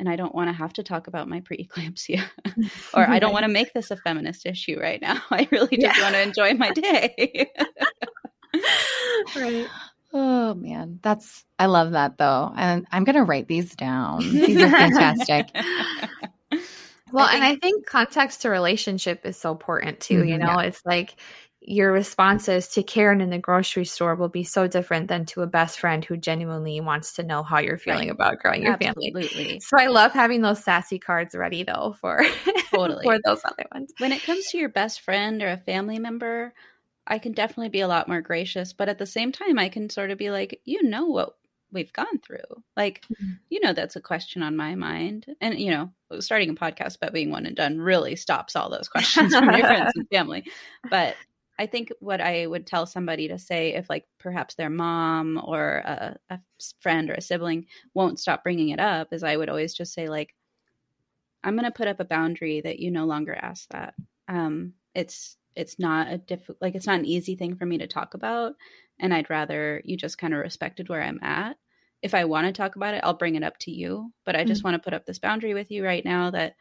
And 0.01 0.09
I 0.09 0.17
don't 0.17 0.35
want 0.35 0.49
to 0.49 0.53
have 0.55 0.73
to 0.73 0.83
talk 0.83 1.09
about 1.09 1.29
my 1.29 1.43
preeclampsia. 1.43 2.23
or 2.95 3.09
I 3.09 3.19
don't 3.19 3.35
want 3.35 3.45
to 3.45 3.51
make 3.51 3.75
this 3.75 3.91
a 3.91 3.97
feminist 3.97 4.47
issue 4.47 4.81
right 4.81 5.01
now. 5.01 5.23
I 5.31 5.47
really 5.53 5.77
just 5.77 5.99
yeah. 5.99 6.03
want 6.03 6.15
to 6.15 6.23
enjoy 6.23 6.55
my 6.55 6.71
day. 6.71 7.51
right. 9.37 9.67
Oh 10.13 10.55
man, 10.55 10.99
that's 11.03 11.45
I 11.59 11.67
love 11.67 11.93
that 11.93 12.17
though. 12.17 12.51
And 12.57 12.87
I'm 12.91 13.05
gonna 13.05 13.25
write 13.25 13.47
these 13.47 13.77
down. 13.77 14.21
These 14.21 14.61
are 14.61 14.71
fantastic. 14.71 15.51
Well, 17.13 17.27
I 17.27 17.33
think, 17.33 17.43
and 17.43 17.45
I 17.45 17.57
think 17.57 17.87
context 17.87 18.43
to 18.43 18.51
relationship 18.51 19.27
is 19.27 19.37
so 19.37 19.51
important 19.53 20.01
too. 20.01 20.21
Mm-hmm, 20.21 20.29
you 20.29 20.39
know, 20.39 20.47
yeah. 20.47 20.63
it's 20.63 20.85
like 20.85 21.17
your 21.71 21.93
responses 21.93 22.67
to 22.67 22.83
Karen 22.83 23.21
in 23.21 23.31
the 23.31 23.39
grocery 23.39 23.85
store 23.85 24.17
will 24.17 24.29
be 24.29 24.43
so 24.43 24.67
different 24.67 25.07
than 25.07 25.25
to 25.27 25.43
a 25.43 25.47
best 25.47 25.79
friend 25.79 26.05
who 26.05 26.17
genuinely 26.17 26.81
wants 26.81 27.13
to 27.13 27.23
know 27.23 27.45
how 27.45 27.61
you're 27.61 27.79
feeling 27.79 28.09
right. 28.09 28.11
about 28.11 28.41
growing 28.41 28.63
your 28.63 28.73
Absolutely. 28.73 29.29
family. 29.29 29.61
So 29.61 29.79
I 29.79 29.87
love 29.87 30.11
having 30.11 30.43
those 30.43 30.65
sassy 30.65 30.99
cards 30.99 31.33
ready 31.33 31.63
though 31.63 31.95
for 32.01 32.25
totally 32.75 33.05
for 33.05 33.21
those 33.25 33.41
other 33.45 33.67
ones. 33.73 33.93
When 33.99 34.11
it 34.11 34.25
comes 34.25 34.49
to 34.49 34.59
your 34.59 34.69
best 34.69 35.03
friend 35.03 35.41
or 35.45 35.49
a 35.49 35.59
family 35.59 36.01
member, 36.01 36.53
I 37.07 37.21
can 37.21 37.33
definitely 37.33 37.69
be 37.69 37.83
a 37.83 37.89
lot 37.89 38.09
more 38.09 38.21
gracious, 38.21 38.73
but 38.73 38.89
at 38.89 38.99
the 38.99 39.07
same 39.07 39.31
time 39.31 39.57
I 39.57 39.69
can 39.69 39.91
sort 39.91 40.11
of 40.11 40.19
be 40.19 40.33
like, 40.33 40.61
you 40.65 40.83
know 40.83 41.07
what 41.07 41.37
we've 41.71 41.93
gone 41.93 42.19
through. 42.19 42.65
Like, 42.77 43.03
mm-hmm. 43.03 43.35
you 43.49 43.61
know 43.61 43.75
that's 43.75 43.95
a 43.95 44.01
question 44.01 44.43
on 44.43 44.57
my 44.57 44.75
mind. 44.75 45.27
And 45.41 45.57
you 45.57 45.71
know, 45.71 45.93
starting 46.19 46.51
a 46.51 46.55
podcast 46.55 46.97
about 46.97 47.13
being 47.13 47.31
one 47.31 47.47
and 47.47 47.55
done 47.55 47.81
really 47.81 48.17
stops 48.17 48.57
all 48.57 48.71
those 48.71 48.89
questions 48.93 49.33
from 49.33 49.51
your 49.51 49.61
friends 49.61 49.93
and 49.95 50.09
family. 50.09 50.51
But 50.91 51.15
I 51.61 51.67
think 51.67 51.93
what 52.01 52.23
I 52.23 52.47
would 52.47 52.67
tell 52.67 52.87
somebody 52.87 53.29
to 53.29 53.39
say 53.39 53.75
if, 53.75 53.91
like, 53.91 54.07
perhaps 54.19 54.55
their 54.55 54.71
mom 54.71 55.39
or 55.45 55.83
a, 55.85 56.17
a, 56.31 56.41
friend 56.81 57.11
or 57.11 57.15
a 57.15 57.21
sibling 57.21 57.67
won't 57.93 58.19
stop 58.19 58.43
bringing 58.43 58.71
it 58.71 58.81
up 58.81 59.13
is 59.13 59.23
I 59.23 59.37
would 59.37 59.51
always 59.51 59.75
just 59.75 59.93
say, 59.93 60.09
like, 60.09 60.35
I'm 61.45 61.57
going 61.57 61.67
to 61.67 61.71
put 61.71 61.87
up 61.87 62.01
a 62.01 62.05
boundary 62.07 62.63
that 62.63 62.79
you 62.79 62.91
no 62.91 63.05
longer 63.05 63.35
ask 63.35 63.69
that. 63.73 63.93
Um, 64.27 64.73
it's 64.95 65.37
it's 65.55 65.79
not 65.79 66.11
a 66.11 66.17
diff 66.17 66.49
like 66.63 66.75
it's 66.75 66.87
not 66.87 66.99
an 66.99 67.05
easy 67.05 67.37
thing 67.37 67.57
for 67.57 67.67
me 67.67 67.77
to 67.79 67.87
talk 67.87 68.15
about, 68.15 68.55
and 68.99 69.13
I'd 69.13 69.29
rather 69.29 69.83
you 69.85 69.99
just 69.99 70.17
kind 70.17 70.33
of 70.33 70.41
respected 70.41 70.89
where 70.89 71.03
I'm 71.03 71.23
at. 71.23 71.59
If 72.01 72.15
I 72.15 72.25
want 72.25 72.47
to 72.47 72.53
talk 72.53 72.77
about 72.77 72.95
it, 72.95 73.03
I'll 73.05 73.13
bring 73.13 73.35
it 73.35 73.43
up 73.43 73.59
to 73.59 73.71
you, 73.71 74.13
but 74.25 74.35
I 74.35 74.45
just 74.45 74.61
mm-hmm. 74.61 74.69
want 74.69 74.83
to 74.83 74.85
put 74.85 74.95
up 74.95 75.05
this 75.05 75.19
boundary 75.19 75.53
with 75.53 75.71
you 75.71 75.85
right 75.85 76.05
now 76.05 76.31
that 76.31 76.55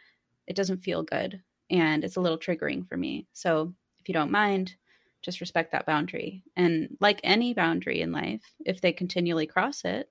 it 0.45 0.57
doesn't 0.57 0.83
feel 0.83 1.03
good 1.03 1.41
and 1.69 2.03
it's 2.03 2.17
a 2.17 2.21
little 2.21 2.37
triggering 2.37 2.85
for 2.85 2.97
me. 2.97 3.27
So 3.31 3.73
if 4.01 4.09
you 4.09 4.13
don't 4.13 4.31
mind, 4.31 4.75
just 5.21 5.41
respect 5.41 5.71
that 5.71 5.85
boundary. 5.85 6.43
And 6.55 6.97
like 6.99 7.19
any 7.23 7.53
boundary 7.53 8.01
in 8.01 8.11
life, 8.11 8.41
if 8.65 8.81
they 8.81 8.91
continually 8.91 9.47
cross 9.47 9.83
it, 9.85 10.09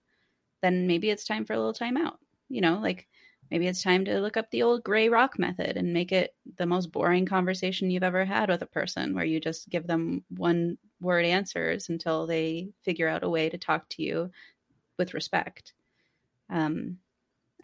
then 0.62 0.86
maybe 0.86 1.10
it's 1.10 1.24
time 1.24 1.44
for 1.44 1.52
a 1.54 1.56
little 1.56 1.72
time 1.72 1.96
out. 1.96 2.18
You 2.48 2.60
know, 2.60 2.78
like 2.78 3.06
maybe 3.50 3.66
it's 3.66 3.82
time 3.82 4.04
to 4.06 4.20
look 4.20 4.36
up 4.36 4.50
the 4.50 4.62
old 4.62 4.84
gray 4.84 5.08
rock 5.08 5.38
method 5.38 5.76
and 5.76 5.92
make 5.92 6.12
it 6.12 6.34
the 6.56 6.66
most 6.66 6.92
boring 6.92 7.26
conversation 7.26 7.90
you've 7.90 8.02
ever 8.02 8.24
had 8.24 8.48
with 8.48 8.62
a 8.62 8.66
person 8.66 9.14
where 9.14 9.24
you 9.24 9.40
just 9.40 9.68
give 9.68 9.86
them 9.86 10.24
one 10.28 10.78
word 11.00 11.24
answers 11.24 11.88
until 11.88 12.26
they 12.26 12.70
figure 12.82 13.08
out 13.08 13.24
a 13.24 13.28
way 13.28 13.48
to 13.48 13.58
talk 13.58 13.88
to 13.90 14.02
you 14.02 14.30
with 14.98 15.14
respect. 15.14 15.72
Um, 16.50 16.98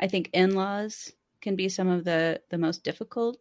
I 0.00 0.08
think 0.08 0.30
in 0.32 0.54
laws 0.54 1.12
can 1.40 1.56
be 1.56 1.68
some 1.68 1.88
of 1.88 2.04
the 2.04 2.40
the 2.50 2.58
most 2.58 2.84
difficult 2.84 3.38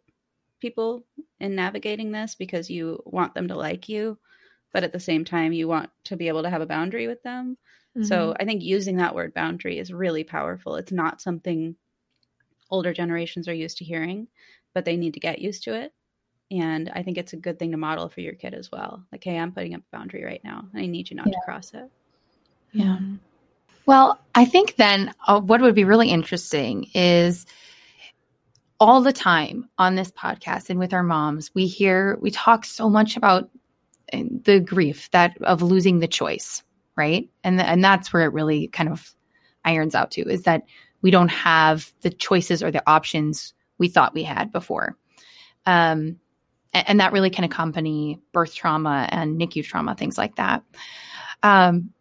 people 0.60 1.04
in 1.40 1.54
navigating 1.54 2.12
this 2.12 2.34
because 2.34 2.70
you 2.70 3.02
want 3.04 3.34
them 3.34 3.48
to 3.48 3.56
like 3.56 3.88
you, 3.88 4.18
but 4.72 4.84
at 4.84 4.92
the 4.92 5.00
same 5.00 5.24
time, 5.24 5.52
you 5.52 5.68
want 5.68 5.90
to 6.04 6.16
be 6.16 6.28
able 6.28 6.42
to 6.42 6.50
have 6.50 6.62
a 6.62 6.66
boundary 6.66 7.06
with 7.06 7.22
them. 7.22 7.56
Mm-hmm. 7.96 8.06
So 8.06 8.34
I 8.38 8.44
think 8.44 8.62
using 8.62 8.96
that 8.96 9.14
word 9.14 9.34
boundary 9.34 9.78
is 9.78 9.92
really 9.92 10.24
powerful. 10.24 10.76
It's 10.76 10.92
not 10.92 11.20
something 11.20 11.76
older 12.70 12.92
generations 12.92 13.46
are 13.46 13.54
used 13.54 13.78
to 13.78 13.84
hearing, 13.84 14.26
but 14.74 14.84
they 14.84 14.96
need 14.96 15.14
to 15.14 15.20
get 15.20 15.38
used 15.38 15.64
to 15.64 15.74
it. 15.74 15.92
And 16.50 16.90
I 16.94 17.02
think 17.02 17.18
it's 17.18 17.32
a 17.32 17.38
good 17.38 17.58
thing 17.58 17.70
to 17.70 17.76
model 17.76 18.08
for 18.08 18.20
your 18.20 18.34
kid 18.34 18.54
as 18.54 18.70
well. 18.70 19.04
Like, 19.12 19.24
hey, 19.24 19.38
I'm 19.38 19.52
putting 19.52 19.74
up 19.74 19.80
a 19.80 19.96
boundary 19.96 20.24
right 20.24 20.42
now. 20.44 20.68
I 20.74 20.86
need 20.86 21.10
you 21.10 21.16
not 21.16 21.26
yeah. 21.26 21.32
to 21.32 21.40
cross 21.44 21.72
it. 21.72 21.90
Yeah. 22.72 22.98
Well, 23.86 24.18
I 24.34 24.44
think 24.44 24.76
then 24.76 25.14
uh, 25.26 25.40
what 25.40 25.60
would 25.60 25.74
be 25.74 25.84
really 25.84 26.10
interesting 26.10 26.90
is 26.94 27.46
all 28.80 29.00
the 29.00 29.12
time 29.12 29.68
on 29.78 29.94
this 29.94 30.10
podcast 30.10 30.70
and 30.70 30.78
with 30.78 30.92
our 30.92 31.02
moms, 31.02 31.50
we 31.54 31.66
hear, 31.66 32.18
we 32.20 32.30
talk 32.30 32.64
so 32.64 32.90
much 32.90 33.16
about 33.16 33.50
eh, 34.12 34.24
the 34.44 34.60
grief 34.60 35.10
that 35.12 35.36
of 35.42 35.62
losing 35.62 36.00
the 36.00 36.08
choice, 36.08 36.62
right? 36.96 37.28
And, 37.42 37.58
the, 37.58 37.68
and 37.68 37.82
that's 37.82 38.12
where 38.12 38.24
it 38.24 38.32
really 38.32 38.68
kind 38.68 38.88
of 38.88 39.14
irons 39.64 39.94
out 39.94 40.10
to 40.12 40.28
is 40.28 40.42
that 40.42 40.64
we 41.00 41.10
don't 41.10 41.30
have 41.30 41.92
the 42.02 42.10
choices 42.10 42.62
or 42.62 42.70
the 42.70 42.82
options 42.88 43.54
we 43.78 43.88
thought 43.88 44.14
we 44.14 44.22
had 44.22 44.52
before. 44.52 44.96
Um, 45.66 46.18
and, 46.72 46.88
and 46.88 47.00
that 47.00 47.12
really 47.12 47.30
can 47.30 47.44
accompany 47.44 48.20
birth 48.32 48.54
trauma 48.54 49.08
and 49.10 49.40
NICU 49.40 49.64
trauma, 49.64 49.94
things 49.94 50.18
like 50.18 50.36
that. 50.36 50.62
Um, 51.42 51.93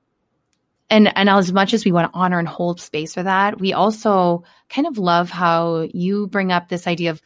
and 0.94 1.12
and 1.18 1.28
as 1.28 1.52
much 1.52 1.74
as 1.74 1.84
we 1.84 1.91
want 1.91 2.12
to 2.12 2.18
honor 2.18 2.39
and 2.39 2.48
hold 2.48 2.80
space 2.80 3.16
for 3.16 3.24
that 3.24 3.60
we 3.60 3.74
also 3.74 4.44
kind 4.70 4.88
of 4.88 4.98
love 4.98 5.30
how 5.30 5.88
you 5.94 6.28
bring 6.28 6.52
up 6.52 6.70
this 6.70 6.88
idea 6.88 7.10
of 7.10 7.22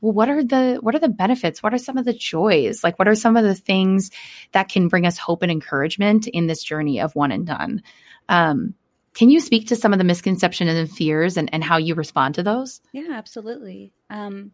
well 0.00 0.12
what 0.12 0.28
are 0.28 0.44
the 0.44 0.78
what 0.82 0.94
are 0.94 0.98
the 0.98 1.08
benefits? 1.08 1.62
What 1.62 1.72
are 1.72 1.78
some 1.78 1.96
of 1.96 2.04
the 2.04 2.12
joys? 2.12 2.84
Like 2.84 2.98
what 2.98 3.08
are 3.08 3.14
some 3.14 3.36
of 3.36 3.44
the 3.44 3.54
things 3.54 4.10
that 4.50 4.68
can 4.68 4.88
bring 4.88 5.06
us 5.06 5.16
hope 5.16 5.42
and 5.42 5.52
encouragement 5.52 6.26
in 6.26 6.46
this 6.46 6.62
journey 6.62 7.00
of 7.00 7.14
one 7.14 7.32
and 7.32 7.46
done? 7.46 7.82
Um, 8.28 8.74
can 9.14 9.30
you 9.30 9.40
speak 9.40 9.68
to 9.68 9.76
some 9.76 9.92
of 9.92 9.98
the 9.98 10.04
misconceptions 10.04 10.70
and 10.70 10.90
fears 10.90 11.36
and, 11.36 11.52
and 11.52 11.62
how 11.62 11.76
you 11.76 11.94
respond 11.94 12.34
to 12.34 12.42
those? 12.42 12.80
Yeah 12.92 13.12
absolutely. 13.12 13.92
Um, 14.10 14.50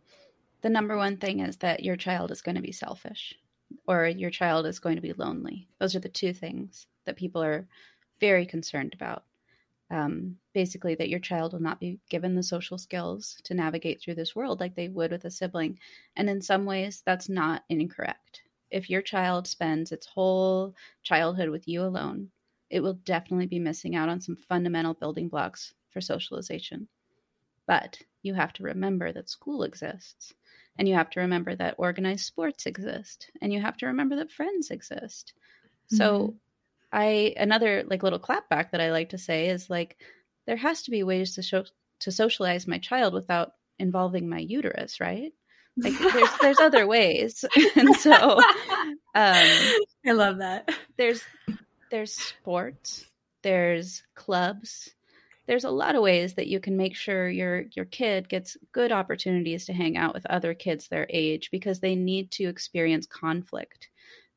the 0.61 0.69
number 0.69 0.97
one 0.97 1.17
thing 1.17 1.41
is 1.41 1.57
that 1.59 1.83
your 1.83 1.97
child 1.97 2.31
is 2.31 2.43
going 2.43 2.57
to 2.57 2.63
be 2.63 2.73
selfish 2.73 3.35
or 3.87 4.07
your 4.07 4.31
child 4.31 4.67
is 4.67 4.81
going 4.81 4.97
to 4.97 5.03
be 5.03 5.13
lonely. 5.13 5.69
Those 5.79 5.95
are 5.95 6.01
the 6.01 6.09
two 6.09 6.35
things 6.35 6.87
that 7.07 7.17
people 7.17 7.43
are 7.43 7.67
very 8.21 8.47
concerned 8.47 8.95
about. 8.95 9.25
Um, 9.91 10.37
basically, 10.53 10.95
that 10.97 11.09
your 11.09 11.19
child 11.19 11.53
will 11.53 11.63
not 11.63 11.81
be 11.81 11.99
given 12.11 12.35
the 12.35 12.43
social 12.43 12.77
skills 12.77 13.41
to 13.45 13.55
navigate 13.55 14.03
through 14.03 14.17
this 14.17 14.37
world 14.37 14.61
like 14.61 14.75
they 14.75 14.89
would 14.89 15.11
with 15.11 15.25
a 15.25 15.31
sibling. 15.31 15.79
And 16.15 16.29
in 16.29 16.43
some 16.43 16.67
ways, 16.67 17.03
that's 17.07 17.29
not 17.29 17.65
incorrect. 17.71 18.43
If 18.71 18.91
your 18.91 19.01
child 19.01 19.47
spends 19.47 19.93
its 19.93 20.07
whole 20.07 20.75
childhood 21.03 21.49
with 21.49 21.67
you 21.67 21.83
alone, 21.83 22.31
it 22.69 22.81
will 22.81 22.95
definitely 23.05 23.47
be 23.47 23.59
missing 23.59 23.97
out 23.97 24.11
on 24.11 24.21
some 24.21 24.37
fundamental 24.37 24.93
building 24.93 25.29
blocks 25.29 25.73
for 25.89 26.03
socialization. 26.03 26.89
But 27.67 27.99
you 28.23 28.35
have 28.35 28.53
to 28.55 28.63
remember 28.63 29.13
that 29.13 29.31
school 29.31 29.63
exists 29.63 30.35
and 30.79 30.89
you 30.89 30.95
have 30.95 31.11
to 31.11 31.21
remember 31.21 31.55
that 31.57 31.75
organized 31.79 32.25
sports 32.25 32.67
exist 32.67 33.31
and 33.41 33.53
you 33.53 33.61
have 33.61 33.77
to 33.79 33.87
remember 33.87 34.17
that 34.17 34.31
friends 34.31 34.71
exist 34.71 35.33
mm-hmm. 35.37 35.97
so 35.97 36.35
i 36.93 37.35
another 37.37 37.85
like 37.87 38.03
little 38.03 38.19
clapback 38.19 38.71
that 38.71 38.81
i 38.81 38.91
like 38.91 39.11
to 39.11 39.19
say 39.19 39.49
is 39.49 39.69
like 39.69 39.97
there 40.47 40.57
has 40.57 40.83
to 40.83 40.91
be 40.91 41.03
ways 41.03 41.35
to 41.35 41.43
show 41.43 41.65
to 42.01 42.11
socialize 42.11 42.67
my 42.67 42.79
child 42.79 43.13
without 43.13 43.53
involving 43.79 44.29
my 44.29 44.39
uterus 44.39 45.01
right? 45.01 45.33
Like 45.77 45.97
there's 45.99 46.29
there's 46.41 46.59
other 46.61 46.87
ways. 46.87 47.45
And 47.77 47.95
so 47.97 48.13
um 49.15 49.59
i 50.07 50.13
love 50.13 50.39
that. 50.39 50.69
there's 50.97 51.23
there's 51.91 52.13
sports 52.13 53.05
there's 53.43 54.03
clubs 54.15 54.91
there's 55.47 55.65
a 55.65 55.71
lot 55.71 55.95
of 55.95 56.03
ways 56.03 56.35
that 56.35 56.47
you 56.47 56.61
can 56.61 56.77
make 56.77 56.95
sure 56.95 57.29
your 57.29 57.65
your 57.75 57.87
kid 57.87 58.29
gets 58.29 58.57
good 58.73 58.93
opportunities 58.93 59.67
to 59.67 59.73
hang 59.73 59.97
out 59.97 60.15
with 60.15 60.27
other 60.27 60.55
kids 60.55 60.89
their 60.89 61.07
age 61.09 61.51
because 61.51 61.81
they 61.81 61.95
need 61.95 62.31
to 62.33 62.45
experience 62.45 63.07
conflict. 63.07 63.89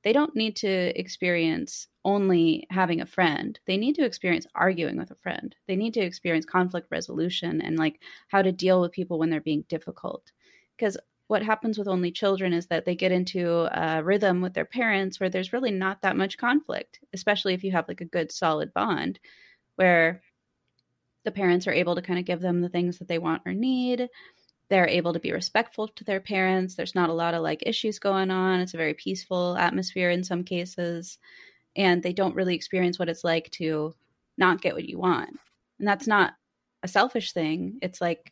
They 0.04 0.14
don't 0.14 0.36
need 0.36 0.56
to 0.58 1.00
experience 1.00 1.88
only 2.04 2.66
having 2.70 3.02
a 3.02 3.06
friend. 3.06 3.60
They 3.68 3.78
need 3.78 3.96
to 3.96 4.06
experience 4.06 4.48
arguing 4.56 4.98
with 4.98 5.12
a 5.12 5.16
friend. 5.16 5.56
They 5.68 5.76
need 5.76 5.94
to 5.96 6.02
experience 6.02 6.46
conflict 6.46 6.88
resolution 6.90 7.62
and 7.62 7.78
like 7.78 8.00
how 8.28 8.42
to 8.42 8.52
deal 8.52 8.82
with 8.82 8.92
people 8.92 9.20
when 9.20 9.30
they're 9.30 9.42
being 9.42 9.66
difficult. 9.70 10.32
Because 10.76 10.98
what 11.28 11.44
happens 11.44 11.78
with 11.78 11.88
only 11.88 12.12
children 12.12 12.52
is 12.52 12.68
that 12.68 12.84
they 12.84 12.96
get 12.96 13.12
into 13.12 13.70
a 13.72 14.04
rhythm 14.04 14.42
with 14.42 14.54
their 14.54 14.66
parents 14.66 15.20
where 15.20 15.30
there's 15.30 15.54
really 15.54 15.72
not 15.72 16.02
that 16.02 16.18
much 16.18 16.38
conflict, 16.38 17.00
especially 17.14 17.54
if 17.54 17.64
you 17.64 17.72
have 17.72 17.88
like 17.88 18.02
a 18.02 18.06
good 18.06 18.32
solid 18.32 18.74
bond 18.74 19.20
where 19.76 20.22
the 21.24 21.32
parents 21.32 21.68
are 21.68 21.74
able 21.74 21.96
to 21.96 22.02
kind 22.02 22.20
of 22.20 22.26
give 22.26 22.42
them 22.42 22.62
the 22.62 22.70
things 22.70 22.98
that 22.98 23.08
they 23.08 23.20
want 23.20 23.44
or 23.46 23.54
need. 23.54 24.10
They're 24.72 24.88
able 24.88 25.12
to 25.12 25.20
be 25.20 25.34
respectful 25.34 25.90
to 25.90 26.06
their 26.06 26.22
parents. 26.22 26.76
There's 26.76 26.96
not 26.96 27.10
a 27.10 27.14
lot 27.14 27.34
of 27.34 27.42
like 27.42 27.62
issues 27.66 28.00
going 28.00 28.32
on. 28.32 28.62
It's 28.62 28.74
a 28.74 28.78
very 28.78 28.94
peaceful 28.94 29.58
atmosphere 29.58 30.10
in 30.10 30.24
some 30.24 30.46
cases. 30.46 31.18
And 31.76 32.02
they 32.02 32.14
don't 32.14 32.36
really 32.36 32.56
experience 32.56 32.98
what 32.98 33.10
it's 33.10 33.26
like 33.26 33.52
to 33.52 33.94
not 34.38 34.62
get 34.62 34.74
what 34.74 34.88
you 34.88 34.98
want. 34.98 35.32
And 35.78 35.86
that's 35.86 36.08
not 36.08 36.36
a 36.84 36.88
selfish 36.88 37.34
thing. 37.34 37.80
It's 37.82 38.00
like 38.00 38.32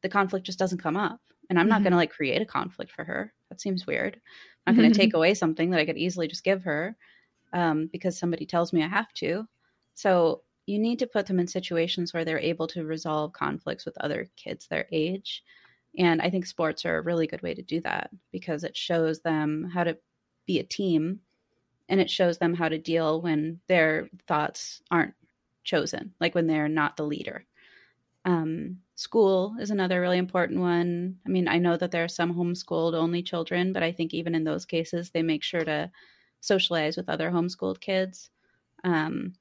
the 0.00 0.08
conflict 0.08 0.46
just 0.46 0.58
doesn't 0.58 0.82
come 0.82 0.96
up. 0.96 1.20
And 1.50 1.58
I'm 1.58 1.68
not 1.68 1.76
mm-hmm. 1.76 1.84
going 1.84 1.92
to 1.92 1.98
like 1.98 2.12
create 2.12 2.40
a 2.40 2.46
conflict 2.46 2.90
for 2.90 3.04
her. 3.04 3.34
That 3.50 3.60
seems 3.60 3.86
weird. 3.86 4.18
I'm 4.66 4.74
not 4.74 4.80
going 4.80 4.90
to 4.90 4.98
mm-hmm. 4.98 5.04
take 5.04 5.14
away 5.14 5.34
something 5.34 5.68
that 5.68 5.80
I 5.80 5.84
could 5.84 5.98
easily 5.98 6.28
just 6.28 6.44
give 6.44 6.62
her 6.62 6.96
um, 7.52 7.90
because 7.92 8.18
somebody 8.18 8.46
tells 8.46 8.72
me 8.72 8.82
I 8.82 8.88
have 8.88 9.12
to. 9.14 9.46
So 9.92 10.44
you 10.64 10.78
need 10.78 10.98
to 11.00 11.06
put 11.06 11.26
them 11.26 11.38
in 11.38 11.46
situations 11.46 12.14
where 12.14 12.24
they're 12.24 12.38
able 12.38 12.68
to 12.68 12.86
resolve 12.86 13.34
conflicts 13.34 13.84
with 13.84 13.98
other 14.00 14.30
kids 14.36 14.66
their 14.66 14.86
age. 14.90 15.44
And 15.98 16.20
I 16.20 16.30
think 16.30 16.46
sports 16.46 16.84
are 16.84 16.98
a 16.98 17.02
really 17.02 17.26
good 17.26 17.42
way 17.42 17.54
to 17.54 17.62
do 17.62 17.80
that 17.82 18.10
because 18.32 18.64
it 18.64 18.76
shows 18.76 19.20
them 19.20 19.70
how 19.72 19.84
to 19.84 19.96
be 20.46 20.58
a 20.58 20.64
team 20.64 21.20
and 21.88 22.00
it 22.00 22.10
shows 22.10 22.38
them 22.38 22.54
how 22.54 22.68
to 22.68 22.78
deal 22.78 23.20
when 23.20 23.60
their 23.68 24.08
thoughts 24.26 24.82
aren't 24.90 25.14
chosen, 25.62 26.14
like 26.20 26.34
when 26.34 26.46
they're 26.46 26.68
not 26.68 26.96
the 26.96 27.04
leader. 27.04 27.44
Um, 28.24 28.78
school 28.94 29.54
is 29.60 29.70
another 29.70 30.00
really 30.00 30.18
important 30.18 30.60
one. 30.60 31.16
I 31.26 31.28
mean, 31.28 31.46
I 31.46 31.58
know 31.58 31.76
that 31.76 31.90
there 31.90 32.04
are 32.04 32.08
some 32.08 32.34
homeschooled 32.34 32.94
only 32.94 33.22
children, 33.22 33.72
but 33.72 33.82
I 33.82 33.92
think 33.92 34.14
even 34.14 34.34
in 34.34 34.44
those 34.44 34.64
cases, 34.64 35.10
they 35.10 35.22
make 35.22 35.42
sure 35.42 35.64
to 35.64 35.90
socialize 36.40 36.96
with 36.96 37.08
other 37.08 37.30
homeschooled 37.30 37.80
kids. 37.80 38.30
Um, 38.82 39.34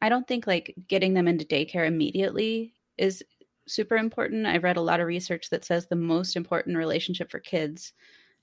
I 0.00 0.08
don't 0.08 0.26
think 0.26 0.46
like 0.46 0.74
getting 0.88 1.14
them 1.14 1.28
into 1.28 1.44
daycare 1.44 1.86
immediately 1.86 2.74
is 2.98 3.24
super 3.66 3.96
important. 3.96 4.46
I've 4.46 4.64
read 4.64 4.76
a 4.76 4.82
lot 4.82 5.00
of 5.00 5.06
research 5.06 5.50
that 5.50 5.64
says 5.64 5.86
the 5.86 5.96
most 5.96 6.36
important 6.36 6.76
relationship 6.76 7.30
for 7.30 7.38
kids, 7.38 7.92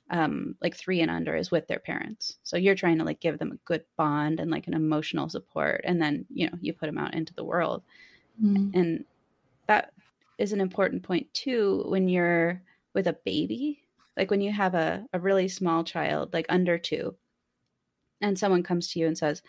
um, 0.10 0.56
like 0.62 0.76
three 0.76 1.02
and 1.02 1.12
under, 1.12 1.36
is 1.36 1.52
with 1.52 1.68
their 1.68 1.80
parents. 1.80 2.38
So 2.44 2.58
you're 2.58 2.76
trying 2.76 2.98
to 3.00 3.04
like 3.04 3.20
give 3.20 3.40
them 3.40 3.52
a 3.52 3.66
good 3.66 3.84
bond 3.98 4.40
and 4.40 4.52
like 4.52 4.68
an 4.68 4.74
emotional 4.74 5.30
support, 5.30 5.82
and 5.84 6.02
then 6.02 6.26
you 6.30 6.48
know 6.48 6.58
you 6.62 6.74
put 6.74 6.88
them 6.88 6.98
out 6.98 7.14
into 7.14 7.34
the 7.34 7.44
world, 7.44 7.84
mm. 8.44 8.74
and 8.74 9.06
that 9.68 9.94
is 10.38 10.54
an 10.54 10.62
important 10.62 11.04
point 11.04 11.34
too 11.34 11.84
when 11.88 12.08
you're 12.10 12.62
with 12.94 13.08
a 13.08 13.18
baby, 13.26 13.84
like 14.18 14.32
when 14.32 14.42
you 14.42 14.52
have 14.52 14.76
a 14.76 15.06
a 15.14 15.20
really 15.20 15.48
small 15.48 15.84
child, 15.84 16.34
like 16.34 16.46
under 16.50 16.78
two, 16.78 17.16
and 18.22 18.38
someone 18.38 18.64
comes 18.64 18.92
to 18.92 19.00
you 19.00 19.08
and 19.08 19.18
says 19.18 19.42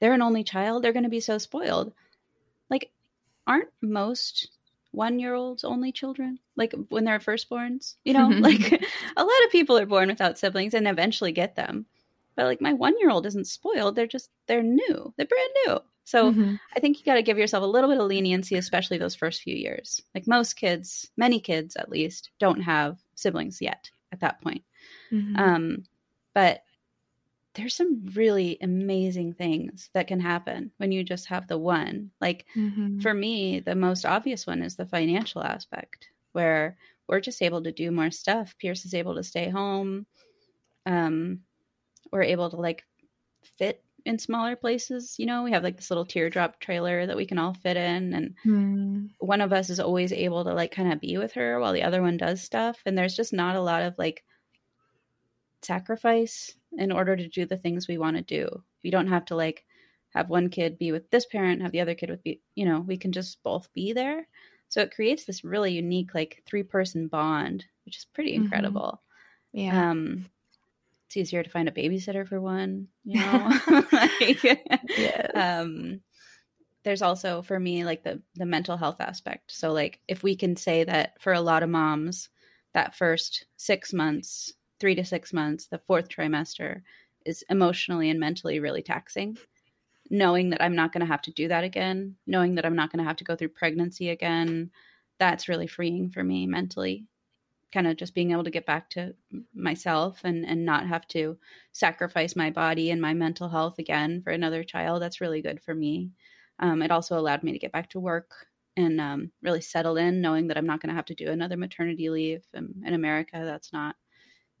they're 0.00 0.12
an 0.12 0.22
only 0.22 0.42
child, 0.42 0.82
they're 0.82 0.92
going 0.92 1.04
to 1.04 1.08
be 1.08 1.20
so 1.20 1.38
spoiled. 1.38 1.92
Like, 2.68 2.90
aren't 3.46 3.68
most 3.80 4.50
one 4.92 5.18
year 5.18 5.34
olds 5.34 5.64
only 5.64 5.92
children? 5.92 6.38
Like 6.56 6.74
when 6.88 7.04
they're 7.04 7.18
firstborns, 7.18 7.96
you 8.04 8.12
know, 8.14 8.28
like 8.38 8.72
a 9.16 9.24
lot 9.24 9.44
of 9.44 9.50
people 9.50 9.76
are 9.76 9.86
born 9.86 10.08
without 10.08 10.38
siblings 10.38 10.74
and 10.74 10.86
eventually 10.86 11.32
get 11.32 11.56
them. 11.56 11.86
But 12.36 12.46
like 12.46 12.60
my 12.60 12.72
one 12.72 12.98
year 12.98 13.10
old 13.10 13.26
isn't 13.26 13.46
spoiled. 13.46 13.96
They're 13.96 14.06
just, 14.06 14.30
they're 14.46 14.62
new. 14.62 15.12
They're 15.16 15.26
brand 15.26 15.50
new. 15.66 15.80
So 16.04 16.32
mm-hmm. 16.32 16.54
I 16.74 16.80
think 16.80 16.98
you 16.98 17.04
got 17.04 17.14
to 17.14 17.22
give 17.22 17.38
yourself 17.38 17.62
a 17.62 17.66
little 17.66 17.88
bit 17.88 18.00
of 18.00 18.06
leniency, 18.06 18.56
especially 18.56 18.98
those 18.98 19.14
first 19.14 19.42
few 19.42 19.54
years. 19.54 20.00
Like 20.14 20.26
most 20.26 20.54
kids, 20.54 21.10
many 21.16 21.40
kids 21.40 21.76
at 21.76 21.90
least, 21.90 22.30
don't 22.38 22.60
have 22.60 22.98
siblings 23.14 23.60
yet 23.60 23.90
at 24.10 24.20
that 24.20 24.40
point. 24.40 24.64
Mm-hmm. 25.12 25.36
Um, 25.36 25.84
but 26.34 26.62
there's 27.54 27.74
some 27.74 28.06
really 28.14 28.58
amazing 28.62 29.34
things 29.34 29.90
that 29.92 30.06
can 30.06 30.20
happen 30.20 30.70
when 30.78 30.90
you 30.90 31.04
just 31.04 31.26
have 31.26 31.46
the 31.46 31.58
one. 31.58 32.10
Like 32.20 32.46
mm-hmm. 32.56 33.00
for 33.00 33.12
me, 33.12 33.60
the 33.60 33.74
most 33.74 34.06
obvious 34.06 34.46
one 34.46 34.62
is 34.62 34.76
the 34.76 34.86
financial 34.86 35.42
aspect 35.42 36.08
where 36.32 36.76
we're 37.08 37.20
just 37.20 37.42
able 37.42 37.62
to 37.62 37.72
do 37.72 37.90
more 37.90 38.10
stuff. 38.10 38.56
Pierce 38.58 38.84
is 38.84 38.94
able 38.94 39.14
to 39.16 39.22
stay 39.22 39.50
home. 39.50 40.06
Um, 40.86 41.40
we're 42.10 42.22
able 42.22 42.48
to 42.50 42.56
like 42.56 42.84
fit 43.58 43.82
in 44.04 44.18
smaller 44.18 44.56
places. 44.56 45.16
You 45.18 45.26
know, 45.26 45.42
we 45.42 45.52
have 45.52 45.62
like 45.62 45.76
this 45.76 45.90
little 45.90 46.06
teardrop 46.06 46.58
trailer 46.58 47.06
that 47.06 47.16
we 47.16 47.26
can 47.26 47.38
all 47.38 47.54
fit 47.54 47.76
in. 47.76 48.14
And 48.14 48.34
mm. 48.46 49.10
one 49.18 49.40
of 49.40 49.52
us 49.52 49.70
is 49.70 49.78
always 49.78 50.12
able 50.12 50.44
to 50.44 50.54
like 50.54 50.72
kind 50.72 50.92
of 50.92 51.00
be 51.00 51.18
with 51.18 51.32
her 51.32 51.60
while 51.60 51.72
the 51.72 51.82
other 51.82 52.02
one 52.02 52.16
does 52.16 52.40
stuff. 52.40 52.80
And 52.86 52.96
there's 52.96 53.16
just 53.16 53.32
not 53.32 53.56
a 53.56 53.60
lot 53.62 53.82
of 53.82 53.94
like 53.98 54.24
sacrifice 55.64 56.54
in 56.76 56.92
order 56.92 57.16
to 57.16 57.28
do 57.28 57.46
the 57.46 57.56
things 57.56 57.88
we 57.88 57.98
want 57.98 58.16
to 58.16 58.22
do. 58.22 58.62
We 58.82 58.90
don't 58.90 59.08
have 59.08 59.24
to 59.26 59.36
like 59.36 59.64
have 60.10 60.28
one 60.28 60.50
kid 60.50 60.78
be 60.78 60.92
with 60.92 61.10
this 61.10 61.26
parent, 61.26 61.62
have 61.62 61.72
the 61.72 61.80
other 61.80 61.94
kid 61.94 62.10
with 62.10 62.22
be, 62.22 62.40
you 62.54 62.66
know, 62.66 62.80
we 62.80 62.96
can 62.96 63.12
just 63.12 63.42
both 63.42 63.72
be 63.72 63.92
there. 63.92 64.26
So 64.68 64.80
it 64.80 64.94
creates 64.94 65.24
this 65.24 65.44
really 65.44 65.72
unique 65.72 66.14
like 66.14 66.42
three 66.46 66.62
person 66.62 67.08
bond, 67.08 67.64
which 67.84 67.96
is 67.96 68.06
pretty 68.06 68.34
mm-hmm. 68.34 68.44
incredible. 68.44 69.02
Mm-hmm. 69.54 69.66
Yeah. 69.66 69.90
Um 69.90 70.26
it's 71.06 71.16
easier 71.16 71.42
to 71.42 71.50
find 71.50 71.68
a 71.68 71.72
babysitter 71.72 72.26
for 72.26 72.40
one, 72.40 72.88
you 73.04 73.20
know. 73.20 73.60
like, 73.92 74.42
yes. 74.42 75.30
Um 75.34 76.00
there's 76.84 77.02
also 77.02 77.42
for 77.42 77.60
me 77.60 77.84
like 77.84 78.02
the 78.02 78.22
the 78.34 78.46
mental 78.46 78.76
health 78.76 79.00
aspect. 79.00 79.52
So 79.52 79.72
like 79.72 80.00
if 80.08 80.22
we 80.22 80.36
can 80.36 80.56
say 80.56 80.84
that 80.84 81.20
for 81.20 81.32
a 81.32 81.40
lot 81.40 81.62
of 81.62 81.68
moms 81.68 82.28
that 82.74 82.94
first 82.94 83.44
6 83.58 83.92
months 83.92 84.54
three 84.82 84.96
to 84.96 85.04
six 85.04 85.32
months, 85.32 85.68
the 85.68 85.78
fourth 85.78 86.08
trimester, 86.08 86.82
is 87.24 87.44
emotionally 87.48 88.10
and 88.10 88.18
mentally 88.18 88.58
really 88.58 88.82
taxing. 88.82 89.38
Knowing 90.10 90.50
that 90.50 90.60
I'm 90.60 90.74
not 90.74 90.92
going 90.92 91.02
to 91.02 91.06
have 91.06 91.22
to 91.22 91.30
do 91.30 91.46
that 91.46 91.62
again, 91.62 92.16
knowing 92.26 92.56
that 92.56 92.66
I'm 92.66 92.74
not 92.74 92.90
going 92.90 92.98
to 92.98 93.08
have 93.08 93.18
to 93.18 93.24
go 93.24 93.36
through 93.36 93.50
pregnancy 93.50 94.10
again, 94.10 94.72
that's 95.20 95.48
really 95.48 95.68
freeing 95.68 96.10
for 96.10 96.24
me 96.24 96.48
mentally. 96.48 97.06
Kind 97.72 97.86
of 97.86 97.96
just 97.96 98.12
being 98.12 98.32
able 98.32 98.42
to 98.42 98.50
get 98.50 98.66
back 98.66 98.90
to 98.90 99.14
myself 99.54 100.22
and, 100.24 100.44
and 100.44 100.66
not 100.66 100.88
have 100.88 101.06
to 101.08 101.38
sacrifice 101.70 102.34
my 102.34 102.50
body 102.50 102.90
and 102.90 103.00
my 103.00 103.14
mental 103.14 103.48
health 103.48 103.78
again 103.78 104.20
for 104.20 104.30
another 104.30 104.64
child. 104.64 105.00
That's 105.00 105.20
really 105.20 105.42
good 105.42 105.62
for 105.62 105.76
me. 105.76 106.10
Um, 106.58 106.82
it 106.82 106.90
also 106.90 107.16
allowed 107.16 107.44
me 107.44 107.52
to 107.52 107.60
get 107.60 107.70
back 107.70 107.88
to 107.90 108.00
work 108.00 108.32
and 108.76 109.00
um, 109.00 109.30
really 109.42 109.60
settle 109.60 109.96
in, 109.96 110.20
knowing 110.20 110.48
that 110.48 110.58
I'm 110.58 110.66
not 110.66 110.80
going 110.80 110.90
to 110.90 110.96
have 110.96 111.04
to 111.06 111.14
do 111.14 111.30
another 111.30 111.56
maternity 111.56 112.10
leave 112.10 112.42
in, 112.52 112.82
in 112.84 112.94
America. 112.94 113.42
That's 113.44 113.72
not 113.72 113.94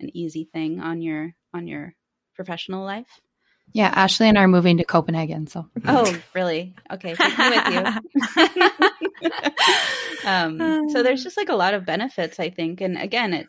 an 0.02 0.16
easy 0.16 0.48
thing 0.52 0.80
on 0.80 1.00
your 1.00 1.34
on 1.54 1.66
your 1.66 1.94
professional 2.34 2.84
life? 2.84 3.20
Yeah, 3.72 3.90
Ashley 3.94 4.28
and 4.28 4.38
I 4.38 4.42
are 4.42 4.48
moving 4.48 4.76
to 4.78 4.84
Copenhagen. 4.84 5.46
So 5.46 5.66
oh, 5.86 6.18
really? 6.34 6.74
Okay, 6.90 7.14
take 7.14 7.38
me 7.38 7.48
with 7.48 8.00
you. 9.22 9.28
um, 10.28 10.90
so 10.90 11.02
there's 11.02 11.24
just 11.24 11.36
like 11.36 11.48
a 11.48 11.56
lot 11.56 11.74
of 11.74 11.86
benefits, 11.86 12.38
I 12.38 12.50
think, 12.50 12.80
and 12.80 12.98
again, 12.98 13.32
it 13.32 13.46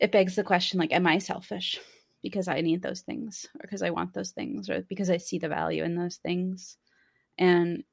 it 0.00 0.10
begs 0.10 0.34
the 0.34 0.42
question 0.42 0.80
like, 0.80 0.92
am 0.92 1.06
I 1.06 1.18
selfish 1.18 1.78
because 2.22 2.48
I 2.48 2.60
need 2.60 2.82
those 2.82 3.02
things 3.02 3.46
or 3.54 3.62
because 3.62 3.82
I 3.82 3.90
want 3.90 4.14
those 4.14 4.30
things 4.30 4.68
or 4.68 4.82
because 4.82 5.10
I 5.10 5.18
see 5.18 5.38
the 5.38 5.48
value 5.48 5.84
in 5.84 5.94
those 5.94 6.16
things? 6.16 6.76
And 7.38 7.84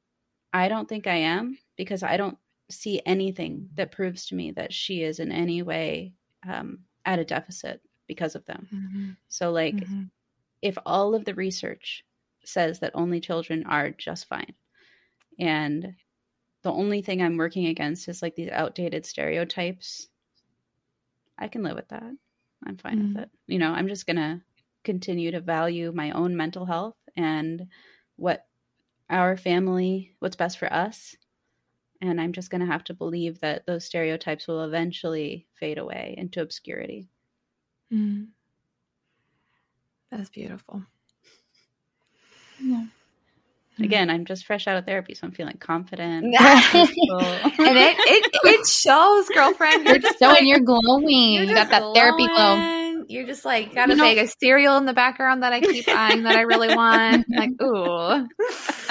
I 0.51 0.70
don't 0.70 0.89
think 0.89 1.05
I 1.05 1.17
am 1.17 1.59
because 1.78 2.01
I 2.01 2.17
don't 2.17 2.38
see 2.72 3.01
anything 3.05 3.70
that 3.76 3.91
proves 3.91 4.28
to 4.28 4.36
me 4.36 4.51
that 4.51 4.74
she 4.74 5.03
is 5.03 5.20
in 5.20 5.32
any 5.32 5.61
way 5.61 6.13
um, 6.47 6.80
at 7.10 7.18
a 7.18 7.26
deficit 7.26 7.82
because 8.07 8.36
of 8.36 8.45
them. 8.45 8.68
Mm-hmm. 8.72 9.10
So, 9.30 9.51
like, 9.51 9.76
mm-hmm. 9.76 10.03
if 10.62 10.78
all 10.86 11.16
of 11.16 11.26
the 11.26 11.34
research 11.34 12.05
says 12.45 12.80
that 12.80 12.91
only 12.93 13.20
children 13.20 13.66
are 13.66 13.89
just 13.89 14.28
fine, 14.28 14.53
and 15.39 15.95
the 16.62 16.72
only 16.72 17.01
thing 17.01 17.22
I'm 17.22 17.38
working 17.38 17.66
against 17.66 18.07
is 18.07 18.22
like 18.22 18.36
these 18.36 18.51
outdated 18.51 19.07
stereotypes, 19.07 20.07
I 21.38 21.47
can 21.47 21.64
live 21.64 21.76
with 21.76 21.88
that. 21.88 22.03
I'm 22.68 22.78
fine 22.78 22.99
mm-hmm. 22.99 23.14
with 23.16 23.24
it. 23.24 23.30
You 23.47 23.57
know, 23.57 23.72
I'm 23.72 23.88
just 23.88 24.05
going 24.05 24.18
to 24.18 24.41
continue 24.84 25.32
to 25.32 25.41
value 25.41 25.91
my 25.91 26.12
own 26.12 26.38
mental 26.38 26.66
health 26.66 26.95
and 27.18 27.68
what 28.18 28.45
our 29.10 29.36
family, 29.36 30.14
what's 30.20 30.36
best 30.36 30.60
for 30.60 30.72
us 30.72 31.16
and 32.01 32.19
I'm 32.19 32.33
just 32.33 32.49
going 32.49 32.61
to 32.61 32.67
have 32.67 32.83
to 32.85 32.93
believe 32.93 33.41
that 33.41 33.65
those 33.65 33.85
stereotypes 33.85 34.47
will 34.47 34.63
eventually 34.63 35.47
fade 35.55 35.77
away 35.77 36.15
into 36.17 36.41
obscurity. 36.41 37.07
Mm. 37.91 38.27
That's 40.11 40.29
beautiful. 40.29 40.83
Yeah. 42.61 42.85
Mm. 43.79 43.85
Again, 43.85 44.09
I'm 44.09 44.25
just 44.25 44.45
fresh 44.45 44.67
out 44.67 44.77
of 44.77 44.85
therapy, 44.85 45.13
so 45.13 45.27
I'm 45.27 45.31
feeling 45.31 45.57
confident. 45.57 46.25
and 46.25 46.33
it, 46.33 47.97
it, 47.99 48.31
it 48.43 48.67
shows, 48.67 49.29
girlfriend. 49.29 49.85
You're 49.85 49.99
just 49.99 50.19
showing 50.19 50.47
you're 50.47 50.59
glowing. 50.59 51.33
You're 51.33 51.43
you 51.43 51.53
got 51.53 51.69
that 51.69 51.81
glowing. 51.81 51.95
therapy 51.95 52.27
glow 52.27 52.78
you're 53.10 53.26
just 53.26 53.43
like 53.43 53.74
got 53.74 53.89
a 53.89 53.95
you 53.95 53.99
bag 53.99 54.20
of 54.20 54.32
cereal 54.39 54.78
in 54.78 54.86
the 54.86 54.93
background 54.93 55.41
that 55.41 55.51
I 55.51 55.60
keep 55.62 55.88
eyeing 55.88 56.24
that 56.24 56.36
I 56.36 56.41
really 56.41 56.68
want. 56.76 57.26
like, 57.28 57.49
ooh. 57.62 58.28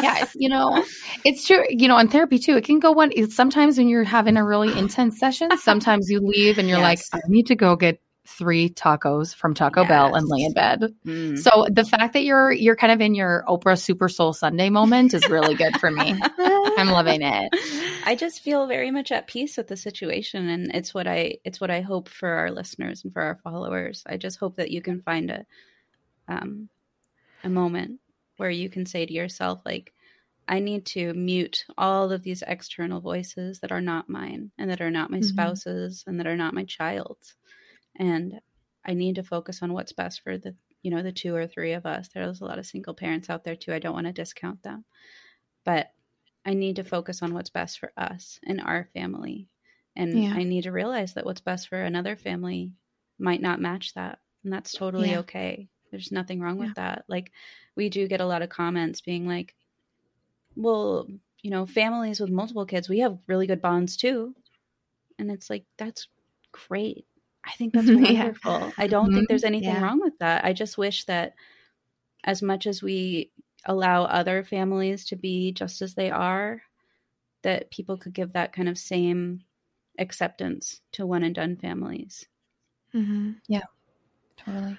Yeah, 0.03 0.27
you 0.35 0.49
know, 0.49 0.85
it's 1.25 1.47
true. 1.47 1.65
You 1.69 1.87
know, 1.87 1.97
in 1.99 2.09
therapy 2.09 2.39
too, 2.39 2.57
it 2.57 2.65
can 2.65 2.81
go 2.81 2.91
one. 2.91 3.13
Sometimes 3.31 3.79
when 3.79 3.89
you're 3.89 4.05
having 4.05 4.37
a 4.37 4.45
really 4.45 4.77
intense 4.77 5.21
session, 5.21 5.57
sometimes 5.59 6.11
you 6.11 6.21
leave 6.21 6.59
and 6.59 6.69
you're 6.69 6.79
yes. 6.79 7.09
like, 7.13 7.25
I 7.25 7.29
need 7.29 7.47
to 7.47 7.55
go 7.55 7.77
get 7.77 8.01
three 8.27 8.69
tacos 8.69 9.35
from 9.35 9.55
Taco 9.55 9.83
yes. 9.83 9.89
Bell 9.89 10.15
and 10.15 10.27
lay 10.29 10.43
in 10.43 10.53
bed. 10.53 10.95
Mm. 11.07 11.39
So 11.39 11.67
the 11.71 11.85
fact 11.85 12.13
that 12.13 12.25
you're 12.25 12.53
you're 12.53 12.77
kind 12.77 12.93
of 12.93 13.01
in 13.01 13.15
your 13.15 13.45
Oprah 13.49 13.79
Super 13.79 14.09
Soul 14.09 14.33
Sunday 14.33 14.69
moment 14.69 15.15
is 15.15 15.29
really 15.29 15.55
good 15.55 15.79
for 15.79 15.91
me. 15.91 16.15
I'm 16.79 16.91
loving 16.91 17.23
it. 17.23 17.53
I 18.07 18.15
just 18.15 18.41
feel 18.41 18.67
very 18.67 18.91
much 18.91 19.13
at 19.13 19.27
peace 19.27 19.57
with 19.57 19.69
the 19.69 19.77
situation 19.77 20.49
and 20.49 20.75
it's 20.75 20.95
what 20.95 21.07
I 21.07 21.39
it's 21.45 21.61
what 21.61 21.71
I 21.71 21.81
hope 21.81 22.09
for 22.09 22.29
our 22.29 22.51
listeners 22.51 23.05
and 23.05 23.13
for 23.13 23.23
our 23.23 23.39
followers. 23.43 24.03
I 24.07 24.17
just 24.17 24.39
hope 24.39 24.57
that 24.57 24.71
you 24.71 24.81
can 24.81 25.03
find 25.03 25.31
a 25.31 25.47
um 26.29 26.69
a 27.45 27.49
moment 27.49 28.01
where 28.37 28.51
you 28.51 28.71
can 28.71 28.87
say 28.87 29.05
to 29.05 29.13
yourself 29.13 29.61
like 29.65 29.93
I 30.47 30.61
need 30.61 30.87
to 30.87 31.13
mute 31.13 31.67
all 31.77 32.11
of 32.11 32.23
these 32.23 32.43
external 32.47 33.01
voices 33.01 33.61
that 33.61 33.73
are 33.73 33.83
not 33.83 34.09
mine 34.09 34.51
and 34.57 34.71
that 34.71 34.81
are 34.81 34.91
not 34.91 35.11
my 35.11 35.19
mm-hmm. 35.19 35.27
spouse's 35.27 36.05
and 36.07 36.19
that 36.19 36.27
are 36.27 36.37
not 36.37 36.55
my 36.55 36.65
child's 36.65 37.35
and 37.97 38.41
I 38.85 38.95
need 38.95 39.17
to 39.17 39.23
focus 39.23 39.63
on 39.63 39.73
what's 39.73 39.93
best 39.93 40.23
for 40.23 40.39
the 40.39 40.55
you 40.83 40.91
know 40.91 41.03
the 41.03 41.13
two 41.13 41.35
or 41.35 41.47
three 41.47 41.73
of 41.73 41.85
us. 41.87 42.09
There's 42.09 42.41
a 42.41 42.45
lot 42.45 42.59
of 42.59 42.67
single 42.67 42.95
parents 42.95 43.29
out 43.29 43.45
there 43.45 43.57
too. 43.57 43.73
I 43.73 43.79
don't 43.79 43.95
want 43.95 44.07
to 44.07 44.13
discount 44.13 44.63
them, 44.63 44.85
but 45.65 45.91
I 46.49 46.55
need 46.55 46.77
to 46.77 46.85
focus 46.85 47.23
on 47.23 47.35
what's 47.35 47.51
best 47.51 47.79
for 47.79 47.93
us 47.95 48.41
and 48.43 48.59
our 48.63 48.89
family. 48.95 49.49
And 49.95 50.25
yeah. 50.25 50.33
I 50.33 50.45
need 50.45 50.63
to 50.63 50.73
realize 50.73 51.13
that 51.13 51.27
what's 51.27 51.43
best 51.43 51.69
for 51.69 51.77
another 51.77 52.17
family 52.17 52.73
might 53.19 53.43
not 53.43 53.61
match 53.61 53.93
that. 53.95 54.19
And 54.43 54.51
that's 54.51 54.73
totally 54.73 55.11
yeah. 55.11 55.19
okay. 55.19 55.69
There's 55.91 56.11
nothing 56.11 56.41
wrong 56.41 56.59
yeah. 56.59 56.65
with 56.65 56.75
that. 56.77 57.05
Like, 57.07 57.33
we 57.77 57.91
do 57.91 58.09
get 58.09 58.23
a 58.23 58.27
lot 58.27 58.41
of 58.41 58.49
comments 58.49 59.03
being 59.03 59.29
like, 59.29 59.55
well, 60.57 61.07
you 61.43 61.51
know, 61.51 61.67
families 61.67 62.19
with 62.19 62.31
multiple 62.31 62.65
kids, 62.65 62.89
we 62.89 63.01
have 63.01 63.19
really 63.27 63.47
good 63.47 63.61
bonds 63.61 63.99
too. 63.99 64.35
And 65.19 65.31
it's 65.31 65.51
like, 65.51 65.67
that's 65.77 66.09
great. 66.51 67.05
I 67.45 67.51
think 67.53 67.75
that's 67.75 67.91
wonderful. 67.91 68.73
I 68.79 68.87
don't 68.87 69.09
mm-hmm. 69.09 69.17
think 69.17 69.29
there's 69.29 69.45
anything 69.45 69.83
wrong 69.83 70.01
with 70.01 70.19
that. 70.21 70.47
I 70.47 70.55
just 70.55 70.79
wish 70.79 71.05
that 71.05 71.35
as 72.25 72.41
much 72.41 72.67
as 72.67 72.83
we 72.83 73.33
allow 73.69 74.05
other 74.05 74.43
families 74.43 75.05
to 75.07 75.17
be 75.17 75.53
just 75.53 75.83
as 75.83 75.95
they 75.95 76.11
are, 76.11 76.63
that 77.43 77.71
people 77.71 77.97
could 77.97 78.13
give 78.13 78.33
that 78.33 78.53
kind 78.53 78.69
of 78.69 78.77
same 78.77 79.43
acceptance 79.99 80.81
to 80.93 81.07
one 81.07 81.23
and 81.23 81.35
done 81.35 81.57
families. 81.57 82.27
Mm-hmm. 82.95 83.33
Yeah, 83.47 83.63
totally. 84.37 84.77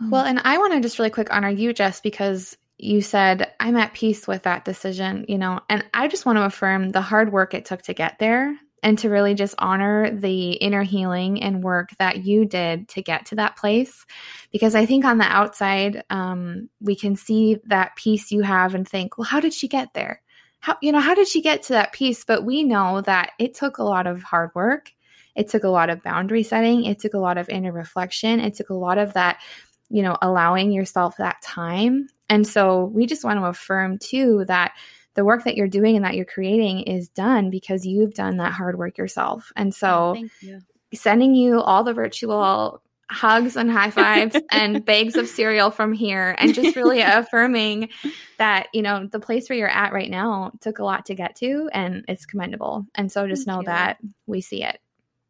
Well, 0.00 0.24
and 0.24 0.40
I 0.42 0.56
want 0.56 0.72
to 0.72 0.80
just 0.80 0.98
really 0.98 1.10
quick 1.10 1.28
honor 1.30 1.50
you, 1.50 1.74
Jess, 1.74 2.00
because 2.00 2.56
you 2.78 3.02
said, 3.02 3.52
I'm 3.60 3.76
at 3.76 3.92
peace 3.92 4.26
with 4.26 4.44
that 4.44 4.64
decision, 4.64 5.26
you 5.28 5.36
know, 5.36 5.60
and 5.68 5.84
I 5.92 6.08
just 6.08 6.24
want 6.24 6.38
to 6.38 6.46
affirm 6.46 6.88
the 6.88 7.02
hard 7.02 7.30
work 7.30 7.52
it 7.52 7.66
took 7.66 7.82
to 7.82 7.92
get 7.92 8.18
there 8.18 8.56
and 8.82 8.98
to 8.98 9.10
really 9.10 9.34
just 9.34 9.54
honor 9.58 10.10
the 10.10 10.52
inner 10.52 10.82
healing 10.82 11.42
and 11.42 11.62
work 11.62 11.90
that 11.98 12.24
you 12.24 12.44
did 12.44 12.88
to 12.88 13.02
get 13.02 13.26
to 13.26 13.34
that 13.36 13.56
place. 13.56 14.06
Because 14.52 14.74
I 14.74 14.86
think 14.86 15.04
on 15.04 15.18
the 15.18 15.24
outside, 15.24 16.02
um, 16.10 16.68
we 16.80 16.96
can 16.96 17.16
see 17.16 17.58
that 17.66 17.96
peace 17.96 18.30
you 18.32 18.42
have 18.42 18.74
and 18.74 18.88
think, 18.88 19.18
well, 19.18 19.26
how 19.26 19.40
did 19.40 19.52
she 19.52 19.68
get 19.68 19.92
there? 19.94 20.22
How, 20.60 20.76
you 20.82 20.92
know, 20.92 21.00
how 21.00 21.14
did 21.14 21.28
she 21.28 21.40
get 21.40 21.62
to 21.64 21.72
that 21.74 21.92
peace? 21.92 22.24
But 22.24 22.44
we 22.44 22.62
know 22.62 23.00
that 23.02 23.32
it 23.38 23.54
took 23.54 23.78
a 23.78 23.84
lot 23.84 24.06
of 24.06 24.22
hard 24.22 24.50
work. 24.54 24.92
It 25.36 25.48
took 25.48 25.64
a 25.64 25.68
lot 25.68 25.90
of 25.90 26.02
boundary 26.02 26.42
setting. 26.42 26.84
It 26.84 26.98
took 26.98 27.14
a 27.14 27.18
lot 27.18 27.38
of 27.38 27.48
inner 27.48 27.72
reflection. 27.72 28.40
It 28.40 28.54
took 28.54 28.70
a 28.70 28.74
lot 28.74 28.98
of 28.98 29.14
that, 29.14 29.40
you 29.88 30.02
know, 30.02 30.16
allowing 30.20 30.72
yourself 30.72 31.16
that 31.16 31.40
time. 31.42 32.08
And 32.28 32.46
so 32.46 32.84
we 32.84 33.06
just 33.06 33.24
want 33.24 33.40
to 33.40 33.46
affirm 33.46 33.98
too 33.98 34.44
that 34.48 34.72
the 35.20 35.24
work 35.26 35.44
that 35.44 35.54
you're 35.54 35.68
doing 35.68 35.96
and 35.96 36.04
that 36.06 36.14
you're 36.14 36.24
creating 36.24 36.80
is 36.80 37.10
done 37.10 37.50
because 37.50 37.84
you've 37.84 38.14
done 38.14 38.38
that 38.38 38.54
hard 38.54 38.78
work 38.78 38.96
yourself. 38.96 39.52
And 39.54 39.74
so, 39.74 40.14
oh, 40.16 40.28
you. 40.40 40.62
sending 40.94 41.34
you 41.34 41.60
all 41.60 41.84
the 41.84 41.92
virtual 41.92 42.80
hugs 43.10 43.54
and 43.54 43.70
high 43.70 43.90
fives 43.90 44.34
and 44.50 44.82
bags 44.82 45.16
of 45.16 45.28
cereal 45.28 45.70
from 45.70 45.92
here 45.92 46.34
and 46.38 46.54
just 46.54 46.74
really 46.74 47.00
affirming 47.02 47.90
that 48.38 48.68
you 48.72 48.80
know 48.80 49.06
the 49.06 49.20
place 49.20 49.50
where 49.50 49.58
you're 49.58 49.68
at 49.68 49.92
right 49.92 50.08
now 50.08 50.52
took 50.62 50.78
a 50.78 50.84
lot 50.84 51.04
to 51.04 51.14
get 51.14 51.36
to 51.36 51.68
and 51.70 52.06
it's 52.08 52.24
commendable 52.24 52.86
and 52.94 53.12
so 53.12 53.26
just 53.26 53.44
Thank 53.44 53.56
know 53.56 53.60
you. 53.60 53.66
that 53.66 53.98
we 54.26 54.40
see 54.40 54.62
it 54.62 54.80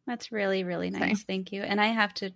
that's 0.07 0.31
really 0.31 0.63
really 0.63 0.89
nice 0.89 1.23
Thank 1.23 1.51
you 1.51 1.63
and 1.63 1.81
I 1.81 1.87
have 1.87 2.13
to 2.15 2.31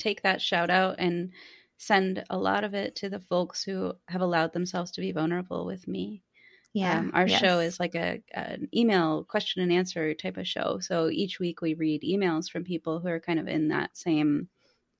take 0.00 0.22
that 0.22 0.42
shout 0.42 0.70
out 0.70 0.96
and 0.98 1.30
send 1.76 2.24
a 2.30 2.38
lot 2.38 2.64
of 2.64 2.74
it 2.74 2.96
to 2.96 3.08
the 3.08 3.20
folks 3.20 3.62
who 3.62 3.92
have 4.08 4.22
allowed 4.22 4.54
themselves 4.54 4.92
to 4.92 5.02
be 5.02 5.12
vulnerable 5.12 5.66
with 5.66 5.86
me 5.86 6.22
yeah. 6.74 6.98
Um, 6.98 7.12
our 7.14 7.28
yes. 7.28 7.40
show 7.40 7.60
is 7.60 7.78
like 7.78 7.94
a 7.94 8.20
an 8.32 8.68
email 8.74 9.24
question 9.24 9.62
and 9.62 9.72
answer 9.72 10.12
type 10.12 10.36
of 10.36 10.46
show. 10.46 10.80
So 10.80 11.08
each 11.08 11.38
week 11.38 11.60
we 11.60 11.74
read 11.74 12.02
emails 12.02 12.50
from 12.50 12.64
people 12.64 12.98
who 12.98 13.08
are 13.08 13.20
kind 13.20 13.38
of 13.38 13.46
in 13.46 13.68
that 13.68 13.96
same 13.96 14.48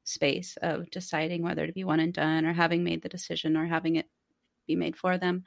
space 0.04 0.56
of 0.62 0.88
deciding 0.90 1.42
whether 1.42 1.66
to 1.66 1.72
be 1.72 1.82
one 1.82 1.98
and 1.98 2.14
done 2.14 2.46
or 2.46 2.52
having 2.52 2.84
made 2.84 3.02
the 3.02 3.08
decision 3.08 3.56
or 3.56 3.66
having 3.66 3.96
it 3.96 4.08
be 4.68 4.76
made 4.76 4.96
for 4.96 5.18
them. 5.18 5.42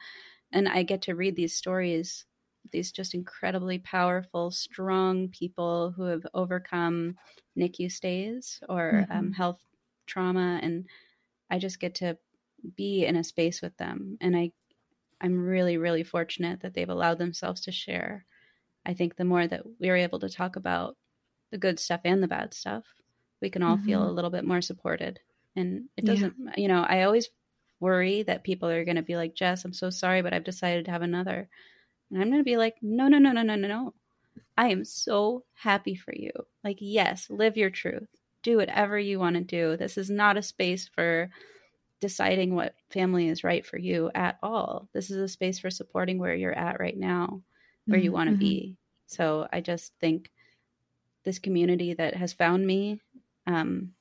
And 0.51 0.67
I 0.67 0.83
get 0.83 1.01
to 1.03 1.15
read 1.15 1.37
these 1.37 1.55
stories, 1.55 2.25
these 2.73 2.91
just 2.91 3.13
incredibly 3.13 3.79
powerful, 3.79 4.51
strong 4.51 5.29
people 5.29 5.93
who 5.95 6.03
have 6.03 6.27
overcome 6.33 7.15
NICU 7.57 7.89
stays 7.89 8.59
or 8.67 8.89
um, 8.89 8.95
mm-hmm. 9.03 9.17
um, 9.17 9.31
health 9.31 9.61
trauma. 10.07 10.59
And 10.61 10.87
I 11.49 11.57
just 11.57 11.79
get 11.79 11.95
to 11.95 12.17
be 12.75 13.05
in 13.05 13.15
a 13.15 13.23
space 13.23 13.61
with 13.61 13.77
them. 13.77 14.17
And 14.19 14.35
I 14.35 14.51
I'm 15.21 15.37
really, 15.39 15.77
really 15.77 16.03
fortunate 16.03 16.61
that 16.61 16.73
they've 16.73 16.89
allowed 16.89 17.17
themselves 17.17 17.61
to 17.61 17.71
share. 17.71 18.25
I 18.85 18.93
think 18.93 19.15
the 19.15 19.25
more 19.25 19.45
that 19.45 19.63
we're 19.79 19.97
able 19.97 20.19
to 20.19 20.29
talk 20.29 20.55
about 20.55 20.95
the 21.51 21.57
good 21.57 21.79
stuff 21.79 22.01
and 22.03 22.21
the 22.21 22.27
bad 22.27 22.53
stuff, 22.53 22.83
we 23.41 23.49
can 23.49 23.63
all 23.63 23.77
mm-hmm. 23.77 23.85
feel 23.85 24.07
a 24.07 24.11
little 24.11 24.29
bit 24.29 24.45
more 24.45 24.61
supported. 24.61 25.19
And 25.55 25.85
it 25.97 26.05
doesn't, 26.05 26.35
yeah. 26.39 26.53
you 26.57 26.67
know, 26.67 26.85
I 26.87 27.03
always 27.03 27.29
worry 27.79 28.23
that 28.23 28.43
people 28.43 28.69
are 28.69 28.85
going 28.85 28.95
to 28.95 29.03
be 29.03 29.15
like, 29.15 29.35
Jess, 29.35 29.65
I'm 29.65 29.73
so 29.73 29.89
sorry, 29.89 30.21
but 30.21 30.33
I've 30.33 30.43
decided 30.43 30.85
to 30.85 30.91
have 30.91 31.01
another. 31.01 31.49
And 32.11 32.21
I'm 32.21 32.29
going 32.29 32.39
to 32.39 32.45
be 32.45 32.57
like, 32.57 32.75
no, 32.81 33.07
no, 33.07 33.17
no, 33.17 33.31
no, 33.31 33.41
no, 33.41 33.55
no, 33.55 33.67
no. 33.67 33.93
I 34.55 34.69
am 34.69 34.85
so 34.85 35.43
happy 35.53 35.95
for 35.95 36.13
you. 36.15 36.31
Like, 36.63 36.77
yes, 36.79 37.27
live 37.29 37.57
your 37.57 37.69
truth. 37.69 38.07
Do 38.43 38.57
whatever 38.57 38.97
you 38.97 39.19
want 39.19 39.35
to 39.35 39.41
do. 39.41 39.77
This 39.77 39.97
is 39.97 40.09
not 40.09 40.37
a 40.37 40.41
space 40.41 40.89
for 40.93 41.29
deciding 41.99 42.53
what 42.53 42.75
family 42.89 43.27
is 43.27 43.43
right 43.43 43.65
for 43.65 43.77
you 43.77 44.11
at 44.13 44.37
all. 44.43 44.87
This 44.93 45.09
is 45.09 45.17
a 45.17 45.27
space 45.27 45.59
for 45.59 45.69
supporting 45.69 46.19
where 46.19 46.35
you're 46.35 46.57
at 46.57 46.79
right 46.79 46.97
now, 46.97 47.41
where 47.85 47.97
mm-hmm. 47.97 48.03
you 48.03 48.11
want 48.11 48.29
to 48.29 48.35
be. 48.35 48.77
So 49.07 49.47
I 49.51 49.61
just 49.61 49.93
think 49.99 50.31
this 51.23 51.39
community 51.39 51.93
that 51.93 52.15
has 52.15 52.33
found 52.33 52.65
me, 52.65 53.01
um, 53.47 53.93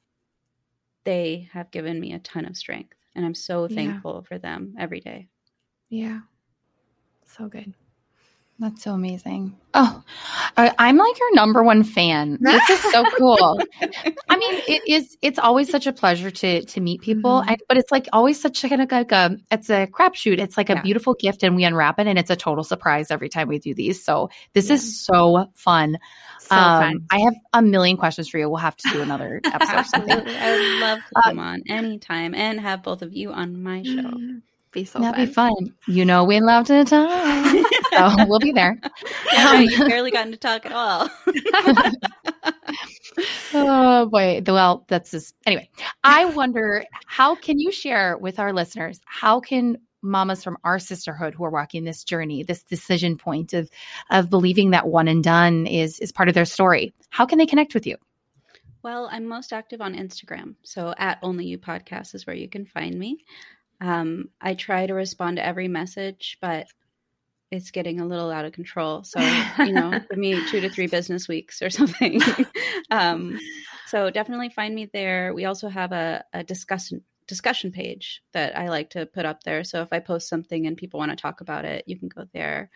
they 1.04 1.48
have 1.52 1.70
given 1.70 1.98
me 1.98 2.12
a 2.12 2.18
ton 2.18 2.44
of 2.44 2.56
strength. 2.56 2.94
And 3.14 3.24
I'm 3.24 3.34
so 3.34 3.66
thankful 3.66 4.20
yeah. 4.22 4.28
for 4.28 4.38
them 4.38 4.74
every 4.78 5.00
day. 5.00 5.28
Yeah. 5.88 6.20
So 7.24 7.48
good. 7.48 7.72
That's 8.58 8.82
so 8.82 8.92
amazing. 8.92 9.54
Oh, 9.74 10.02
I, 10.56 10.72
am 10.78 10.96
like 10.96 11.18
your 11.18 11.34
number 11.34 11.62
one 11.62 11.84
fan. 11.84 12.38
This 12.40 12.70
is 12.70 12.80
so 12.80 13.04
cool. 13.18 13.60
I 14.30 14.36
mean, 14.38 14.62
it 14.66 14.82
is. 14.88 15.18
It's 15.20 15.38
always 15.38 15.68
such 15.70 15.86
a 15.86 15.92
pleasure 15.92 16.30
to 16.30 16.64
to 16.64 16.80
meet 16.80 17.02
people, 17.02 17.42
mm-hmm. 17.42 17.54
but 17.68 17.76
it's 17.76 17.92
like 17.92 18.08
always 18.14 18.40
such 18.40 18.64
a, 18.64 18.68
like 18.68 19.12
a 19.12 19.36
it's 19.50 19.68
a 19.68 19.86
crapshoot. 19.86 20.38
It's 20.38 20.56
like 20.56 20.70
a 20.70 20.74
yeah. 20.74 20.82
beautiful 20.82 21.12
gift, 21.12 21.42
and 21.42 21.54
we 21.54 21.64
unwrap 21.64 21.98
it, 21.98 22.06
and 22.06 22.18
it's 22.18 22.30
a 22.30 22.36
total 22.36 22.64
surprise 22.64 23.10
every 23.10 23.28
time 23.28 23.48
we 23.48 23.58
do 23.58 23.74
these. 23.74 24.02
So 24.02 24.30
this 24.54 24.70
yeah. 24.70 24.76
is 24.76 25.04
so 25.04 25.50
fun. 25.54 25.98
So 26.40 26.56
um, 26.56 26.82
fun. 26.82 27.06
I 27.10 27.18
have 27.20 27.34
a 27.52 27.60
million 27.60 27.98
questions 27.98 28.30
for 28.30 28.38
you. 28.38 28.48
We'll 28.48 28.56
have 28.56 28.76
to 28.78 28.88
do 28.90 29.02
another 29.02 29.42
episode. 29.44 29.74
Absolutely, 29.74 30.34
I 30.34 30.50
would 30.52 30.80
love 30.80 30.98
to 31.00 31.22
come 31.24 31.38
uh, 31.38 31.42
on 31.42 31.62
anytime 31.68 32.34
and 32.34 32.58
have 32.58 32.82
both 32.82 33.02
of 33.02 33.12
you 33.12 33.32
on 33.32 33.62
my 33.62 33.82
show. 33.82 34.14
Be 34.76 34.84
so 34.84 34.98
That'd 34.98 35.32
fun. 35.32 35.54
be 35.54 35.64
fun. 35.64 35.74
You 35.86 36.04
know, 36.04 36.24
we 36.24 36.38
love 36.40 36.66
to 36.66 36.84
talk. 36.84 37.66
so 37.92 38.26
we'll 38.28 38.40
be 38.40 38.52
there. 38.52 38.78
Um, 39.38 39.62
you 39.62 39.78
barely 39.88 40.10
gotten 40.10 40.32
to 40.32 40.38
talk 40.38 40.66
at 40.66 40.72
all. 40.72 41.08
oh 43.54 44.06
boy. 44.06 44.42
Well, 44.46 44.84
that's 44.88 45.12
just 45.12 45.34
anyway. 45.46 45.70
I 46.04 46.26
wonder 46.26 46.84
how 47.06 47.36
can 47.36 47.58
you 47.58 47.72
share 47.72 48.18
with 48.18 48.38
our 48.38 48.52
listeners? 48.52 49.00
How 49.06 49.40
can 49.40 49.78
mamas 50.02 50.44
from 50.44 50.58
our 50.62 50.78
sisterhood 50.78 51.34
who 51.34 51.44
are 51.44 51.50
walking 51.50 51.84
this 51.84 52.04
journey, 52.04 52.42
this 52.42 52.62
decision 52.62 53.16
point 53.16 53.54
of 53.54 53.70
of 54.10 54.28
believing 54.28 54.70
that 54.72 54.86
one 54.86 55.08
and 55.08 55.24
done 55.24 55.66
is 55.66 56.00
is 56.00 56.12
part 56.12 56.28
of 56.28 56.34
their 56.34 56.44
story? 56.44 56.92
How 57.08 57.24
can 57.24 57.38
they 57.38 57.46
connect 57.46 57.72
with 57.72 57.86
you? 57.86 57.96
Well, 58.82 59.08
I'm 59.10 59.26
most 59.26 59.52
active 59.52 59.80
on 59.80 59.94
Instagram. 59.94 60.54
So 60.62 60.94
at 60.96 61.18
Only 61.22 61.46
You 61.46 61.58
Podcast 61.58 62.14
is 62.14 62.26
where 62.26 62.36
you 62.36 62.48
can 62.48 62.66
find 62.66 62.96
me. 62.98 63.24
Um, 63.80 64.30
I 64.40 64.54
try 64.54 64.86
to 64.86 64.94
respond 64.94 65.36
to 65.36 65.44
every 65.44 65.68
message, 65.68 66.38
but 66.40 66.66
it's 67.50 67.70
getting 67.70 68.00
a 68.00 68.06
little 68.06 68.30
out 68.30 68.44
of 68.44 68.52
control. 68.52 69.04
So, 69.04 69.20
you 69.58 69.72
know, 69.72 69.90
give 70.10 70.18
me 70.18 70.40
two 70.48 70.60
to 70.60 70.68
three 70.68 70.86
business 70.86 71.28
weeks 71.28 71.62
or 71.62 71.70
something. 71.70 72.20
um, 72.90 73.38
so 73.86 74.10
definitely 74.10 74.48
find 74.48 74.74
me 74.74 74.90
there. 74.92 75.32
We 75.32 75.44
also 75.44 75.68
have 75.68 75.92
a, 75.92 76.24
a 76.32 76.42
discussion 76.42 77.02
discussion 77.28 77.72
page 77.72 78.22
that 78.32 78.56
I 78.56 78.68
like 78.68 78.90
to 78.90 79.04
put 79.04 79.24
up 79.24 79.42
there. 79.42 79.64
So 79.64 79.82
if 79.82 79.88
I 79.90 79.98
post 79.98 80.28
something 80.28 80.66
and 80.66 80.76
people 80.76 80.98
want 80.98 81.10
to 81.10 81.16
talk 81.16 81.40
about 81.40 81.64
it, 81.64 81.82
you 81.86 81.98
can 81.98 82.08
go 82.08 82.24
there. 82.32 82.70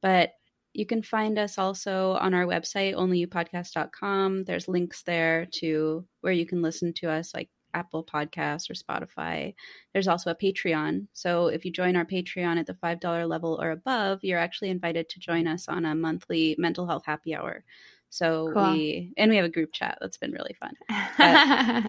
But 0.00 0.32
you 0.72 0.86
can 0.86 1.02
find 1.02 1.38
us 1.38 1.58
also 1.58 2.12
on 2.12 2.32
our 2.32 2.46
website, 2.46 2.94
onlyyoupodcast.com. 2.94 4.44
There's 4.44 4.68
links 4.68 5.02
there 5.02 5.46
to 5.56 6.06
where 6.20 6.32
you 6.32 6.46
can 6.46 6.62
listen 6.62 6.94
to 6.94 7.10
us, 7.10 7.34
like 7.34 7.50
Apple 7.74 8.04
Podcasts 8.04 8.70
or 8.70 8.74
Spotify. 8.74 9.54
There's 9.92 10.08
also 10.08 10.30
a 10.30 10.34
Patreon. 10.34 11.06
So 11.12 11.48
if 11.48 11.64
you 11.64 11.72
join 11.72 11.96
our 11.96 12.04
Patreon 12.04 12.58
at 12.58 12.66
the 12.66 12.74
$5 12.74 13.28
level 13.28 13.58
or 13.60 13.70
above, 13.70 14.20
you're 14.22 14.38
actually 14.38 14.70
invited 14.70 15.08
to 15.08 15.20
join 15.20 15.46
us 15.46 15.68
on 15.68 15.84
a 15.84 15.94
monthly 15.94 16.54
mental 16.58 16.86
health 16.86 17.04
happy 17.06 17.34
hour. 17.34 17.64
So 18.10 18.50
cool. 18.52 18.72
we 18.72 19.12
and 19.16 19.30
we 19.30 19.36
have 19.36 19.44
a 19.44 19.50
group 19.50 19.72
chat 19.72 19.96
that's 20.00 20.16
been 20.16 20.32
really 20.32 20.56
fun. 20.58 20.74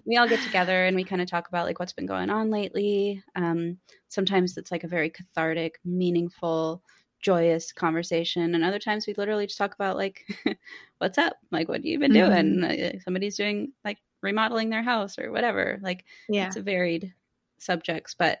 we 0.06 0.16
all 0.16 0.28
get 0.28 0.40
together 0.40 0.86
and 0.86 0.94
we 0.94 1.02
kind 1.02 1.20
of 1.20 1.28
talk 1.28 1.48
about 1.48 1.66
like 1.66 1.80
what's 1.80 1.92
been 1.92 2.06
going 2.06 2.30
on 2.30 2.48
lately. 2.48 3.22
Um, 3.34 3.78
sometimes 4.08 4.56
it's 4.56 4.70
like 4.70 4.84
a 4.84 4.88
very 4.88 5.10
cathartic, 5.10 5.80
meaningful, 5.84 6.84
joyous 7.20 7.72
conversation, 7.72 8.54
and 8.54 8.62
other 8.62 8.78
times 8.78 9.08
we 9.08 9.14
literally 9.14 9.46
just 9.46 9.58
talk 9.58 9.74
about 9.74 9.96
like 9.96 10.24
what's 10.98 11.18
up, 11.18 11.34
like 11.50 11.68
what 11.68 11.78
have 11.78 11.84
you 11.84 11.98
been 11.98 12.12
mm-hmm. 12.12 12.68
doing? 12.68 13.00
Somebody's 13.00 13.36
doing 13.36 13.72
like 13.84 13.98
remodeling 14.22 14.70
their 14.70 14.82
house 14.82 15.18
or 15.18 15.30
whatever. 15.30 15.78
Like 15.82 16.04
yeah. 16.28 16.46
it's 16.46 16.56
a 16.56 16.62
varied 16.62 17.12
subjects, 17.58 18.14
but 18.18 18.40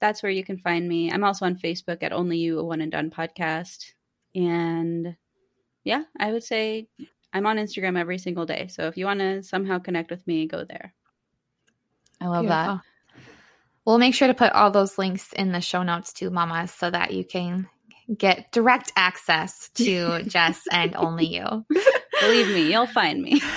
that's 0.00 0.22
where 0.22 0.32
you 0.32 0.42
can 0.42 0.58
find 0.58 0.88
me. 0.88 1.12
I'm 1.12 1.24
also 1.24 1.46
on 1.46 1.56
Facebook 1.56 2.02
at 2.02 2.12
Only 2.12 2.38
You 2.38 2.58
a 2.58 2.64
One 2.64 2.80
and 2.80 2.90
Done 2.90 3.10
podcast. 3.10 3.92
And 4.34 5.16
yeah, 5.84 6.02
I 6.18 6.32
would 6.32 6.42
say 6.42 6.88
I'm 7.32 7.46
on 7.46 7.56
Instagram 7.56 7.98
every 7.98 8.18
single 8.18 8.46
day. 8.46 8.66
So 8.68 8.88
if 8.88 8.96
you 8.96 9.06
want 9.06 9.20
to 9.20 9.42
somehow 9.42 9.78
connect 9.78 10.10
with 10.10 10.26
me, 10.26 10.46
go 10.46 10.64
there. 10.64 10.92
I 12.20 12.26
love 12.26 12.42
Beautiful. 12.42 12.74
that. 12.74 12.80
We'll 13.84 13.98
make 13.98 14.14
sure 14.14 14.28
to 14.28 14.34
put 14.34 14.52
all 14.52 14.70
those 14.70 14.96
links 14.96 15.32
in 15.32 15.52
the 15.52 15.60
show 15.60 15.82
notes 15.82 16.12
too, 16.12 16.30
Mama, 16.30 16.68
so 16.68 16.90
that 16.90 17.12
you 17.12 17.24
can 17.24 17.68
get 18.16 18.52
direct 18.52 18.92
access 18.96 19.70
to 19.74 20.22
Jess 20.26 20.62
and 20.70 20.94
only 20.94 21.26
you. 21.26 21.64
Believe 22.22 22.48
me, 22.48 22.70
you'll 22.70 22.86
find 22.86 23.20
me. 23.20 23.40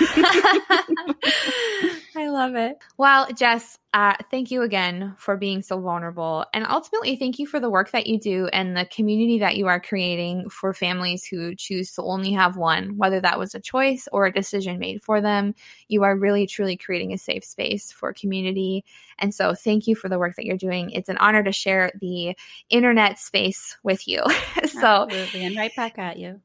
I 2.16 2.28
love 2.28 2.54
it. 2.56 2.78
Well, 2.96 3.28
Jess, 3.32 3.78
uh, 3.94 4.14
thank 4.30 4.50
you 4.50 4.62
again 4.62 5.14
for 5.18 5.36
being 5.36 5.62
so 5.62 5.80
vulnerable. 5.80 6.44
And 6.52 6.66
ultimately, 6.66 7.14
thank 7.16 7.38
you 7.38 7.46
for 7.46 7.60
the 7.60 7.70
work 7.70 7.92
that 7.92 8.06
you 8.06 8.18
do 8.18 8.48
and 8.48 8.76
the 8.76 8.86
community 8.86 9.38
that 9.38 9.56
you 9.56 9.68
are 9.68 9.80
creating 9.80 10.48
for 10.48 10.72
families 10.72 11.24
who 11.24 11.54
choose 11.54 11.92
to 11.92 12.02
only 12.02 12.32
have 12.32 12.56
one, 12.56 12.96
whether 12.96 13.20
that 13.20 13.38
was 13.38 13.54
a 13.54 13.60
choice 13.60 14.08
or 14.12 14.26
a 14.26 14.32
decision 14.32 14.78
made 14.78 15.02
for 15.02 15.20
them. 15.20 15.54
You 15.88 16.02
are 16.02 16.16
really, 16.16 16.46
truly 16.46 16.76
creating 16.76 17.12
a 17.12 17.18
safe 17.18 17.44
space 17.44 17.92
for 17.92 18.12
community. 18.12 18.84
And 19.18 19.34
so, 19.34 19.54
thank 19.54 19.86
you 19.86 19.94
for 19.94 20.08
the 20.08 20.18
work 20.18 20.34
that 20.36 20.44
you're 20.44 20.56
doing. 20.56 20.90
It's 20.90 21.08
an 21.08 21.18
honor 21.18 21.44
to 21.44 21.52
share 21.52 21.92
the 22.00 22.36
internet 22.70 23.18
space 23.18 23.76
with 23.82 24.08
you. 24.08 24.22
so, 24.64 25.04
Absolutely. 25.04 25.44
And 25.44 25.56
right 25.56 25.74
back 25.76 25.98
at 25.98 26.18
you. 26.18 26.40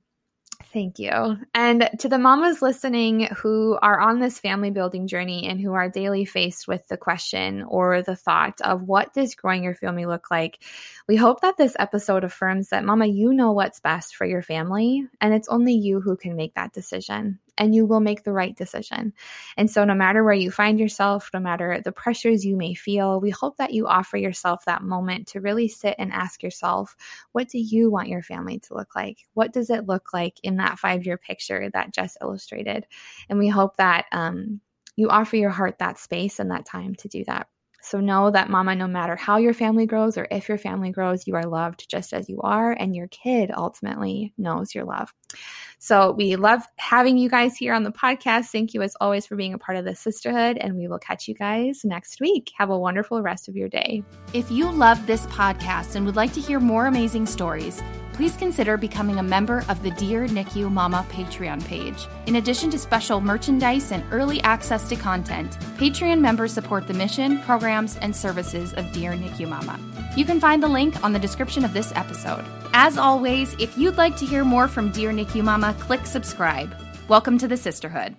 Thank 0.73 0.99
you. 0.99 1.37
And 1.53 1.89
to 1.99 2.09
the 2.09 2.17
mamas 2.17 2.61
listening 2.61 3.27
who 3.37 3.77
are 3.81 3.99
on 3.99 4.19
this 4.19 4.39
family 4.39 4.71
building 4.71 5.07
journey 5.07 5.47
and 5.47 5.59
who 5.59 5.73
are 5.73 5.89
daily 5.89 6.25
faced 6.25 6.67
with 6.67 6.87
the 6.87 6.97
question 6.97 7.63
or 7.63 8.01
the 8.01 8.15
thought 8.15 8.61
of 8.61 8.83
what 8.83 9.13
does 9.13 9.35
growing 9.35 9.63
your 9.63 9.75
family 9.75 10.05
look 10.05 10.31
like, 10.31 10.59
we 11.07 11.15
hope 11.15 11.41
that 11.41 11.57
this 11.57 11.75
episode 11.79 12.23
affirms 12.23 12.69
that, 12.69 12.85
Mama, 12.85 13.05
you 13.05 13.33
know 13.33 13.51
what's 13.51 13.79
best 13.79 14.15
for 14.15 14.25
your 14.25 14.41
family, 14.41 15.05
and 15.19 15.33
it's 15.33 15.49
only 15.49 15.73
you 15.73 15.99
who 15.99 16.15
can 16.15 16.35
make 16.35 16.53
that 16.55 16.73
decision 16.73 17.39
and 17.61 17.75
you 17.75 17.85
will 17.85 17.99
make 17.99 18.23
the 18.23 18.31
right 18.33 18.55
decision. 18.57 19.13
And 19.55 19.69
so, 19.69 19.85
no 19.85 19.93
matter 19.93 20.23
where 20.23 20.33
you 20.33 20.49
find 20.49 20.79
yourself, 20.79 21.29
no 21.31 21.39
matter 21.39 21.79
the 21.79 21.91
pressures 21.91 22.43
you 22.43 22.57
may 22.57 22.73
feel, 22.73 23.21
we 23.21 23.29
hope 23.29 23.57
that 23.57 23.71
you 23.71 23.85
offer 23.85 24.17
yourself 24.17 24.65
that 24.65 24.81
moment 24.81 25.27
to 25.27 25.41
really 25.41 25.67
sit 25.67 25.95
and 25.99 26.11
ask 26.11 26.41
yourself, 26.41 26.95
what 27.33 27.49
do 27.49 27.59
you 27.59 27.91
want 27.91 28.07
your 28.07 28.23
family 28.23 28.57
to 28.61 28.73
look 28.73 28.95
like? 28.95 29.19
What 29.35 29.53
does 29.53 29.69
it 29.69 29.85
look 29.85 30.11
like 30.11 30.39
in 30.41 30.57
that 30.57 30.79
five 30.79 31.05
year 31.05 31.17
picture 31.17 31.69
that 31.71 31.93
Jess 31.93 32.17
illustrated? 32.19 32.87
And 33.29 33.37
we 33.37 33.47
hope 33.47 33.77
that 33.77 34.05
um, 34.11 34.59
you 34.95 35.09
offer 35.09 35.35
your 35.35 35.51
heart 35.51 35.77
that 35.77 35.99
space 35.99 36.39
and 36.39 36.49
that 36.49 36.65
time 36.65 36.95
to 36.95 37.07
do 37.07 37.23
that. 37.25 37.47
So 37.81 37.99
know 37.99 38.31
that, 38.31 38.49
mama, 38.49 38.75
no 38.75 38.87
matter 38.87 39.15
how 39.15 39.37
your 39.37 39.53
family 39.53 39.85
grows 39.85 40.17
or 40.17 40.27
if 40.29 40.47
your 40.47 40.57
family 40.57 40.91
grows, 40.91 41.27
you 41.27 41.35
are 41.35 41.45
loved 41.45 41.89
just 41.89 42.13
as 42.13 42.29
you 42.29 42.39
are, 42.41 42.71
and 42.71 42.95
your 42.95 43.07
kid 43.07 43.51
ultimately 43.55 44.33
knows 44.37 44.75
your 44.75 44.85
love. 44.85 45.13
So 45.79 46.11
we 46.11 46.35
love 46.35 46.61
having 46.75 47.17
you 47.17 47.27
guys 47.29 47.57
here 47.57 47.73
on 47.73 47.83
the 47.83 47.91
podcast. 47.91 48.51
Thank 48.51 48.73
you, 48.73 48.81
as 48.83 48.95
always, 49.01 49.25
for 49.25 49.35
being 49.35 49.53
a 49.53 49.57
part 49.57 49.77
of 49.77 49.85
the 49.85 49.95
sisterhood, 49.95 50.57
and 50.57 50.77
we 50.77 50.87
will 50.87 50.99
catch 50.99 51.27
you 51.27 51.33
guys 51.33 51.81
next 51.83 52.21
week. 52.21 52.51
Have 52.57 52.69
a 52.69 52.77
wonderful 52.77 53.21
rest 53.21 53.49
of 53.49 53.55
your 53.55 53.69
day. 53.69 54.03
If 54.33 54.51
you 54.51 54.71
love 54.71 55.07
this 55.07 55.25
podcast 55.27 55.95
and 55.95 56.05
would 56.05 56.15
like 56.15 56.33
to 56.33 56.41
hear 56.41 56.59
more 56.59 56.85
amazing 56.85 57.25
stories, 57.25 57.81
please 58.13 58.35
consider 58.35 58.77
becoming 58.77 59.19
a 59.19 59.23
member 59.23 59.63
of 59.69 59.81
the 59.83 59.91
Dear 59.91 60.27
NICU 60.27 60.71
Mama 60.71 61.05
Patreon 61.09 61.65
page. 61.65 62.07
In 62.25 62.35
addition 62.35 62.69
to 62.71 62.77
special 62.79 63.21
merchandise 63.21 63.91
and 63.91 64.03
early 64.11 64.41
access 64.43 64.87
to 64.89 64.95
content, 64.95 65.51
Patreon 65.77 66.19
members 66.19 66.53
support 66.53 66.87
the 66.87 66.93
mission, 66.93 67.39
programs, 67.39 67.97
and 67.97 68.15
services 68.15 68.73
of 68.73 68.91
Dear 68.91 69.13
NICU 69.13 69.47
Mama. 69.47 69.79
You 70.15 70.25
can 70.25 70.39
find 70.39 70.61
the 70.61 70.67
link 70.67 71.03
on 71.03 71.13
the 71.13 71.19
description 71.19 71.65
of 71.65 71.73
this 71.73 71.91
episode. 71.95 72.45
As 72.73 72.97
always, 72.97 73.53
if 73.59 73.77
you'd 73.77 73.97
like 73.97 74.15
to 74.17 74.25
hear 74.25 74.43
more 74.43 74.67
from 74.67 74.91
Dear 74.91 75.11
NICU 75.11 75.43
Mama, 75.43 75.75
click 75.79 76.05
subscribe. 76.05 76.75
Welcome 77.07 77.37
to 77.37 77.47
the 77.47 77.57
sisterhood. 77.57 78.15